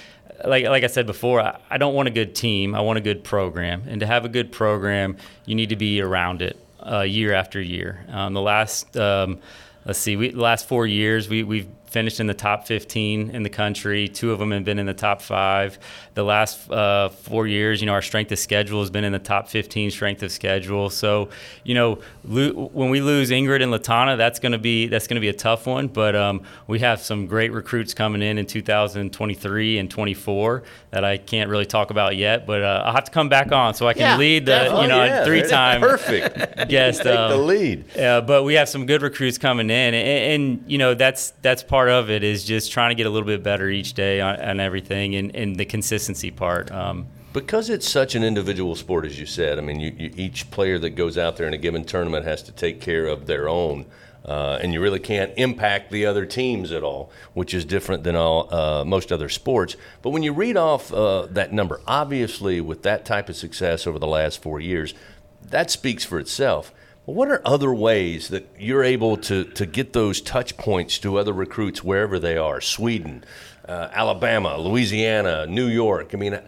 like 0.45 0.66
like 0.66 0.84
I 0.84 0.88
said 0.88 1.05
before, 1.05 1.39
I, 1.39 1.59
I, 1.70 1.78
don't 1.78 1.93
want 1.93 2.07
a 2.07 2.12
good 2.12 2.34
team. 2.36 2.74
I 2.74 2.82
want 2.82 2.97
a 2.97 3.01
good 3.01 3.24
program, 3.24 3.84
and 3.88 3.99
to 4.01 4.07
have 4.07 4.26
a 4.26 4.30
good 4.30 4.51
program, 4.51 5.18
you 5.45 5.55
need 5.55 5.70
to 5.70 5.76
be 5.76 6.01
around 6.01 6.41
it 6.41 6.61
uh, 6.86 7.01
year 7.01 7.34
after 7.34 7.61
year. 7.61 8.05
Um, 8.09 8.34
the 8.34 8.41
last, 8.41 8.95
um, 8.97 9.39
let's 9.86 9.99
see, 9.99 10.15
we, 10.15 10.32
the 10.32 10.41
last 10.41 10.67
four 10.67 10.86
years, 10.88 11.29
we, 11.29 11.43
we've 11.43 11.67
finished 11.91 12.21
in 12.21 12.27
the 12.27 12.33
top 12.33 12.65
15 12.65 13.31
in 13.31 13.43
the 13.43 13.49
country. 13.49 14.07
Two 14.07 14.31
of 14.31 14.39
them 14.39 14.51
have 14.51 14.63
been 14.63 14.79
in 14.79 14.85
the 14.85 14.93
top 14.93 15.21
five. 15.21 15.77
The 16.13 16.23
last 16.23 16.71
uh, 16.71 17.09
four 17.09 17.47
years, 17.47 17.81
you 17.81 17.85
know, 17.85 17.93
our 17.93 18.01
strength 18.01 18.31
of 18.31 18.39
schedule 18.39 18.79
has 18.79 18.89
been 18.89 19.03
in 19.03 19.11
the 19.11 19.19
top 19.19 19.49
15 19.49 19.91
strength 19.91 20.23
of 20.23 20.31
schedule. 20.31 20.89
So, 20.89 21.29
you 21.65 21.75
know, 21.75 21.99
lo- 22.23 22.69
when 22.71 22.89
we 22.89 23.01
lose 23.01 23.29
Ingrid 23.29 23.61
and 23.61 23.73
Latanna, 23.73 24.17
that's 24.17 24.39
going 24.39 24.53
to 24.53 24.57
be 24.57 24.87
that's 24.87 25.07
going 25.07 25.15
to 25.15 25.21
be 25.21 25.27
a 25.27 25.33
tough 25.33 25.67
one. 25.67 25.89
But 25.89 26.15
um, 26.15 26.43
we 26.67 26.79
have 26.79 27.01
some 27.01 27.27
great 27.27 27.51
recruits 27.51 27.93
coming 27.93 28.21
in 28.21 28.37
in 28.37 28.45
2023 28.45 29.77
and 29.77 29.91
24 29.91 30.63
that 30.91 31.03
I 31.03 31.17
can't 31.17 31.49
really 31.49 31.65
talk 31.65 31.91
about 31.91 32.15
yet. 32.15 32.47
But 32.47 32.63
uh, 32.63 32.83
I'll 32.85 32.93
have 32.93 33.03
to 33.03 33.11
come 33.11 33.27
back 33.27 33.51
on 33.51 33.73
so 33.73 33.87
I 33.87 33.93
can 33.93 34.01
yeah, 34.01 34.17
lead 34.17 34.45
the 34.45 34.79
you 34.81 34.87
know 34.87 35.03
yeah, 35.03 35.25
three 35.25 35.43
time 35.43 35.81
perfect 35.81 36.69
guest. 36.69 37.03
Take 37.03 37.17
um, 37.17 37.31
the 37.31 37.37
lead. 37.37 37.97
Uh, 37.97 38.21
but 38.21 38.43
we 38.43 38.53
have 38.53 38.69
some 38.69 38.85
good 38.85 39.01
recruits 39.01 39.37
coming 39.37 39.69
in, 39.69 39.93
and, 39.93 39.95
and 39.95 40.71
you 40.71 40.77
know 40.77 40.93
that's 40.93 41.31
that's 41.41 41.63
part 41.63 41.80
part 41.82 41.89
of 41.89 42.11
it 42.11 42.23
is 42.23 42.43
just 42.43 42.71
trying 42.71 42.91
to 42.91 42.95
get 42.95 43.07
a 43.07 43.09
little 43.09 43.25
bit 43.25 43.41
better 43.41 43.67
each 43.67 43.95
day 43.95 44.21
on, 44.21 44.39
on 44.39 44.59
everything 44.59 45.15
and, 45.15 45.36
and, 45.36 45.55
the 45.55 45.65
consistency 45.65 46.29
part. 46.29 46.71
Um, 46.71 47.07
because 47.34 47.71
it's 47.71 47.89
such 47.89 48.13
an 48.13 48.23
individual 48.23 48.75
sport, 48.75 49.03
as 49.03 49.19
you 49.19 49.25
said, 49.25 49.57
I 49.57 49.61
mean, 49.61 49.79
you, 49.79 49.91
you, 49.97 50.11
each 50.15 50.51
player 50.51 50.77
that 50.77 50.91
goes 50.91 51.17
out 51.17 51.38
there 51.38 51.47
in 51.47 51.55
a 51.55 51.57
given 51.57 51.84
tournament 51.84 52.23
has 52.23 52.43
to 52.43 52.51
take 52.51 52.82
care 52.82 53.07
of 53.07 53.25
their 53.25 53.49
own. 53.49 53.88
Uh, 54.23 54.59
and 54.61 54.73
you 54.73 54.79
really 54.79 54.99
can't 54.99 55.32
impact 55.38 55.89
the 55.89 56.05
other 56.05 56.27
teams 56.27 56.71
at 56.71 56.84
all, 56.84 57.11
which 57.34 57.51
is 57.51 57.65
different 57.65 58.03
than 58.03 58.15
all 58.15 58.53
uh, 58.53 58.86
most 58.86 59.11
other 59.11 59.27
sports. 59.27 59.75
But 60.03 60.11
when 60.11 60.21
you 60.21 60.34
read 60.34 60.57
off 60.57 60.93
uh, 60.93 61.25
that 61.32 61.51
number, 61.51 61.82
obviously 61.88 62.61
with 62.61 62.84
that 62.84 63.05
type 63.05 63.27
of 63.27 63.36
success 63.36 63.88
over 63.88 63.97
the 63.97 64.05
last 64.05 64.39
four 64.39 64.59
years, 64.59 64.93
that 65.41 65.71
speaks 65.71 66.05
for 66.05 66.19
itself. 66.19 66.71
What 67.06 67.30
are 67.30 67.41
other 67.43 67.74
ways 67.74 68.28
that 68.28 68.47
you're 68.60 68.84
able 68.84 69.18
to, 69.18 69.43
to 69.43 69.66
get 69.66 69.93
those 69.93 70.22
touch 70.22 70.56
points 70.56 70.99
to 70.99 71.18
other 71.18 71.34
recruits 71.34 71.84
wherever 71.84 72.20
they 72.20 72.38
are? 72.38 72.62
Sweden, 72.62 73.24
uh, 73.68 73.89
Alabama, 73.91 74.58
Louisiana, 74.58 75.47
New 75.47 75.68
York. 75.68 76.12
I 76.14 76.18
mean, 76.18 76.39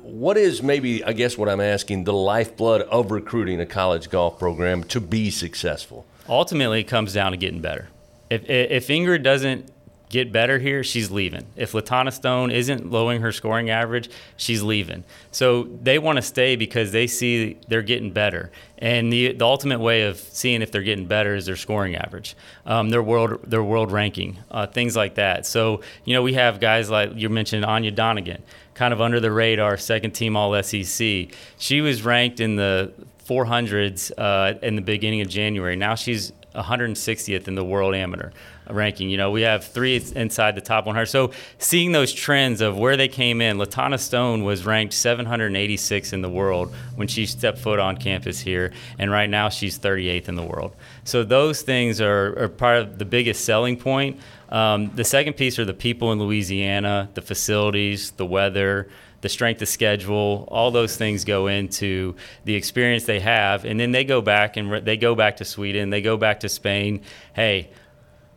what 0.00 0.38
is 0.38 0.62
maybe, 0.62 1.04
I 1.04 1.12
guess, 1.12 1.36
what 1.36 1.50
I'm 1.50 1.60
asking, 1.60 2.04
the 2.04 2.14
lifeblood 2.14 2.82
of 2.82 3.10
recruiting 3.10 3.60
a 3.60 3.66
college 3.66 4.08
golf 4.08 4.38
program 4.38 4.84
to 4.84 5.00
be 5.00 5.30
successful? 5.30 6.06
Ultimately, 6.26 6.80
it 6.80 6.84
comes 6.84 7.12
down 7.12 7.32
to 7.32 7.36
getting 7.36 7.60
better. 7.60 7.88
If, 8.30 8.48
if 8.48 8.88
Ingrid 8.88 9.22
doesn't 9.22 9.70
get 10.08 10.32
better 10.32 10.58
here, 10.58 10.82
she's 10.82 11.10
leaving. 11.10 11.46
If 11.56 11.72
Latanna 11.72 12.12
Stone 12.12 12.50
isn't 12.50 12.90
lowering 12.90 13.20
her 13.20 13.32
scoring 13.32 13.70
average, 13.70 14.10
she's 14.36 14.62
leaving. 14.62 15.04
So 15.30 15.64
they 15.82 15.98
want 15.98 16.16
to 16.16 16.22
stay 16.22 16.56
because 16.56 16.92
they 16.92 17.06
see 17.06 17.58
they're 17.68 17.82
getting 17.82 18.10
better. 18.12 18.50
And 18.78 19.12
the, 19.12 19.32
the 19.32 19.44
ultimate 19.44 19.80
way 19.80 20.02
of 20.02 20.18
seeing 20.18 20.62
if 20.62 20.70
they're 20.70 20.82
getting 20.82 21.06
better 21.06 21.34
is 21.34 21.46
their 21.46 21.56
scoring 21.56 21.96
average, 21.96 22.36
um, 22.64 22.90
their 22.90 23.02
world 23.02 23.42
their 23.42 23.62
world 23.62 23.92
ranking, 23.92 24.38
uh, 24.50 24.66
things 24.66 24.96
like 24.96 25.16
that. 25.16 25.46
So 25.46 25.82
you 26.04 26.14
know 26.14 26.22
we 26.22 26.34
have 26.34 26.60
guys 26.60 26.88
like 26.88 27.12
you 27.14 27.28
mentioned 27.28 27.64
Aine 27.64 27.94
Donegan, 27.94 28.42
kind 28.74 28.94
of 28.94 29.00
under 29.00 29.20
the 29.20 29.32
radar, 29.32 29.76
second 29.76 30.12
team 30.12 30.36
All 30.36 30.60
SEC. 30.62 31.28
She 31.58 31.80
was 31.80 32.02
ranked 32.02 32.40
in 32.40 32.56
the 32.56 32.92
400s 33.28 34.12
uh, 34.16 34.58
in 34.62 34.76
the 34.76 34.82
beginning 34.82 35.20
of 35.20 35.28
January. 35.28 35.76
Now 35.76 35.94
she's 35.94 36.32
160th 36.54 37.46
in 37.46 37.54
the 37.54 37.64
world 37.64 37.94
amateur 37.94 38.30
ranking. 38.70 39.10
You 39.10 39.16
know, 39.16 39.30
we 39.30 39.42
have 39.42 39.64
three 39.64 40.02
inside 40.14 40.54
the 40.54 40.60
top 40.60 40.86
100. 40.86 41.06
So 41.06 41.32
seeing 41.58 41.92
those 41.92 42.12
trends 42.12 42.60
of 42.60 42.76
where 42.76 42.96
they 42.96 43.08
came 43.08 43.40
in, 43.40 43.58
Latanna 43.58 43.98
Stone 43.98 44.44
was 44.44 44.64
ranked 44.66 44.94
786 44.94 46.12
in 46.12 46.22
the 46.22 46.28
world 46.28 46.74
when 46.96 47.08
she 47.08 47.26
stepped 47.26 47.58
foot 47.58 47.78
on 47.78 47.96
campus 47.96 48.40
here, 48.40 48.72
and 48.98 49.10
right 49.10 49.28
now 49.28 49.48
she's 49.48 49.78
38th 49.78 50.28
in 50.28 50.34
the 50.36 50.42
world. 50.42 50.74
So 51.04 51.24
those 51.24 51.62
things 51.62 52.00
are, 52.00 52.44
are 52.44 52.48
part 52.48 52.78
of 52.78 52.98
the 52.98 53.04
biggest 53.04 53.44
selling 53.44 53.76
point. 53.76 54.20
Um, 54.48 54.90
the 54.94 55.04
second 55.04 55.34
piece 55.34 55.58
are 55.58 55.64
the 55.64 55.74
people 55.74 56.12
in 56.12 56.18
Louisiana, 56.18 57.10
the 57.14 57.22
facilities, 57.22 58.12
the 58.12 58.26
weather 58.26 58.88
the 59.20 59.28
strength 59.28 59.60
of 59.62 59.68
schedule, 59.68 60.46
all 60.48 60.70
those 60.70 60.96
things 60.96 61.24
go 61.24 61.48
into 61.48 62.14
the 62.44 62.54
experience 62.54 63.04
they 63.04 63.20
have, 63.20 63.64
and 63.64 63.78
then 63.78 63.90
they 63.90 64.04
go 64.04 64.20
back 64.20 64.56
and 64.56 64.70
re- 64.70 64.80
they 64.80 64.96
go 64.96 65.14
back 65.14 65.36
to 65.38 65.44
Sweden, 65.44 65.90
they 65.90 66.02
go 66.02 66.16
back 66.16 66.40
to 66.40 66.48
Spain. 66.48 67.02
Hey, 67.34 67.70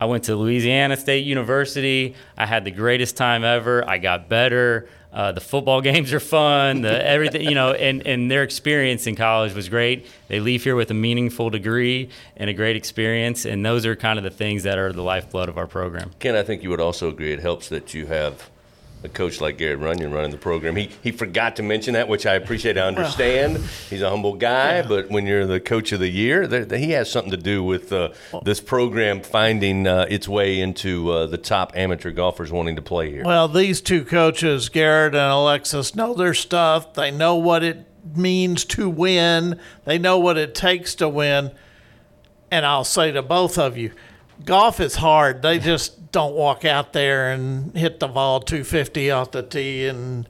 I 0.02 0.04
went 0.04 0.24
to 0.24 0.34
Louisiana 0.34 0.96
State 0.96 1.24
University. 1.24 2.16
I 2.36 2.44
had 2.44 2.64
the 2.64 2.72
greatest 2.72 3.16
time 3.16 3.44
ever. 3.44 3.88
I 3.88 3.98
got 3.98 4.28
better. 4.28 4.88
Uh, 5.12 5.30
the 5.30 5.40
football 5.40 5.80
games 5.92 6.12
are 6.12 6.18
fun. 6.18 6.80
The 6.80 7.06
everything, 7.06 7.42
you 7.42 7.54
know, 7.54 7.70
and, 7.70 8.04
and 8.04 8.28
their 8.28 8.42
experience 8.42 9.06
in 9.06 9.14
college 9.14 9.54
was 9.54 9.68
great. 9.68 10.08
They 10.26 10.40
leave 10.40 10.64
here 10.64 10.74
with 10.74 10.90
a 10.90 10.94
meaningful 10.94 11.50
degree 11.50 12.08
and 12.36 12.50
a 12.50 12.52
great 12.52 12.74
experience, 12.74 13.44
and 13.44 13.64
those 13.64 13.86
are 13.86 13.94
kind 13.94 14.18
of 14.18 14.24
the 14.24 14.30
things 14.32 14.64
that 14.64 14.76
are 14.76 14.92
the 14.92 15.04
lifeblood 15.04 15.48
of 15.48 15.56
our 15.56 15.68
program. 15.68 16.10
Ken, 16.18 16.34
I 16.34 16.42
think 16.42 16.64
you 16.64 16.70
would 16.70 16.80
also 16.80 17.08
agree 17.08 17.32
it 17.32 17.38
helps 17.38 17.68
that 17.68 17.94
you 17.94 18.06
have 18.06 18.50
a 19.04 19.08
coach 19.08 19.40
like 19.40 19.58
Garrett 19.58 19.78
Runion 19.78 20.12
running 20.12 20.30
the 20.30 20.36
program. 20.36 20.76
He 20.76 20.90
he 21.02 21.12
forgot 21.12 21.56
to 21.56 21.62
mention 21.62 21.94
that, 21.94 22.08
which 22.08 22.26
I 22.26 22.34
appreciate. 22.34 22.78
I 22.78 22.82
understand. 22.82 23.58
He's 23.90 24.02
a 24.02 24.10
humble 24.10 24.34
guy, 24.34 24.76
yeah. 24.76 24.86
but 24.86 25.10
when 25.10 25.26
you're 25.26 25.46
the 25.46 25.60
coach 25.60 25.92
of 25.92 26.00
the 26.00 26.08
year, 26.08 26.46
he 26.76 26.90
has 26.92 27.10
something 27.10 27.30
to 27.30 27.36
do 27.36 27.62
with 27.64 27.92
uh, 27.92 28.10
this 28.44 28.60
program 28.60 29.20
finding 29.20 29.86
uh, 29.86 30.06
its 30.08 30.28
way 30.28 30.60
into 30.60 31.10
uh, 31.10 31.26
the 31.26 31.38
top 31.38 31.72
amateur 31.76 32.10
golfers 32.10 32.52
wanting 32.52 32.76
to 32.76 32.82
play 32.82 33.10
here. 33.10 33.24
Well, 33.24 33.48
these 33.48 33.80
two 33.80 34.04
coaches, 34.04 34.68
Garrett 34.68 35.14
and 35.14 35.32
Alexis, 35.32 35.94
know 35.94 36.14
their 36.14 36.34
stuff. 36.34 36.94
They 36.94 37.10
know 37.10 37.36
what 37.36 37.62
it 37.62 37.86
means 38.16 38.64
to 38.66 38.88
win. 38.88 39.58
They 39.84 39.98
know 39.98 40.18
what 40.18 40.36
it 40.36 40.54
takes 40.54 40.94
to 40.96 41.08
win. 41.08 41.52
And 42.50 42.66
I'll 42.66 42.84
say 42.84 43.12
to 43.12 43.22
both 43.22 43.58
of 43.58 43.76
you, 43.76 43.92
golf 44.44 44.80
is 44.80 44.96
hard. 44.96 45.42
They 45.42 45.58
just 45.58 46.12
don't 46.12 46.34
walk 46.34 46.64
out 46.64 46.92
there 46.92 47.32
and 47.32 47.76
hit 47.76 48.00
the 48.00 48.08
ball 48.08 48.40
250 48.40 49.10
off 49.10 49.30
the 49.30 49.42
tee 49.42 49.86
and 49.86 50.28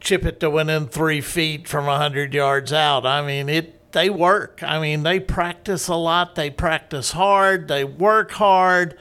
chip 0.00 0.24
it 0.24 0.40
to 0.40 0.50
within 0.50 0.86
three 0.86 1.20
feet 1.20 1.68
from 1.68 1.86
100 1.86 2.32
yards 2.32 2.72
out. 2.72 3.04
I 3.06 3.26
mean, 3.26 3.48
it. 3.48 3.76
They 3.92 4.08
work. 4.08 4.62
I 4.62 4.78
mean, 4.78 5.02
they 5.02 5.18
practice 5.18 5.88
a 5.88 5.96
lot. 5.96 6.36
They 6.36 6.48
practice 6.48 7.10
hard. 7.10 7.66
They 7.66 7.82
work 7.82 8.30
hard. 8.30 8.96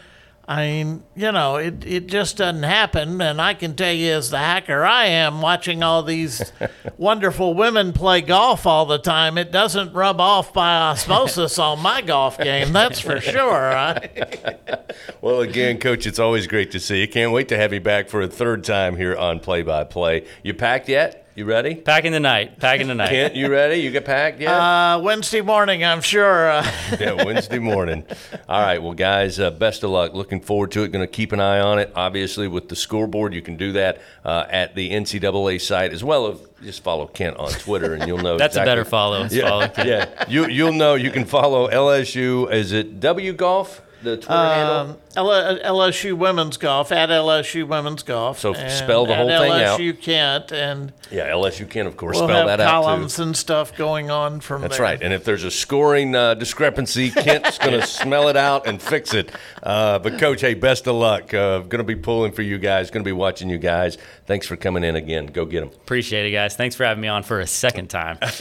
I 0.50 0.66
mean, 0.66 1.04
you 1.16 1.32
know, 1.32 1.58
it, 1.58 1.86
it 1.86 2.08
just 2.08 2.38
doesn't 2.38 2.64
happen. 2.64 3.22
And 3.22 3.39
I 3.39 3.54
can 3.54 3.76
tell 3.76 3.93
you, 3.93 4.14
as 4.14 4.32
the 4.32 4.39
hacker 4.39 4.84
I 4.84 5.06
am, 5.06 5.43
watching 5.43 5.84
all 5.84 6.02
these 6.02 6.52
wonderful 6.97 7.54
women 7.54 7.93
play 7.93 8.22
golf 8.22 8.66
all 8.66 8.88
the 8.88 8.97
time, 8.97 9.38
it 9.38 9.52
doesn't 9.52 9.93
rub 9.93 10.20
off 10.20 10.52
by 10.52 10.76
osmosis 10.76 11.60
on 11.60 11.80
my 11.82 12.02
golf 12.02 12.39
game. 12.39 12.74
That's 12.74 13.00
for 13.00 13.22
sure. 13.22 13.62
Right? 13.62 14.91
well, 15.22 15.41
again, 15.41 15.78
Coach, 15.78 16.08
it's 16.08 16.18
always 16.18 16.47
great 16.47 16.72
to 16.72 16.80
see 16.80 17.02
you. 17.02 17.08
Can't 17.08 17.32
wait 17.32 17.47
to 17.50 17.58
have 17.58 17.72
you 17.72 17.80
back 17.80 18.10
for 18.10 18.20
a 18.20 18.28
third 18.28 18.64
time 18.64 18.97
here 18.97 19.16
on 19.16 19.39
Play 19.39 19.62
by 19.62 19.84
Play. 19.84 20.26
You 20.41 20.56
packed 20.56 20.89
yet? 20.89 21.29
You 21.40 21.46
ready? 21.46 21.74
Packing 21.76 22.12
the 22.12 22.20
night. 22.20 22.60
Packing 22.60 22.90
the 22.90 22.96
night. 22.96 23.12
Kent, 23.12 23.34
you 23.34 23.50
ready? 23.50 23.78
You 23.78 23.92
get 23.92 24.04
packed 24.04 24.42
yet? 24.42 24.52
Uh, 24.52 25.00
Wednesday 25.02 25.40
morning, 25.40 25.86
I'm 25.86 26.02
sure. 26.02 26.48
yeah, 27.00 27.14
Wednesday 27.14 27.60
morning. 27.60 28.04
All 28.50 28.62
right. 28.62 28.84
Well, 28.84 28.92
guys, 28.92 29.40
uh, 29.40 29.50
best 29.50 29.86
of 29.86 29.90
luck. 29.90 30.14
Looking 30.14 30.42
forward 30.42 30.74
to 30.74 30.84
it. 30.84 30.92
Going 30.92 31.02
to 31.02 31.08
keep 31.08 31.32
an 31.32 31.40
eye 31.40 31.62
on 31.62 31.80
it. 31.80 31.94
Obviously, 31.96 32.50
with 32.50 32.68
the 32.68 32.76
scoreboard, 32.76 33.34
you 33.34 33.42
can 33.42 33.56
do 33.56 33.72
that 33.72 34.02
uh, 34.26 34.48
at 34.50 34.76
the 34.76 34.92
NCAA 34.92 35.62
site 35.62 35.94
as 35.94 36.04
well 36.04 36.28
as 36.28 36.42
just 36.62 36.84
follow 36.84 37.08
Kent 37.08 37.38
on 37.38 37.52
Twitter, 37.52 37.94
and 37.94 38.06
you'll 38.06 38.18
know. 38.18 38.38
That's 38.38 38.56
exactly. 38.56 38.74
a 38.74 38.76
better 38.76 38.84
follow. 38.84 39.26
Yeah, 39.32 39.68
follow 39.70 39.88
yeah. 39.88 40.26
You 40.28 40.50
you'll 40.50 40.74
know. 40.74 40.96
You 40.96 41.10
can 41.10 41.24
follow 41.24 41.70
LSU. 41.70 42.52
Is 42.52 42.74
it 42.74 43.00
W 43.00 43.32
Golf? 43.32 43.82
the 44.02 44.18
Twitter 44.18 44.34
um, 44.34 44.54
handle? 44.54 45.02
LSU 45.16 46.14
Women's 46.14 46.57
Golf 46.57 46.91
at 46.91 47.10
LSU 47.10 47.68
Women's 47.68 48.03
Golf. 48.03 48.39
So 48.39 48.53
spell 48.53 49.05
the 49.05 49.16
whole 49.16 49.28
thing 49.28 49.51
LSU 49.51 49.64
out. 49.64 49.80
LSU 49.80 50.01
Kent 50.01 50.51
and 50.51 50.93
yeah, 51.12 51.32
LSU 51.32 51.68
Kent, 51.68 51.88
of 51.88 51.97
course. 51.97 52.18
We'll 52.18 52.28
spell 52.28 52.47
that 52.47 52.60
out 52.60 52.70
columns 52.70 53.20
and 53.20 53.36
stuff 53.36 53.76
going 53.76 54.12
on 54.12 54.39
from 54.39 54.62
That's 54.62 54.78
there. 54.78 54.84
right. 54.84 55.01
And 55.01 55.12
if 55.12 55.24
there's 55.24 55.43
a 55.43 55.51
scoring 55.51 56.14
uh, 56.14 56.36
discrepancy, 56.36 57.10
Kent's 57.10 57.57
going 57.57 57.80
to 57.80 57.86
smell 57.86 58.28
it 58.28 58.38
out 58.38 58.68
and 58.68 58.82
fix 58.82 59.14
it. 59.14 59.32
Uh, 59.64 59.97
but 59.99 60.20
coach, 60.20 60.41
hey, 60.41 60.53
best 60.53 60.88
of 60.88 60.95
luck. 60.95 61.34
Uh, 61.34 61.60
going 61.60 61.80
to 61.80 61.84
be 61.84 61.95
pulling 61.95 62.32
for 62.32 62.43
you 62.43 62.60
guys. 62.60 62.91
Going 62.91 63.03
to 63.03 63.07
be 63.07 63.12
watching 63.12 63.49
you 63.49 63.57
guys. 63.57 63.97
Thanks 64.28 64.45
for 64.45 64.55
coming 64.55 64.84
in 64.84 64.95
again. 64.95 65.26
Go 65.26 65.45
get 65.45 65.62
them. 65.62 65.70
Appreciate 65.70 66.28
it, 66.28 66.32
guys. 66.32 66.55
Thanks 66.55 66.76
for 66.76 66.84
having 66.84 67.01
me 67.01 67.07
on 67.07 67.24
for 67.24 67.39
a 67.39 67.47
second 67.47 67.89
time. 67.89 68.20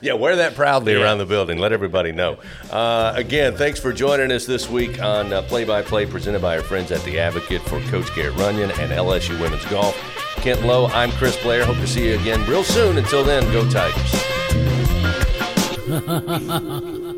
yeah, 0.00 0.12
wear 0.12 0.36
that 0.36 0.54
proudly 0.54 0.92
yeah. 0.92 1.02
around 1.02 1.18
the 1.18 1.26
building. 1.26 1.58
Let 1.58 1.72
everybody 1.72 2.12
know. 2.12 2.38
Uh, 2.70 3.12
again, 3.16 3.56
thanks 3.56 3.80
for 3.80 3.92
joining 3.92 4.30
us 4.30 4.46
this 4.46 4.68
week 4.70 4.76
week 4.76 5.00
on 5.16 5.44
Play 5.44 5.64
by 5.64 5.80
Play 5.80 6.04
presented 6.04 6.42
by 6.42 6.58
our 6.58 6.62
friends 6.62 6.92
at 6.92 7.02
The 7.02 7.18
Advocate 7.18 7.62
for 7.62 7.80
Coach 7.88 8.14
Garrett 8.14 8.36
Runion 8.36 8.70
and 8.72 8.92
LSU 8.92 9.40
Women's 9.40 9.64
Golf. 9.66 9.96
Kent 10.36 10.62
Lowe, 10.62 10.86
I'm 10.88 11.10
Chris 11.12 11.40
Blair. 11.42 11.64
Hope 11.64 11.76
to 11.76 11.86
see 11.86 12.08
you 12.08 12.18
again 12.20 12.44
real 12.46 12.62
soon. 12.62 12.98
Until 12.98 13.24
then, 13.24 13.42
go 13.50 13.68
Tigers. 13.70 14.12